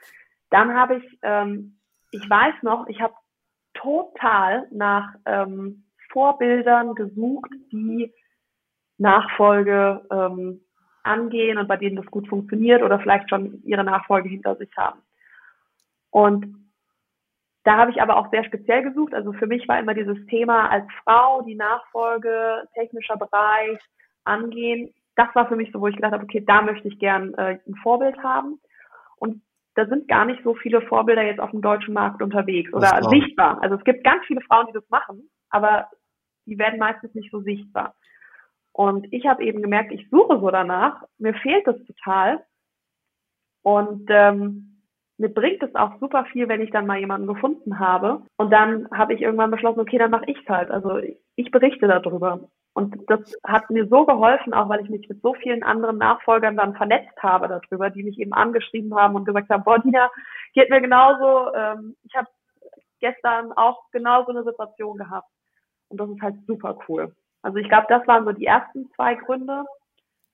Dann 0.50 0.74
habe 0.74 0.96
ich, 0.96 1.18
ähm, 1.22 1.78
ich 2.10 2.28
weiß 2.28 2.54
noch, 2.62 2.86
ich 2.88 3.00
habe 3.00 3.14
total 3.74 4.66
nach 4.70 5.14
ähm, 5.24 5.84
Vorbildern 6.10 6.94
gesucht, 6.94 7.50
die 7.70 8.12
Nachfolge 8.98 10.04
ähm, 10.10 10.60
angehen 11.04 11.58
und 11.58 11.68
bei 11.68 11.76
denen 11.76 11.96
das 11.96 12.06
gut 12.06 12.28
funktioniert 12.28 12.82
oder 12.82 12.98
vielleicht 12.98 13.30
schon 13.30 13.62
ihre 13.64 13.84
Nachfolge 13.84 14.28
hinter 14.28 14.56
sich 14.56 14.70
haben. 14.76 15.00
Und 16.10 16.67
da 17.68 17.76
habe 17.76 17.90
ich 17.90 18.00
aber 18.00 18.16
auch 18.16 18.30
sehr 18.30 18.44
speziell 18.44 18.82
gesucht. 18.82 19.12
Also 19.12 19.34
für 19.34 19.46
mich 19.46 19.68
war 19.68 19.78
immer 19.78 19.92
dieses 19.92 20.16
Thema 20.28 20.70
als 20.70 20.86
Frau, 21.04 21.42
die 21.42 21.54
Nachfolge, 21.54 22.66
technischer 22.72 23.18
Bereich 23.18 23.78
angehen. 24.24 24.94
Das 25.16 25.28
war 25.34 25.46
für 25.48 25.56
mich 25.56 25.70
so, 25.70 25.78
wo 25.78 25.86
ich 25.86 25.96
gedacht 25.96 26.14
habe, 26.14 26.24
okay, 26.24 26.42
da 26.46 26.62
möchte 26.62 26.88
ich 26.88 26.98
gern 26.98 27.34
äh, 27.34 27.58
ein 27.66 27.74
Vorbild 27.82 28.16
haben. 28.22 28.58
Und 29.16 29.42
da 29.74 29.84
sind 29.84 30.08
gar 30.08 30.24
nicht 30.24 30.42
so 30.44 30.54
viele 30.54 30.80
Vorbilder 30.80 31.22
jetzt 31.22 31.40
auf 31.40 31.50
dem 31.50 31.60
deutschen 31.60 31.92
Markt 31.92 32.22
unterwegs 32.22 32.72
oder 32.72 33.02
sichtbar. 33.10 33.60
Also 33.60 33.76
es 33.76 33.84
gibt 33.84 34.02
ganz 34.02 34.24
viele 34.24 34.40
Frauen, 34.40 34.68
die 34.68 34.72
das 34.72 34.88
machen, 34.88 35.28
aber 35.50 35.90
die 36.46 36.58
werden 36.58 36.78
meistens 36.78 37.14
nicht 37.14 37.30
so 37.30 37.42
sichtbar. 37.42 37.94
Und 38.72 39.12
ich 39.12 39.26
habe 39.26 39.44
eben 39.44 39.60
gemerkt, 39.60 39.92
ich 39.92 40.08
suche 40.08 40.40
so 40.40 40.50
danach, 40.50 41.04
mir 41.18 41.34
fehlt 41.34 41.66
das 41.66 41.76
total. 41.84 42.42
Und 43.60 44.06
ähm, 44.08 44.77
mir 45.18 45.28
bringt 45.28 45.62
es 45.62 45.74
auch 45.74 45.98
super 45.98 46.24
viel, 46.26 46.48
wenn 46.48 46.60
ich 46.60 46.70
dann 46.70 46.86
mal 46.86 46.98
jemanden 46.98 47.26
gefunden 47.26 47.78
habe. 47.80 48.22
Und 48.36 48.50
dann 48.50 48.88
habe 48.92 49.14
ich 49.14 49.20
irgendwann 49.20 49.50
beschlossen, 49.50 49.80
okay, 49.80 49.98
dann 49.98 50.12
mache 50.12 50.26
ich 50.30 50.38
es 50.40 50.48
halt. 50.48 50.70
Also 50.70 51.00
ich 51.34 51.50
berichte 51.50 51.88
darüber. 51.88 52.48
Und 52.72 52.96
das 53.08 53.36
hat 53.44 53.68
mir 53.70 53.88
so 53.88 54.06
geholfen, 54.06 54.54
auch 54.54 54.68
weil 54.68 54.82
ich 54.84 54.88
mich 54.88 55.08
mit 55.08 55.20
so 55.20 55.34
vielen 55.34 55.64
anderen 55.64 55.98
Nachfolgern 55.98 56.56
dann 56.56 56.76
vernetzt 56.76 57.20
habe 57.20 57.48
darüber, 57.48 57.90
die 57.90 58.04
mich 58.04 58.18
eben 58.20 58.32
angeschrieben 58.32 58.94
haben 58.94 59.16
und 59.16 59.24
gesagt 59.24 59.50
haben, 59.50 59.64
boah, 59.64 59.80
Dina, 59.80 60.08
geht 60.54 60.70
mir 60.70 60.80
genauso. 60.80 61.52
Ähm, 61.52 61.96
ich 62.04 62.14
habe 62.14 62.28
gestern 63.00 63.52
auch 63.52 63.90
genauso 63.90 64.30
eine 64.30 64.44
Situation 64.44 64.96
gehabt. 64.96 65.28
Und 65.88 65.98
das 65.98 66.08
ist 66.10 66.22
halt 66.22 66.36
super 66.46 66.78
cool. 66.88 67.12
Also 67.42 67.58
ich 67.58 67.68
glaube, 67.68 67.86
das 67.88 68.06
waren 68.06 68.24
so 68.24 68.32
die 68.32 68.46
ersten 68.46 68.88
zwei 68.94 69.16
Gründe. 69.16 69.64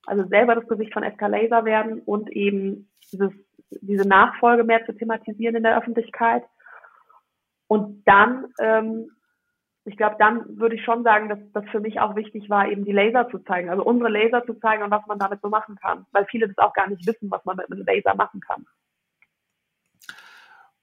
Also 0.05 0.25
selber 0.29 0.55
das 0.55 0.69
Gesicht 0.69 0.93
von 0.93 1.03
Escalator 1.03 1.65
werden 1.65 2.01
und 2.01 2.31
eben 2.31 2.91
dieses, 3.11 3.33
diese 3.71 4.07
Nachfolge 4.09 4.65
mehr 4.65 4.85
zu 4.87 4.93
thematisieren 4.93 5.57
in 5.57 5.63
der 5.63 5.79
Öffentlichkeit. 5.79 6.45
Und 7.67 8.03
dann, 8.07 8.47
ähm, 8.61 9.11
ich 9.85 9.97
glaube, 9.97 10.17
dann 10.19 10.59
würde 10.59 10.77
ich 10.77 10.85
schon 10.85 11.03
sagen, 11.03 11.29
dass 11.29 11.39
das 11.53 11.65
für 11.71 11.81
mich 11.81 12.01
auch 12.01 12.17
wichtig 12.17 12.49
war, 12.49 12.69
eben 12.69 12.85
die 12.85 12.93
Laser 12.93 13.29
zu 13.31 13.39
zeigen, 13.41 13.71
also 13.71 13.85
unsere 13.85 14.11
Laser 14.11 14.45
zu 14.45 14.55
zeigen 14.55 14.83
und 14.83 14.91
was 14.91 15.07
man 15.07 15.19
damit 15.19 15.41
so 15.43 15.49
machen 15.49 15.77
kann, 15.77 16.07
weil 16.13 16.27
viele 16.27 16.49
das 16.49 16.59
auch 16.59 16.73
gar 16.73 16.89
nicht 16.89 17.07
wissen, 17.07 17.31
was 17.31 17.45
man 17.45 17.57
mit 17.57 17.71
einem 17.71 17.85
Laser 17.85 18.15
machen 18.15 18.41
kann. 18.41 18.67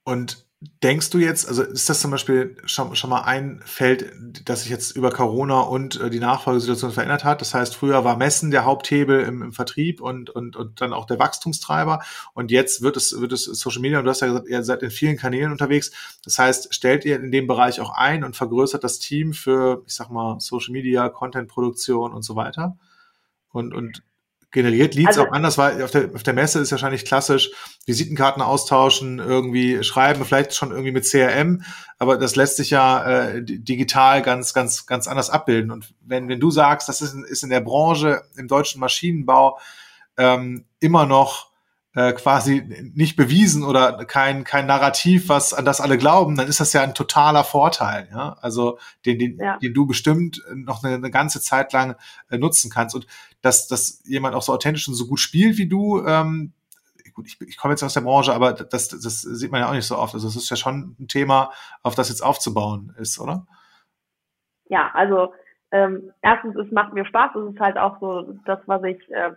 Und 0.04 0.46
Denkst 0.82 1.10
du 1.10 1.18
jetzt, 1.18 1.48
also 1.48 1.64
ist 1.64 1.88
das 1.88 2.00
zum 2.00 2.12
Beispiel 2.12 2.56
schon, 2.66 2.94
schon 2.94 3.10
mal 3.10 3.22
ein 3.22 3.60
Feld, 3.64 4.12
das 4.44 4.62
sich 4.62 4.70
jetzt 4.70 4.94
über 4.94 5.10
Corona 5.10 5.60
und 5.60 6.00
äh, 6.00 6.08
die 6.08 6.20
Nachfolgesituation 6.20 6.92
verändert 6.92 7.24
hat? 7.24 7.40
Das 7.40 7.52
heißt, 7.52 7.74
früher 7.74 8.04
war 8.04 8.16
Messen 8.16 8.52
der 8.52 8.64
Haupthebel 8.64 9.22
im, 9.22 9.42
im 9.42 9.52
Vertrieb 9.52 10.00
und, 10.00 10.30
und, 10.30 10.54
und 10.54 10.80
dann 10.80 10.92
auch 10.92 11.06
der 11.06 11.18
Wachstumstreiber. 11.18 12.04
Und 12.34 12.52
jetzt 12.52 12.80
wird 12.80 12.96
es, 12.96 13.20
wird 13.20 13.32
es 13.32 13.44
Social 13.44 13.80
Media, 13.80 13.98
und 13.98 14.04
du 14.04 14.10
hast 14.10 14.20
ja 14.20 14.28
gesagt, 14.28 14.48
ihr 14.48 14.62
seid 14.62 14.84
in 14.84 14.92
vielen 14.92 15.16
Kanälen 15.16 15.50
unterwegs. 15.50 15.90
Das 16.24 16.38
heißt, 16.38 16.72
stellt 16.72 17.04
ihr 17.04 17.16
in 17.16 17.32
dem 17.32 17.48
Bereich 17.48 17.80
auch 17.80 17.90
ein 17.90 18.22
und 18.22 18.36
vergrößert 18.36 18.84
das 18.84 19.00
Team 19.00 19.32
für, 19.32 19.82
ich 19.86 19.94
sag 19.94 20.10
mal, 20.10 20.38
Social 20.38 20.72
Media, 20.72 21.08
Content-Produktion 21.08 22.12
und 22.12 22.22
so 22.22 22.36
weiter? 22.36 22.76
Und, 23.50 23.74
und 23.74 24.04
generiert 24.52 24.94
Leads 24.94 25.18
also, 25.18 25.26
auch 25.26 25.32
anders, 25.32 25.58
weil 25.58 25.82
auf 25.82 25.90
der, 25.90 26.10
auf 26.14 26.22
der 26.22 26.34
Messe 26.34 26.60
ist 26.60 26.70
wahrscheinlich 26.70 27.04
klassisch, 27.04 27.50
Visitenkarten 27.86 28.42
austauschen, 28.42 29.18
irgendwie 29.18 29.82
schreiben, 29.82 30.24
vielleicht 30.24 30.54
schon 30.54 30.70
irgendwie 30.70 30.92
mit 30.92 31.04
CRM, 31.04 31.62
aber 31.98 32.18
das 32.18 32.36
lässt 32.36 32.56
sich 32.56 32.70
ja 32.70 33.02
äh, 33.04 33.42
digital 33.42 34.22
ganz, 34.22 34.52
ganz, 34.54 34.86
ganz 34.86 35.08
anders 35.08 35.30
abbilden. 35.30 35.70
Und 35.70 35.94
wenn, 36.00 36.28
wenn 36.28 36.40
du 36.40 36.50
sagst, 36.50 36.88
das 36.88 37.00
ist, 37.00 37.14
ist 37.14 37.42
in 37.42 37.50
der 37.50 37.60
Branche, 37.60 38.22
im 38.36 38.46
deutschen 38.46 38.80
Maschinenbau 38.80 39.58
ähm, 40.18 40.66
immer 40.80 41.06
noch 41.06 41.51
äh, 41.94 42.12
quasi 42.12 42.90
nicht 42.94 43.16
bewiesen 43.16 43.64
oder 43.64 44.04
kein, 44.06 44.44
kein 44.44 44.66
Narrativ, 44.66 45.28
was 45.28 45.52
an 45.52 45.64
das 45.64 45.80
alle 45.80 45.98
glauben, 45.98 46.36
dann 46.36 46.48
ist 46.48 46.60
das 46.60 46.72
ja 46.72 46.82
ein 46.82 46.94
totaler 46.94 47.44
Vorteil, 47.44 48.08
ja. 48.10 48.36
Also 48.40 48.78
den, 49.04 49.18
den, 49.18 49.38
ja. 49.38 49.58
den 49.58 49.74
du 49.74 49.86
bestimmt 49.86 50.42
noch 50.54 50.82
eine, 50.82 50.94
eine 50.94 51.10
ganze 51.10 51.40
Zeit 51.40 51.72
lang 51.72 51.96
äh, 52.30 52.38
nutzen 52.38 52.70
kannst. 52.70 52.94
Und 52.94 53.06
dass, 53.42 53.68
dass 53.68 54.02
jemand 54.06 54.34
auch 54.34 54.42
so 54.42 54.52
authentisch 54.52 54.88
und 54.88 54.94
so 54.94 55.06
gut 55.06 55.20
spielt 55.20 55.58
wie 55.58 55.68
du, 55.68 56.04
ähm, 56.06 56.52
gut, 57.12 57.26
ich, 57.26 57.40
ich 57.40 57.56
komme 57.58 57.72
jetzt 57.72 57.82
aus 57.82 57.94
der 57.94 58.00
Branche, 58.00 58.32
aber 58.32 58.52
das, 58.52 58.88
das 58.88 59.20
sieht 59.20 59.52
man 59.52 59.60
ja 59.60 59.68
auch 59.68 59.74
nicht 59.74 59.86
so 59.86 59.98
oft. 59.98 60.14
Also 60.14 60.28
es 60.28 60.36
ist 60.36 60.48
ja 60.48 60.56
schon 60.56 60.96
ein 60.98 61.08
Thema, 61.08 61.50
auf 61.82 61.94
das 61.94 62.08
jetzt 62.08 62.22
aufzubauen 62.22 62.94
ist, 62.98 63.18
oder? 63.18 63.46
Ja, 64.68 64.90
also 64.94 65.34
ähm, 65.72 66.12
erstens, 66.22 66.56
es 66.56 66.70
macht 66.72 66.94
mir 66.94 67.04
Spaß. 67.04 67.36
Es 67.36 67.54
ist 67.54 67.60
halt 67.60 67.76
auch 67.76 68.00
so 68.00 68.34
das, 68.46 68.60
was 68.66 68.82
ich 68.84 69.10
äh, 69.10 69.32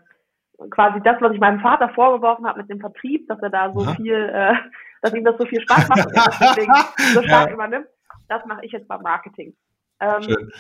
quasi 0.70 1.02
das, 1.02 1.22
was 1.22 1.34
ich 1.34 1.40
meinem 1.40 1.60
Vater 1.60 1.90
vorgeworfen 1.90 2.46
habe 2.48 2.60
mit 2.60 2.70
dem 2.70 2.80
Vertrieb, 2.80 3.28
dass 3.28 3.42
er 3.42 3.50
da 3.50 3.72
so 3.74 3.84
ja. 3.84 3.96
viel, 3.96 4.14
äh, 4.14 4.54
dass 5.02 5.14
ihm 5.14 5.24
das 5.24 5.38
so 5.38 5.46
viel 5.46 5.62
Spaß 5.62 5.90
macht 5.90 6.06
und 6.06 6.16
deswegen 6.16 6.74
so 7.14 7.22
stark 7.24 7.50
ja. 7.50 7.54
übernimmt. 7.54 7.88
Das 8.28 8.46
mache 8.46 8.66
ich 8.66 8.72
jetzt 8.72 8.88
beim 8.88 9.02
Marketing. 9.02 9.56
Ähm, 10.00 10.52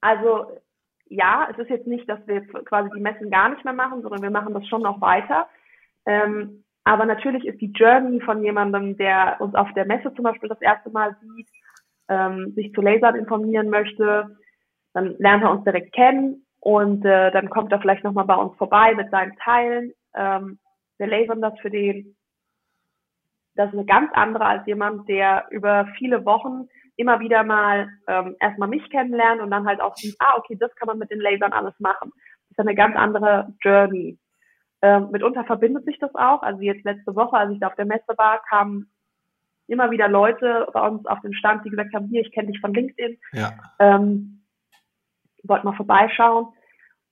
also 0.00 0.52
ja, 1.08 1.48
es 1.50 1.58
ist 1.58 1.70
jetzt 1.70 1.86
nicht, 1.86 2.08
dass 2.08 2.24
wir 2.26 2.46
quasi 2.64 2.90
die 2.94 3.00
Messen 3.00 3.30
gar 3.30 3.48
nicht 3.48 3.64
mehr 3.64 3.74
machen, 3.74 4.02
sondern 4.02 4.22
wir 4.22 4.30
machen 4.30 4.54
das 4.54 4.66
schon 4.68 4.82
noch 4.82 5.00
weiter. 5.00 5.48
Ähm, 6.06 6.64
aber 6.84 7.06
natürlich 7.06 7.44
ist 7.44 7.60
die 7.60 7.72
Journey 7.72 8.20
von 8.20 8.42
jemandem, 8.42 8.96
der 8.96 9.36
uns 9.40 9.54
auf 9.54 9.72
der 9.74 9.86
Messe 9.86 10.12
zum 10.14 10.24
Beispiel 10.24 10.48
das 10.48 10.60
erste 10.60 10.90
Mal 10.90 11.16
sieht, 11.20 11.48
ähm, 12.08 12.52
sich 12.54 12.72
zu 12.72 12.80
Lasern 12.80 13.16
informieren 13.16 13.68
möchte, 13.68 14.36
dann 14.94 15.16
lernt 15.18 15.42
er 15.42 15.50
uns 15.50 15.64
direkt 15.64 15.92
kennen 15.94 16.46
und 16.60 17.04
äh, 17.04 17.30
dann 17.30 17.50
kommt 17.50 17.72
er 17.72 17.80
vielleicht 17.80 18.04
nochmal 18.04 18.24
bei 18.24 18.34
uns 18.34 18.56
vorbei 18.56 18.94
mit 18.94 19.10
seinen 19.10 19.36
Teilen. 19.36 19.92
Ähm, 20.14 20.58
wir 20.98 21.06
lasern 21.06 21.40
das 21.40 21.58
für 21.60 21.70
den. 21.70 22.16
Das 23.54 23.68
ist 23.68 23.74
eine 23.74 23.86
ganz 23.86 24.10
andere 24.14 24.44
als 24.44 24.66
jemand, 24.66 25.08
der 25.08 25.46
über 25.50 25.86
viele 25.98 26.24
Wochen 26.24 26.68
immer 26.96 27.20
wieder 27.20 27.44
mal 27.44 27.88
ähm, 28.08 28.36
erstmal 28.40 28.68
mich 28.68 28.88
kennenlernt 28.90 29.40
und 29.40 29.50
dann 29.50 29.66
halt 29.66 29.80
auch 29.80 29.96
sieht, 29.96 30.16
ah, 30.18 30.36
okay, 30.36 30.56
das 30.58 30.74
kann 30.76 30.86
man 30.86 30.98
mit 30.98 31.10
den 31.10 31.20
Lasern 31.20 31.52
alles 31.52 31.74
machen. 31.78 32.12
Das 32.48 32.50
ist 32.50 32.58
eine 32.58 32.74
ganz 32.74 32.96
andere 32.96 33.54
Journey. 33.62 34.18
Ähm, 34.82 35.10
mitunter 35.10 35.44
verbindet 35.44 35.84
sich 35.84 35.98
das 35.98 36.14
auch. 36.14 36.42
Also 36.42 36.60
jetzt 36.60 36.84
letzte 36.84 37.14
Woche, 37.14 37.36
als 37.36 37.52
ich 37.52 37.60
da 37.60 37.68
auf 37.68 37.74
der 37.74 37.86
Messe 37.86 38.14
war, 38.16 38.42
kamen 38.48 38.90
immer 39.68 39.90
wieder 39.90 40.08
Leute 40.08 40.66
bei 40.72 40.80
uns 40.86 41.06
auf 41.06 41.20
den 41.20 41.34
Stand, 41.34 41.64
die 41.64 41.70
gesagt 41.70 41.94
haben, 41.94 42.08
hier, 42.08 42.22
ich 42.22 42.32
kenne 42.32 42.48
dich 42.48 42.60
von 42.60 42.74
LinkedIn. 42.74 43.18
Ja. 43.32 43.52
Ähm, 43.78 44.37
wollt 45.44 45.64
mal 45.64 45.76
vorbeischauen. 45.76 46.48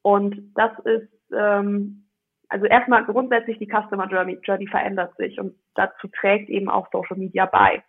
Und 0.03 0.53
das 0.55 0.73
ist, 0.85 1.13
ähm, 1.33 2.07
also 2.49 2.67
erstmal 2.67 3.05
grundsätzlich 3.05 3.59
die 3.59 3.69
Customer 3.69 4.07
Journey, 4.07 4.39
Journey 4.43 4.67
verändert 4.69 5.17
sich 5.17 5.39
und 5.41 5.55
dazu 5.75 6.09
trägt 6.09 6.49
eben 6.49 6.69
auch 6.69 6.89
Social 6.93 7.17
Media 7.17 7.47
bei. 7.47 7.83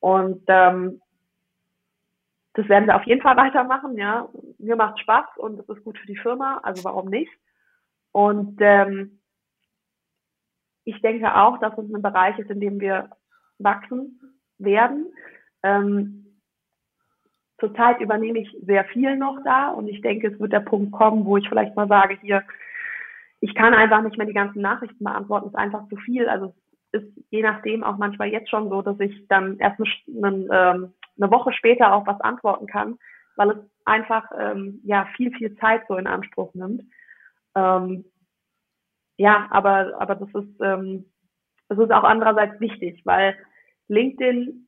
Und 0.00 0.42
ähm, 0.48 1.00
das 2.54 2.68
werden 2.68 2.86
wir 2.86 2.96
auf 2.96 3.04
jeden 3.04 3.22
Fall 3.22 3.36
weitermachen, 3.36 3.96
ja. 3.96 4.28
Mir 4.58 4.76
macht 4.76 4.98
Spaß 5.00 5.26
und 5.36 5.60
es 5.60 5.68
ist 5.68 5.84
gut 5.84 5.98
für 5.98 6.06
die 6.06 6.16
Firma, 6.16 6.60
also 6.62 6.84
warum 6.84 7.08
nicht? 7.08 7.32
Und 8.12 8.56
ähm, 8.60 9.20
ich 10.84 11.00
denke 11.02 11.34
auch, 11.36 11.58
dass 11.58 11.76
es 11.78 11.94
ein 11.94 12.02
Bereich 12.02 12.38
ist, 12.38 12.50
in 12.50 12.60
dem 12.60 12.80
wir 12.80 13.10
wachsen 13.58 14.20
werden. 14.58 15.12
Ähm, 15.62 16.19
Zurzeit 17.60 18.00
übernehme 18.00 18.40
ich 18.40 18.56
sehr 18.62 18.84
viel 18.86 19.16
noch 19.16 19.38
da 19.44 19.68
und 19.68 19.86
ich 19.88 20.00
denke, 20.00 20.28
es 20.28 20.40
wird 20.40 20.52
der 20.52 20.60
Punkt 20.60 20.92
kommen, 20.92 21.24
wo 21.24 21.36
ich 21.36 21.48
vielleicht 21.48 21.76
mal 21.76 21.88
sage, 21.88 22.18
hier, 22.20 22.42
ich 23.40 23.54
kann 23.54 23.74
einfach 23.74 24.02
nicht 24.02 24.18
mehr 24.18 24.26
die 24.26 24.34
ganzen 24.34 24.62
Nachrichten 24.62 25.04
beantworten, 25.04 25.48
ist 25.48 25.54
einfach 25.54 25.88
zu 25.88 25.96
viel. 25.96 26.28
Also 26.28 26.54
es 26.92 27.02
ist 27.02 27.20
je 27.30 27.42
nachdem 27.42 27.84
auch 27.84 27.96
manchmal 27.96 28.28
jetzt 28.28 28.50
schon 28.50 28.68
so, 28.68 28.82
dass 28.82 28.98
ich 29.00 29.26
dann 29.28 29.58
erst 29.58 29.80
eine, 29.80 30.28
ähm, 30.28 30.92
eine 31.16 31.30
Woche 31.30 31.52
später 31.52 31.92
auf 31.94 32.06
was 32.06 32.20
antworten 32.20 32.66
kann, 32.66 32.98
weil 33.36 33.50
es 33.50 33.56
einfach 33.84 34.30
ähm, 34.38 34.80
ja 34.84 35.06
viel, 35.16 35.30
viel 35.32 35.56
Zeit 35.56 35.82
so 35.88 35.96
in 35.96 36.06
Anspruch 36.06 36.52
nimmt. 36.54 36.82
Ähm, 37.54 38.04
ja, 39.16 39.48
aber, 39.50 39.92
aber 40.00 40.14
das 40.16 40.28
ist, 40.34 40.60
ähm, 40.60 41.04
das 41.68 41.78
ist 41.78 41.92
auch 41.92 42.04
andererseits 42.04 42.58
wichtig, 42.60 43.02
weil 43.04 43.36
LinkedIn 43.88 44.66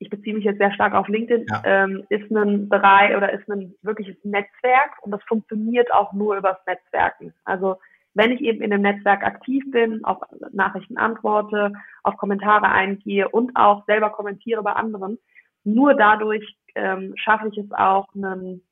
ich 0.00 0.08
beziehe 0.08 0.34
mich 0.34 0.44
jetzt 0.44 0.58
sehr 0.58 0.72
stark 0.72 0.94
auf 0.94 1.08
LinkedIn, 1.08 1.46
ja. 1.48 1.62
ähm, 1.64 2.04
ist 2.08 2.30
ein 2.30 2.68
Bereich 2.70 3.14
oder 3.16 3.32
ist 3.32 3.48
ein 3.50 3.74
wirkliches 3.82 4.16
Netzwerk 4.24 4.92
und 5.02 5.10
das 5.10 5.22
funktioniert 5.24 5.92
auch 5.92 6.12
nur 6.14 6.36
übers 6.36 6.56
Netzwerken. 6.66 7.34
Also 7.44 7.76
wenn 8.14 8.32
ich 8.32 8.40
eben 8.40 8.62
in 8.62 8.70
dem 8.70 8.80
Netzwerk 8.80 9.22
aktiv 9.22 9.62
bin, 9.70 10.02
auf 10.04 10.18
Nachrichten 10.52 10.96
antworte, 10.96 11.72
auf 12.02 12.16
Kommentare 12.16 12.70
eingehe 12.70 13.28
und 13.28 13.54
auch 13.54 13.84
selber 13.84 14.08
kommentiere 14.10 14.62
bei 14.62 14.72
anderen, 14.72 15.18
nur 15.64 15.92
dadurch 15.92 16.56
ähm, 16.74 17.12
schaffe 17.16 17.48
ich 17.48 17.58
es 17.58 17.70
auch, 17.70 18.08
ein, 18.14 18.62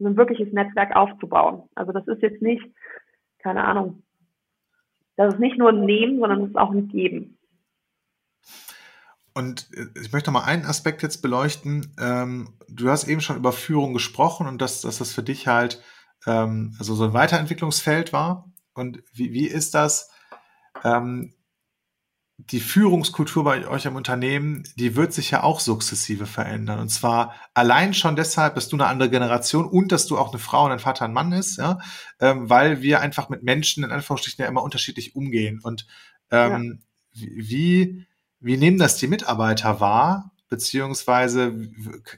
ein 0.00 0.16
wirkliches 0.18 0.52
Netzwerk 0.52 0.94
aufzubauen. 0.94 1.62
Also 1.74 1.92
das 1.92 2.06
ist 2.06 2.20
jetzt 2.20 2.42
nicht, 2.42 2.64
keine 3.38 3.64
Ahnung, 3.64 4.02
das 5.16 5.32
ist 5.32 5.40
nicht 5.40 5.56
nur 5.56 5.70
ein 5.70 5.86
Nehmen, 5.86 6.20
sondern 6.20 6.42
es 6.42 6.48
ist 6.50 6.58
auch 6.58 6.72
ein 6.72 6.88
Geben. 6.88 7.38
Und 9.34 9.68
äh, 9.74 9.86
ich 10.00 10.12
möchte 10.12 10.30
mal 10.30 10.44
einen 10.44 10.66
Aspekt 10.66 11.02
jetzt 11.02 11.22
beleuchten. 11.22 11.94
Ähm, 11.98 12.54
du 12.68 12.90
hast 12.90 13.08
eben 13.08 13.20
schon 13.20 13.36
über 13.36 13.52
Führung 13.52 13.92
gesprochen 13.92 14.46
und 14.46 14.60
dass, 14.60 14.80
dass 14.80 14.98
das 14.98 15.12
für 15.12 15.22
dich 15.22 15.46
halt 15.46 15.82
ähm, 16.26 16.74
also 16.78 16.94
so 16.94 17.04
ein 17.04 17.14
Weiterentwicklungsfeld 17.14 18.12
war. 18.12 18.50
Und 18.74 19.02
wie, 19.12 19.32
wie 19.32 19.46
ist 19.46 19.74
das? 19.74 20.10
Ähm, 20.84 21.34
die 22.38 22.60
Führungskultur 22.60 23.44
bei 23.44 23.68
euch 23.68 23.84
im 23.86 23.94
Unternehmen, 23.94 24.64
die 24.76 24.96
wird 24.96 25.12
sich 25.12 25.30
ja 25.30 25.42
auch 25.42 25.60
sukzessive 25.60 26.26
verändern. 26.26 26.80
Und 26.80 26.88
zwar 26.88 27.34
allein 27.54 27.94
schon 27.94 28.16
deshalb, 28.16 28.54
dass 28.54 28.68
du 28.68 28.76
eine 28.76 28.86
andere 28.86 29.10
Generation 29.10 29.66
und 29.66 29.92
dass 29.92 30.06
du 30.06 30.18
auch 30.18 30.30
eine 30.30 30.40
Frau 30.40 30.64
und 30.64 30.72
ein 30.72 30.78
Vater 30.78 31.04
ein 31.04 31.12
Mann 31.12 31.32
ist, 31.32 31.58
ja, 31.58 31.78
ähm, 32.20 32.50
weil 32.50 32.82
wir 32.82 33.00
einfach 33.00 33.28
mit 33.28 33.42
Menschen 33.42 33.84
in 33.84 33.92
Anführungsstrichen 33.92 34.42
ja 34.42 34.48
immer 34.48 34.62
unterschiedlich 34.62 35.14
umgehen. 35.14 35.60
Und 35.62 35.86
ähm, 36.30 36.82
ja. 37.12 37.26
wie, 37.36 38.06
wie 38.42 38.56
nehmen 38.56 38.78
das 38.78 38.96
die 38.96 39.06
Mitarbeiter 39.06 39.80
wahr? 39.80 40.30
Beziehungsweise 40.48 41.70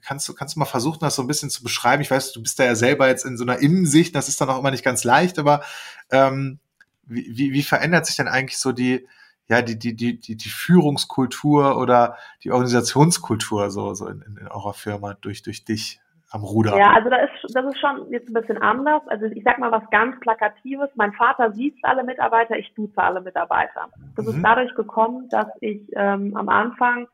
kannst 0.03 0.29
du, 0.29 0.35
kannst 0.35 0.57
du 0.57 0.59
mal 0.59 0.65
versuchen, 0.65 0.99
das 1.01 1.15
so 1.15 1.23
ein 1.23 1.29
bisschen 1.29 1.51
zu 1.51 1.63
beschreiben? 1.63 2.03
Ich 2.03 2.11
weiß, 2.11 2.33
du 2.33 2.43
bist 2.43 2.59
da 2.59 2.65
ja 2.65 2.75
selber 2.75 3.07
jetzt 3.07 3.25
in 3.25 3.37
so 3.37 3.45
einer 3.45 3.59
Innensicht, 3.59 4.15
das 4.15 4.29
ist 4.29 4.41
dann 4.41 4.51
auch 4.51 4.59
immer 4.59 4.73
nicht 4.73 4.85
ganz 4.85 5.05
leicht, 5.05 5.39
aber 5.39 5.63
ähm, 6.11 6.59
wie, 7.05 7.37
wie, 7.37 7.53
wie 7.53 7.63
verändert 7.63 8.07
sich 8.07 8.17
denn 8.17 8.27
eigentlich 8.27 8.59
so 8.59 8.73
die, 8.73 9.07
ja, 9.47 9.63
die, 9.63 9.79
die, 9.79 9.95
die, 9.95 10.19
die, 10.19 10.37
die 10.37 10.49
Führungskultur 10.49 11.77
oder 11.77 12.17
die 12.43 12.51
Organisationskultur 12.51 13.71
so, 13.71 13.95
so 13.95 14.09
in, 14.09 14.23
in 14.23 14.49
eurer 14.49 14.75
Firma 14.75 15.15
durch, 15.15 15.43
durch 15.43 15.65
dich 15.65 16.01
am 16.35 16.43
Ruder? 16.43 16.77
Ja, 16.77 16.93
also 16.93 17.09
das 17.09 17.31
ist, 17.31 17.55
das 17.55 17.65
ist 17.67 17.79
schon 17.79 18.11
jetzt 18.11 18.29
ein 18.29 18.35
bisschen 18.35 18.59
anders. 18.59 19.03
Also 19.07 19.27
ich 19.27 19.45
sag 19.45 19.59
mal 19.59 19.71
was 19.71 19.89
ganz 19.91 20.19
Plakatives. 20.21 20.91
Mein 20.97 21.13
Vater 21.13 21.53
sieht 21.53 21.77
alle 21.83 22.03
Mitarbeiter, 22.03 22.59
ich 22.59 22.75
duze 22.75 22.99
alle 22.99 23.21
Mitarbeiter. 23.21 23.89
Das 24.17 24.27
mhm. 24.27 24.33
ist 24.33 24.43
dadurch 24.43 24.75
gekommen, 24.75 25.29
dass 25.31 25.47
ich 25.61 25.81
ähm, 25.93 26.37
am 26.37 26.49
Anfang, 26.49 27.07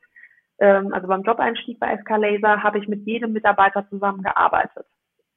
ähm, 0.58 0.92
also 0.94 1.06
beim 1.06 1.22
Jobeinstieg 1.22 1.78
bei 1.78 1.96
SK 1.98 2.16
Laser, 2.16 2.62
habe 2.62 2.78
ich 2.78 2.88
mit 2.88 3.06
jedem 3.06 3.32
Mitarbeiter 3.32 3.86
zusammengearbeitet. 3.90 4.86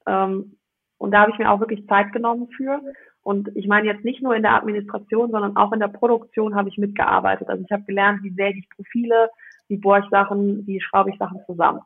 Ähm, 0.08 0.58
und 0.98 1.12
da 1.12 1.22
habe 1.22 1.32
ich 1.32 1.38
mir 1.38 1.52
auch 1.52 1.60
wirklich 1.60 1.86
Zeit 1.88 2.14
genommen 2.14 2.48
für. 2.56 2.80
Und 3.22 3.50
ich 3.56 3.68
meine 3.68 3.88
jetzt 3.88 4.06
nicht 4.06 4.22
nur 4.22 4.36
in 4.36 4.44
der 4.44 4.56
Administration, 4.56 5.32
sondern 5.32 5.58
auch 5.58 5.74
in 5.74 5.82
der 5.82 5.90
Produktion 5.90 6.56
habe 6.56 6.70
ich 6.70 6.78
mitgearbeitet. 6.78 7.50
Also 7.50 7.64
ich 7.66 7.72
habe 7.72 7.84
gelernt, 7.84 8.24
wie 8.24 8.34
säge 8.34 8.60
ich 8.60 8.70
Profile, 8.70 9.30
wie 9.68 9.78
bohre 9.78 10.00
ich 10.00 10.10
Sachen, 10.10 10.66
wie 10.68 10.80
schraube 10.80 11.10
ich 11.10 11.18
Sachen 11.18 11.42
zusammen. 11.46 11.82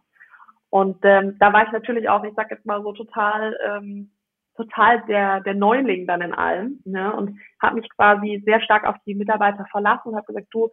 Und 0.70 0.98
ähm, 1.04 1.38
da 1.40 1.54
war 1.54 1.66
ich 1.66 1.72
natürlich 1.72 2.10
auch, 2.10 2.24
ich 2.24 2.34
sag 2.36 2.52
jetzt 2.52 2.66
mal 2.66 2.82
so 2.82 2.92
total, 2.92 3.58
ähm, 3.66 4.12
total 4.56 5.02
der, 5.06 5.42
der 5.42 5.54
Neuling 5.54 6.08
dann 6.08 6.22
in 6.22 6.34
allem. 6.34 6.82
Ne? 6.86 7.14
Und 7.14 7.40
habe 7.62 7.76
mich 7.76 7.90
quasi 7.96 8.42
sehr 8.46 8.62
stark 8.62 8.86
auf 8.86 8.96
die 9.06 9.16
Mitarbeiter 9.16 9.66
verlassen 9.72 10.10
und 10.10 10.16
habe 10.16 10.28
gesagt, 10.28 10.48
du, 10.52 10.70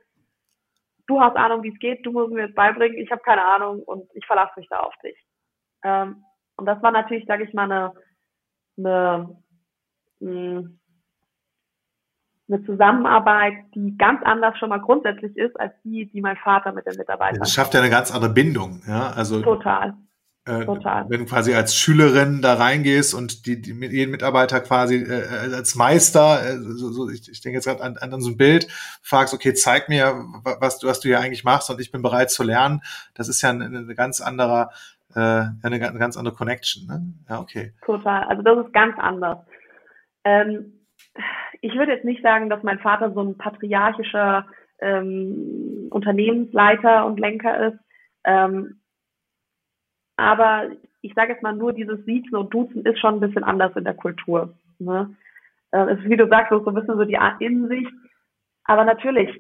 du 1.07 1.21
hast 1.21 1.37
Ahnung, 1.37 1.63
wie 1.63 1.73
es 1.73 1.79
geht, 1.79 2.05
du 2.05 2.13
musst 2.13 2.33
mir 2.33 2.47
jetzt 2.47 2.55
beibringen, 2.55 2.99
ich 2.99 3.11
habe 3.11 3.23
keine 3.23 3.45
Ahnung 3.45 3.83
und 3.83 4.09
ich 4.15 4.27
verlasse 4.27 4.53
mich 4.57 4.69
da 4.69 4.81
auf 4.81 4.95
dich. 5.03 5.17
Ähm, 5.85 6.25
und 6.57 6.67
das 6.67 6.83
war 6.83 6.91
natürlich, 6.91 7.27
sage 7.27 7.45
ich 7.45 7.53
mal, 7.53 7.71
eine, 7.71 7.93
eine 8.79 9.37
hm, 10.21 10.81
eine 12.49 12.65
Zusammenarbeit, 12.65 13.55
die 13.75 13.97
ganz 13.97 14.21
anders 14.25 14.59
schon 14.59 14.69
mal 14.69 14.81
grundsätzlich 14.81 15.37
ist, 15.37 15.59
als 15.59 15.73
die, 15.83 16.11
die 16.11 16.21
mein 16.21 16.37
Vater 16.37 16.73
mit 16.73 16.87
den 16.87 16.97
Mitarbeitern 16.97 17.41
Das 17.41 17.53
schafft 17.53 17.75
ja 17.75 17.81
eine 17.81 17.91
ganz 17.91 18.15
andere 18.15 18.33
Bindung, 18.33 18.83
ja. 18.87 19.11
Also, 19.11 19.41
Total. 19.41 19.95
Äh, 20.47 20.67
Total. 20.67 21.09
Wenn 21.09 21.21
du 21.21 21.27
quasi 21.27 21.55
als 21.55 21.75
Schülerin 21.75 22.43
da 22.43 22.55
reingehst 22.55 23.15
und 23.15 23.47
die, 23.47 23.63
die 23.63 23.73
mit 23.73 23.93
jeden 23.93 24.11
Mitarbeiter 24.11 24.61
quasi 24.61 24.97
äh, 24.97 25.55
als 25.55 25.75
Meister, 25.75 26.47
äh, 26.47 26.59
so, 26.59 26.91
so, 26.93 27.09
ich, 27.09 27.31
ich 27.31 27.41
denke 27.41 27.57
jetzt 27.57 27.65
gerade 27.65 27.83
an, 27.83 27.97
an 27.97 28.21
so 28.21 28.29
ein 28.29 28.37
Bild, 28.37 28.69
fragst, 29.01 29.33
okay, 29.33 29.55
zeig 29.55 29.89
mir, 29.89 30.15
was 30.61 30.79
du, 30.79 30.87
was 30.87 31.01
du 31.01 31.09
hier 31.09 31.21
eigentlich 31.21 31.45
machst 31.45 31.71
und 31.71 31.81
ich 31.81 31.91
bin 31.91 32.03
bereit 32.03 32.31
zu 32.31 32.43
lernen. 32.43 32.83
Das 33.15 33.29
ist 33.29 33.41
ja 33.41 33.51
eine, 33.51 33.65
eine 33.65 33.95
ganz 33.95 34.21
andere, 34.21 34.69
äh, 35.15 35.19
eine, 35.19 35.55
eine 35.63 35.99
ganz 35.99 36.19
andere 36.19 36.35
Connection. 36.35 36.87
Ne? 36.89 37.15
Ja, 37.27 37.41
okay. 37.41 37.73
Total. 37.87 38.25
Also 38.25 38.43
das 38.43 38.67
ist 38.67 38.75
ganz 38.75 38.99
anders. 38.99 39.39
Ähm, 40.25 40.84
ich 41.65 41.75
würde 41.77 41.93
jetzt 41.93 42.05
nicht 42.05 42.23
sagen, 42.23 42.51
dass 42.51 42.63
mein 42.63 42.79
Vater 42.79 43.11
so 43.13 43.23
ein 43.23 43.39
patriarchischer 43.39 44.47
ähm, 44.81 45.89
Unternehmensleiter 45.91 47.07
und 47.07 47.19
Lenker 47.19 47.69
ist. 47.69 47.79
Ähm, 48.25 48.81
aber 50.17 50.69
ich 51.01 51.15
sage 51.15 51.33
jetzt 51.33 51.43
mal 51.43 51.55
nur, 51.55 51.73
dieses 51.73 52.05
Siezen 52.05 52.37
und 52.37 52.53
Duzen 52.53 52.85
ist 52.85 52.99
schon 52.99 53.15
ein 53.15 53.21
bisschen 53.21 53.45
anders 53.45 53.75
in 53.77 53.85
der 53.85 53.95
Kultur. 53.95 54.55
Ne? 54.79 55.17
Äh, 55.71 55.95
ist, 55.95 56.05
wie 56.05 56.19
du 56.19 56.29
sagst, 56.29 56.51
so 56.51 56.67
ein 56.67 56.75
bisschen 56.75 56.99
so 56.99 57.05
die 57.05 57.19
Innensicht. 57.41 57.91
Aber 58.65 58.85
natürlich, 58.85 59.31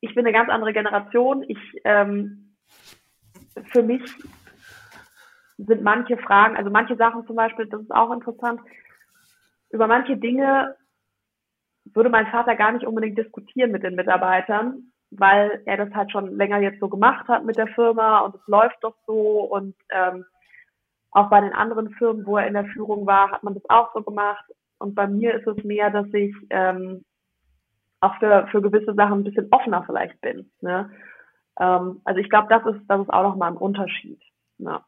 ich 0.00 0.16
bin 0.16 0.26
eine 0.26 0.36
ganz 0.36 0.50
andere 0.50 0.72
Generation. 0.72 1.44
Ich, 1.46 1.80
ähm, 1.84 2.56
für 3.70 3.84
mich 3.84 4.02
sind 5.58 5.82
manche 5.82 6.16
Fragen, 6.16 6.56
also 6.56 6.70
manche 6.70 6.96
Sachen 6.96 7.24
zum 7.24 7.36
Beispiel, 7.36 7.66
das 7.66 7.82
ist 7.82 7.94
auch 7.94 8.10
interessant, 8.12 8.60
über 9.70 9.86
manche 9.86 10.16
Dinge 10.16 10.74
würde 11.84 12.10
mein 12.10 12.26
Vater 12.28 12.56
gar 12.56 12.72
nicht 12.72 12.86
unbedingt 12.86 13.18
diskutieren 13.18 13.72
mit 13.72 13.82
den 13.82 13.94
Mitarbeitern, 13.94 14.92
weil 15.10 15.62
er 15.66 15.76
das 15.76 15.94
halt 15.94 16.10
schon 16.10 16.36
länger 16.36 16.58
jetzt 16.58 16.80
so 16.80 16.88
gemacht 16.88 17.28
hat 17.28 17.44
mit 17.44 17.56
der 17.56 17.68
Firma 17.68 18.20
und 18.20 18.34
es 18.34 18.46
läuft 18.46 18.76
doch 18.82 18.94
so 19.06 19.40
und 19.42 19.74
ähm, 19.90 20.24
auch 21.12 21.28
bei 21.28 21.40
den 21.40 21.52
anderen 21.52 21.90
Firmen, 21.94 22.26
wo 22.26 22.38
er 22.38 22.46
in 22.46 22.54
der 22.54 22.64
Führung 22.66 23.06
war, 23.06 23.30
hat 23.30 23.42
man 23.42 23.54
das 23.54 23.68
auch 23.68 23.92
so 23.92 24.02
gemacht. 24.02 24.44
Und 24.78 24.94
bei 24.94 25.06
mir 25.06 25.34
ist 25.34 25.46
es 25.46 25.62
mehr, 25.62 25.90
dass 25.90 26.06
ich 26.12 26.34
ähm, 26.50 27.04
auch 28.00 28.18
für, 28.18 28.48
für 28.50 28.62
gewisse 28.62 28.94
Sachen 28.94 29.20
ein 29.20 29.24
bisschen 29.24 29.48
offener 29.50 29.84
vielleicht 29.84 30.20
bin. 30.22 30.50
Ne? 30.60 30.90
Ähm, 31.60 32.00
also 32.04 32.18
ich 32.18 32.30
glaube, 32.30 32.48
das 32.48 32.64
ist, 32.74 32.82
das 32.88 33.02
ist 33.02 33.10
auch 33.10 33.22
nochmal 33.22 33.52
ein 33.52 33.58
Unterschied. 33.58 34.20
Ja. 34.58 34.84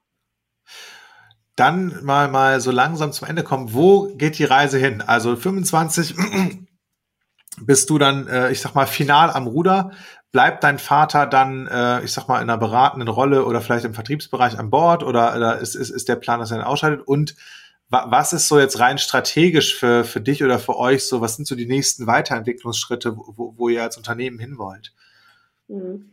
Dann 1.57 2.03
mal, 2.03 2.29
mal 2.29 2.59
so 2.61 2.73
langsam 2.73 3.13
zum 3.13 3.29
Ende 3.29 3.45
kommen. 3.45 3.75
Wo 3.75 4.09
geht 4.17 4.39
die 4.39 4.45
Reise 4.45 4.79
hin? 4.79 5.03
Also 5.07 5.37
25 5.37 6.17
bist 7.61 7.91
du 7.91 7.99
dann, 7.99 8.27
äh, 8.27 8.51
ich 8.51 8.61
sag 8.61 8.75
mal, 8.75 8.87
final 8.87 9.31
am 9.31 9.47
Ruder. 9.47 9.93
Bleibt 10.33 10.65
dein 10.65 10.79
Vater 10.79 11.27
dann, 11.27 11.67
äh, 11.69 12.03
ich 12.03 12.13
sag 12.13 12.29
mal, 12.29 12.43
in 12.43 12.51
einer 12.51 12.59
beratenden 12.59 13.09
Rolle 13.09 13.45
oder 13.45 13.61
vielleicht 13.61 13.85
im 13.85 13.95
Vertriebsbereich 13.95 14.59
an 14.59 14.71
Bord 14.71 15.05
oder, 15.05 15.37
oder 15.37 15.59
ist, 15.59 15.75
ist, 15.75 15.91
ist 15.91 16.09
der 16.09 16.17
Plan, 16.17 16.41
dass 16.41 16.51
er 16.51 16.59
ihn 16.59 16.65
ausschaltet? 16.65 17.07
Und 17.07 17.37
wa 17.89 18.07
was 18.09 18.33
ist 18.33 18.49
so 18.49 18.59
jetzt 18.59 18.81
rein 18.81 18.99
strategisch 18.99 19.79
für, 19.79 20.05
für 20.05 20.21
dich 20.21 20.43
oder 20.43 20.59
für 20.59 20.77
euch 20.77 21.07
so? 21.07 21.21
Was 21.21 21.37
sind 21.37 21.47
so 21.47 21.55
die 21.55 21.67
nächsten 21.67 22.07
Weiterentwicklungsschritte, 22.07 23.17
wo, 23.17 23.55
wo 23.57 23.69
ihr 23.69 23.83
als 23.83 23.97
Unternehmen 23.97 24.39
hin 24.39 24.59
wollt? 24.59 24.93
Mhm. 25.69 26.11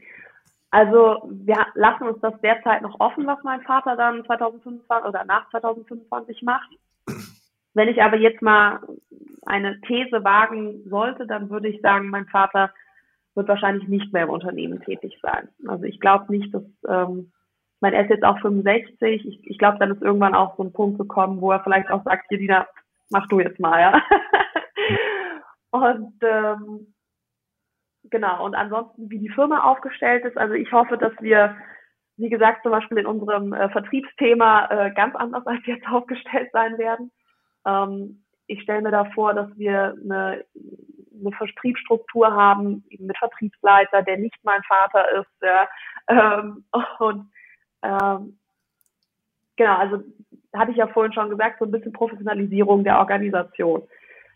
Also 0.69 1.29
wir 1.29 1.65
lassen 1.75 2.03
uns 2.03 2.21
das 2.21 2.33
derzeit 2.41 2.81
noch 2.81 2.99
offen, 2.99 3.27
was 3.27 3.39
mein 3.43 3.61
Vater 3.61 3.97
dann 3.97 4.23
2025 4.25 5.09
oder 5.09 5.25
nach 5.25 5.49
2025 5.49 6.43
macht. 6.43 6.69
Wenn 7.73 7.89
ich 7.89 8.01
aber 8.01 8.17
jetzt 8.17 8.41
mal 8.41 8.79
eine 9.45 9.79
These 9.81 10.23
wagen 10.23 10.83
sollte, 10.89 11.25
dann 11.25 11.49
würde 11.49 11.67
ich 11.67 11.81
sagen, 11.81 12.09
mein 12.09 12.27
Vater 12.27 12.71
wird 13.35 13.47
wahrscheinlich 13.47 13.87
nicht 13.87 14.11
mehr 14.13 14.23
im 14.23 14.29
Unternehmen 14.29 14.81
tätig 14.81 15.17
sein. 15.21 15.49
Also 15.67 15.83
ich 15.85 15.99
glaube 15.99 16.31
nicht, 16.31 16.53
dass, 16.53 16.63
ähm, 16.87 17.31
ich 17.75 17.81
meine, 17.81 17.95
er 17.95 18.03
ist 18.03 18.09
jetzt 18.09 18.23
auch 18.23 18.39
65. 18.39 19.25
Ich, 19.25 19.47
ich 19.47 19.57
glaube, 19.57 19.79
dann 19.79 19.91
ist 19.91 20.01
irgendwann 20.01 20.35
auch 20.35 20.57
so 20.57 20.63
ein 20.63 20.73
Punkt 20.73 20.99
gekommen, 20.99 21.41
wo 21.41 21.51
er 21.51 21.63
vielleicht 21.63 21.89
auch 21.89 22.03
sagt, 22.03 22.25
hier, 22.29 22.37
Dina, 22.37 22.67
mach 23.09 23.27
du 23.27 23.39
jetzt 23.39 23.59
mal, 23.59 23.79
ja. 23.79 24.01
und 25.71 26.13
ähm, 26.21 26.93
genau, 28.03 28.45
und 28.45 28.55
ansonsten, 28.55 29.09
wie 29.09 29.19
die 29.19 29.29
Firma 29.29 29.63
aufgestellt 29.63 30.25
ist, 30.25 30.37
also 30.37 30.53
ich 30.53 30.71
hoffe, 30.71 30.97
dass 30.97 31.13
wir, 31.21 31.55
wie 32.17 32.29
gesagt, 32.29 32.63
zum 32.63 32.71
Beispiel 32.71 32.99
in 32.99 33.05
unserem 33.05 33.53
äh, 33.53 33.69
Vertriebsthema 33.69 34.67
äh, 34.67 34.91
ganz 34.93 35.15
anders 35.15 35.47
als 35.47 35.65
jetzt 35.65 35.87
aufgestellt 35.87 36.49
sein 36.51 36.77
werden. 36.77 37.11
Ähm, 37.65 38.23
ich 38.51 38.61
stelle 38.63 38.81
mir 38.81 38.91
da 38.91 39.05
vor, 39.05 39.33
dass 39.33 39.47
wir 39.57 39.95
eine, 40.03 40.43
eine 41.19 41.31
Vertriebsstruktur 41.37 42.31
haben, 42.33 42.83
eben 42.89 43.05
mit 43.05 43.17
Vertriebsleiter, 43.17 44.01
der 44.01 44.17
nicht 44.17 44.37
mein 44.43 44.61
Vater 44.63 45.05
ist. 45.19 45.31
Ja, 45.41 45.67
ähm, 46.07 46.65
und 46.99 47.31
ähm, 47.83 48.37
genau, 49.55 49.77
also 49.77 50.03
hatte 50.53 50.71
ich 50.71 50.77
ja 50.77 50.87
vorhin 50.87 51.13
schon 51.13 51.29
gesagt, 51.29 51.59
so 51.59 51.65
ein 51.65 51.71
bisschen 51.71 51.93
Professionalisierung 51.93 52.83
der 52.83 52.99
Organisation. 52.99 53.83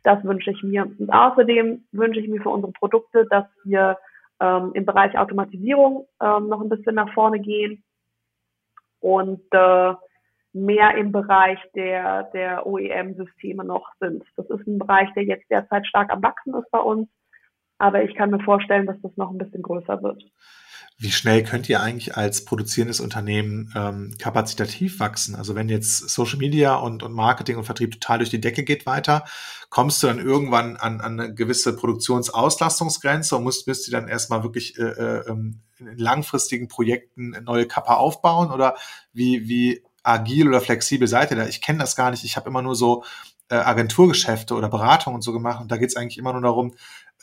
Das 0.04 0.24
wünsche 0.24 0.52
ich 0.52 0.64
mir. 0.64 0.86
Und 0.98 1.12
außerdem 1.12 1.84
wünsche 1.92 2.20
ich 2.20 2.30
mir 2.30 2.42
für 2.42 2.50
unsere 2.50 2.72
Produkte, 2.72 3.26
dass 3.26 3.46
wir 3.64 3.98
ähm, 4.40 4.72
im 4.74 4.86
Bereich 4.86 5.18
Automatisierung 5.18 6.08
ähm, 6.22 6.48
noch 6.48 6.62
ein 6.62 6.70
bisschen 6.70 6.96
nach 6.96 7.14
vorne 7.14 7.40
gehen 7.40 7.84
und 9.02 9.42
äh, 9.52 9.94
mehr 10.56 10.96
im 10.96 11.12
Bereich 11.12 11.60
der, 11.76 12.24
der 12.34 12.66
OEM-Systeme 12.66 13.66
noch 13.66 13.88
sind. 14.00 14.24
Das 14.38 14.50
ist 14.50 14.66
ein 14.66 14.80
Bereich, 14.80 15.10
der 15.14 15.24
jetzt 15.24 15.50
derzeit 15.52 15.86
stark 15.86 16.12
am 16.12 16.24
Wachsen 16.24 16.54
ist 16.56 16.72
bei 16.72 16.80
uns, 16.80 17.10
aber 17.78 18.04
ich 18.04 18.16
kann 18.16 18.32
mir 18.32 18.44
vorstellen, 18.44 18.86
dass 18.86 19.00
das 19.02 19.12
noch 19.18 19.32
ein 19.32 19.38
bisschen 19.38 19.62
größer 19.62 20.02
wird. 20.02 20.24
Wie 20.98 21.12
schnell 21.12 21.44
könnt 21.44 21.68
ihr 21.68 21.82
eigentlich 21.82 22.16
als 22.16 22.46
produzierendes 22.46 23.02
Unternehmen 23.02 23.74
ähm, 23.76 24.16
kapazitativ 24.18 25.02
wachsen? 25.02 25.36
Also 25.36 25.54
wenn 25.54 25.68
jetzt 25.68 26.10
Social 26.10 26.40
Media 26.40 26.76
und, 26.76 27.04
und 27.04 27.12
Marketing 27.12 27.58
und 27.58 27.66
Vertrieb 27.66 27.92
total 27.92 28.20
durch 28.20 28.30
die 28.30 28.40
Decke 28.40 28.64
geht 28.64 28.86
weiter, 28.86 29.26
kommst 29.70 30.02
du 30.02 30.08
dann 30.08 30.20
irgendwann 30.20 30.78
an, 30.78 31.02
an 31.02 31.20
eine 31.20 31.34
gewisse 31.34 31.76
Produktionsauslastungsgrenze 31.76 33.36
und 33.36 33.44
musst, 33.44 33.68
müsst 33.68 33.90
ihr 33.90 33.92
dann 33.92 34.08
erstmal 34.08 34.44
wirklich 34.44 34.80
äh, 34.80 34.84
äh, 34.84 35.28
ähm, 35.28 35.64
in 35.80 35.98
langfristigen 35.98 36.70
Projekten 36.70 37.36
neue 37.44 37.68
Kappa 37.68 37.96
aufbauen? 37.96 38.50
Oder 38.50 38.78
wie, 39.12 39.50
wie 39.50 39.84
agil 40.06 40.48
oder 40.48 40.62
flexibel 40.62 41.08
seid 41.08 41.32
ihr 41.32 41.38
da? 41.38 41.48
Ich 41.48 41.62
kenne 41.62 41.80
das 41.80 41.96
gar 41.96 42.12
nicht. 42.12 42.24
Ich 42.24 42.36
habe 42.36 42.50
immer 42.50 42.62
nur 42.62 42.76
so 42.76 43.04
äh, 43.50 43.56
Agenturgeschäfte 43.56 44.56
oder 44.56 44.70
Beratungen 44.70 45.16
und 45.16 45.22
so 45.22 45.34
gemacht 45.34 45.62
und 45.62 45.72
da 45.72 45.78
geht 45.78 45.90
es 45.90 45.96
eigentlich 45.96 46.18
immer 46.18 46.34
nur 46.34 46.42
darum, 46.42 46.74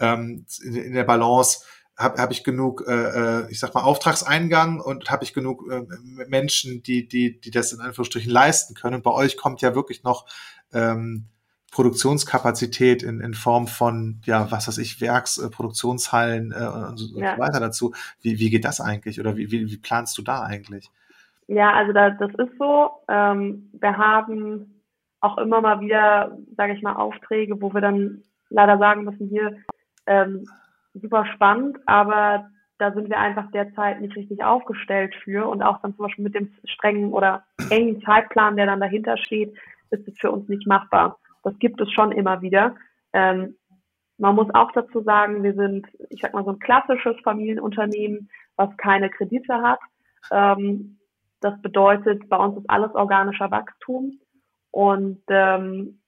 ähm, 0.01 0.47
in, 0.62 0.74
in 0.76 0.93
der 0.95 1.05
Balance, 1.05 1.61
habe 1.97 2.20
hab 2.20 2.30
ich 2.30 2.43
genug, 2.45 2.85
äh, 2.87 2.93
äh, 2.93 3.51
ich 3.51 3.59
sag 3.59 3.74
mal, 3.74 3.83
Auftragseingang 3.83 4.80
und 4.80 5.11
habe 5.11 5.24
ich 5.24 5.35
genug 5.35 5.70
äh, 5.70 5.83
Menschen, 6.26 6.83
die, 6.83 7.07
die, 7.07 7.41
die 7.41 7.51
das 7.51 7.72
in 7.72 7.80
Anführungsstrichen 7.80 8.30
leisten 8.30 8.74
können. 8.74 8.97
Und 8.97 9.03
bei 9.03 9.12
euch 9.12 9.37
kommt 9.37 9.61
ja 9.61 9.74
wirklich 9.74 10.03
noch 10.03 10.26
ähm, 10.72 11.26
Produktionskapazität 11.70 13.03
in, 13.03 13.20
in 13.20 13.35
Form 13.35 13.66
von, 13.66 14.20
ja, 14.24 14.51
was 14.51 14.68
weiß 14.68 14.78
ich, 14.78 15.01
Werks, 15.01 15.39
äh, 15.39 15.49
Produktionshallen 15.51 16.53
äh, 16.53 16.89
und 16.89 16.97
so 16.97 17.18
ja. 17.18 17.39
weiter 17.39 17.61
dazu. 17.61 17.95
Wie, 18.20 18.39
wie 18.39 18.51
geht 18.51 18.64
das 18.64 18.80
eigentlich 18.80 19.20
oder 19.20 19.37
wie, 19.37 19.51
wie, 19.51 19.70
wie 19.70 19.78
planst 19.78 20.16
du 20.18 20.22
da 20.22 20.43
eigentlich? 20.43 20.91
Ja, 21.53 21.74
also 21.74 21.92
da, 21.92 22.09
das 22.09 22.30
ist 22.30 22.57
so. 22.59 22.90
Ähm, 23.09 23.68
wir 23.78 23.94
haben 23.98 24.82
auch 25.20 25.36
immer 25.36 25.61
mal 25.61 25.80
wieder, 25.80 26.38
sage 26.57 26.72
ich 26.72 26.80
mal, 26.80 26.94
Aufträge, 26.94 27.61
wo 27.61 27.74
wir 27.74 27.82
dann 27.82 28.22
leider 28.48 28.78
sagen 28.78 29.05
müssen, 29.05 29.28
hier 29.28 29.59
ähm, 30.07 30.46
super 30.94 31.26
spannend, 31.26 31.76
aber 31.84 32.48
da 32.78 32.90
sind 32.92 33.11
wir 33.11 33.18
einfach 33.18 33.50
derzeit 33.50 34.00
nicht 34.00 34.16
richtig 34.16 34.42
aufgestellt 34.42 35.14
für 35.22 35.46
und 35.46 35.62
auch 35.62 35.82
dann 35.82 35.94
zum 35.94 36.07
Beispiel 36.07 36.24
mit 36.24 36.34
dem 36.34 36.55
strengen 36.64 37.12
oder 37.12 37.44
engen 37.68 38.00
Zeitplan, 38.00 38.57
der 38.57 38.64
dann 38.64 38.80
dahinter 38.80 39.18
steht, 39.18 39.55
ist 39.90 40.09
es 40.09 40.18
für 40.18 40.30
uns 40.30 40.48
nicht 40.48 40.66
machbar. 40.66 41.18
Das 41.42 41.59
gibt 41.59 41.82
es 41.82 41.92
schon 41.92 42.12
immer 42.12 42.40
wieder. 42.40 42.76
Ähm, 43.12 43.57
man 44.16 44.36
muss 44.36 44.48
auch 44.55 44.72
dazu 44.72 45.03
sagen, 45.03 45.42
wir 45.42 45.53
sind, 45.53 45.86
ich 46.09 46.22
sag 46.22 46.32
mal, 46.32 46.44
so 46.44 46.53
ein 46.53 46.61
klassisches 46.61 47.16
Familienunternehmen, 47.22 48.30
was 48.57 48.74
keine 48.78 49.11
Kredite 49.11 49.61
hat. 49.61 49.80
Ähm, 50.30 50.96
das 51.43 51.61
bedeutet, 51.61 52.28
bei 52.28 52.36
uns 52.36 52.59
ist 52.59 52.70
alles 52.70 52.95
organischer 52.95 53.51
Wachstum 53.51 54.18
und 54.70 55.22
ähm, 55.28 56.01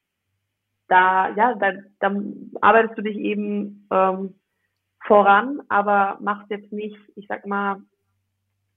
da, 0.88 1.30
ja, 1.34 1.54
da, 1.54 1.72
da 2.00 2.14
arbeitest 2.60 2.98
du 2.98 3.02
dich 3.02 3.16
eben 3.16 3.86
ähm, 3.90 4.34
voran, 5.06 5.60
aber 5.68 6.18
machst 6.20 6.50
jetzt 6.50 6.72
nicht, 6.72 6.96
ich 7.16 7.26
sag 7.28 7.46
mal, 7.46 7.82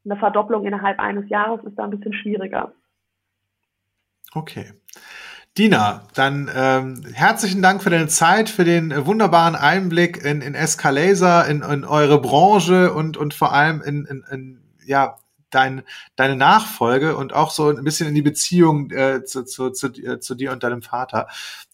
eine 0.05 0.17
Verdopplung 0.17 0.65
innerhalb 0.65 0.99
eines 0.99 1.29
Jahres 1.29 1.63
ist 1.65 1.75
da 1.75 1.83
ein 1.83 1.89
bisschen 1.89 2.13
schwieriger. 2.13 2.71
Okay. 4.33 4.73
Dina, 5.57 6.03
dann 6.13 6.49
ähm, 6.53 7.03
herzlichen 7.13 7.61
Dank 7.63 7.81
für 7.81 7.89
deine 7.89 8.07
Zeit, 8.07 8.47
für 8.49 8.63
den 8.63 8.93
wunderbaren 9.07 9.55
Einblick 9.55 10.23
in, 10.23 10.41
in 10.41 10.53
Escalaser, 10.53 11.47
in, 11.47 11.63
in 11.63 11.83
eure 11.83 12.21
Branche 12.21 12.93
und, 12.93 13.17
und 13.17 13.33
vor 13.33 13.53
allem 13.53 13.81
in, 13.81 14.05
in, 14.05 14.23
in 14.31 14.61
ja, 14.85 15.17
dein, 15.49 15.83
deine 16.15 16.35
Nachfolge 16.35 17.15
und 17.15 17.33
auch 17.33 17.51
so 17.51 17.69
ein 17.69 17.83
bisschen 17.83 18.07
in 18.07 18.15
die 18.15 18.21
Beziehung 18.21 18.91
äh, 18.91 19.23
zu, 19.23 19.45
zu, 19.45 19.71
zu, 19.71 19.87
äh, 19.87 20.19
zu 20.19 20.35
dir 20.35 20.51
und 20.51 20.63
deinem 20.63 20.81
Vater. 20.81 21.27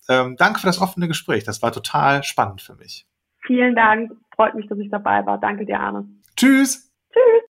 Ähm, 0.09 0.35
danke 0.37 0.59
für 0.59 0.67
das 0.67 0.81
offene 0.81 1.07
Gespräch. 1.07 1.43
Das 1.43 1.61
war 1.61 1.71
total 1.71 2.23
spannend 2.23 2.61
für 2.61 2.75
mich. 2.75 3.05
Vielen 3.45 3.75
Dank. 3.75 4.11
Freut 4.35 4.55
mich, 4.55 4.67
dass 4.67 4.79
ich 4.79 4.89
dabei 4.89 5.25
war. 5.25 5.37
Danke 5.37 5.65
dir, 5.65 5.79
Arne. 5.79 6.07
Tschüss. 6.35 6.91
Tschüss. 7.11 7.41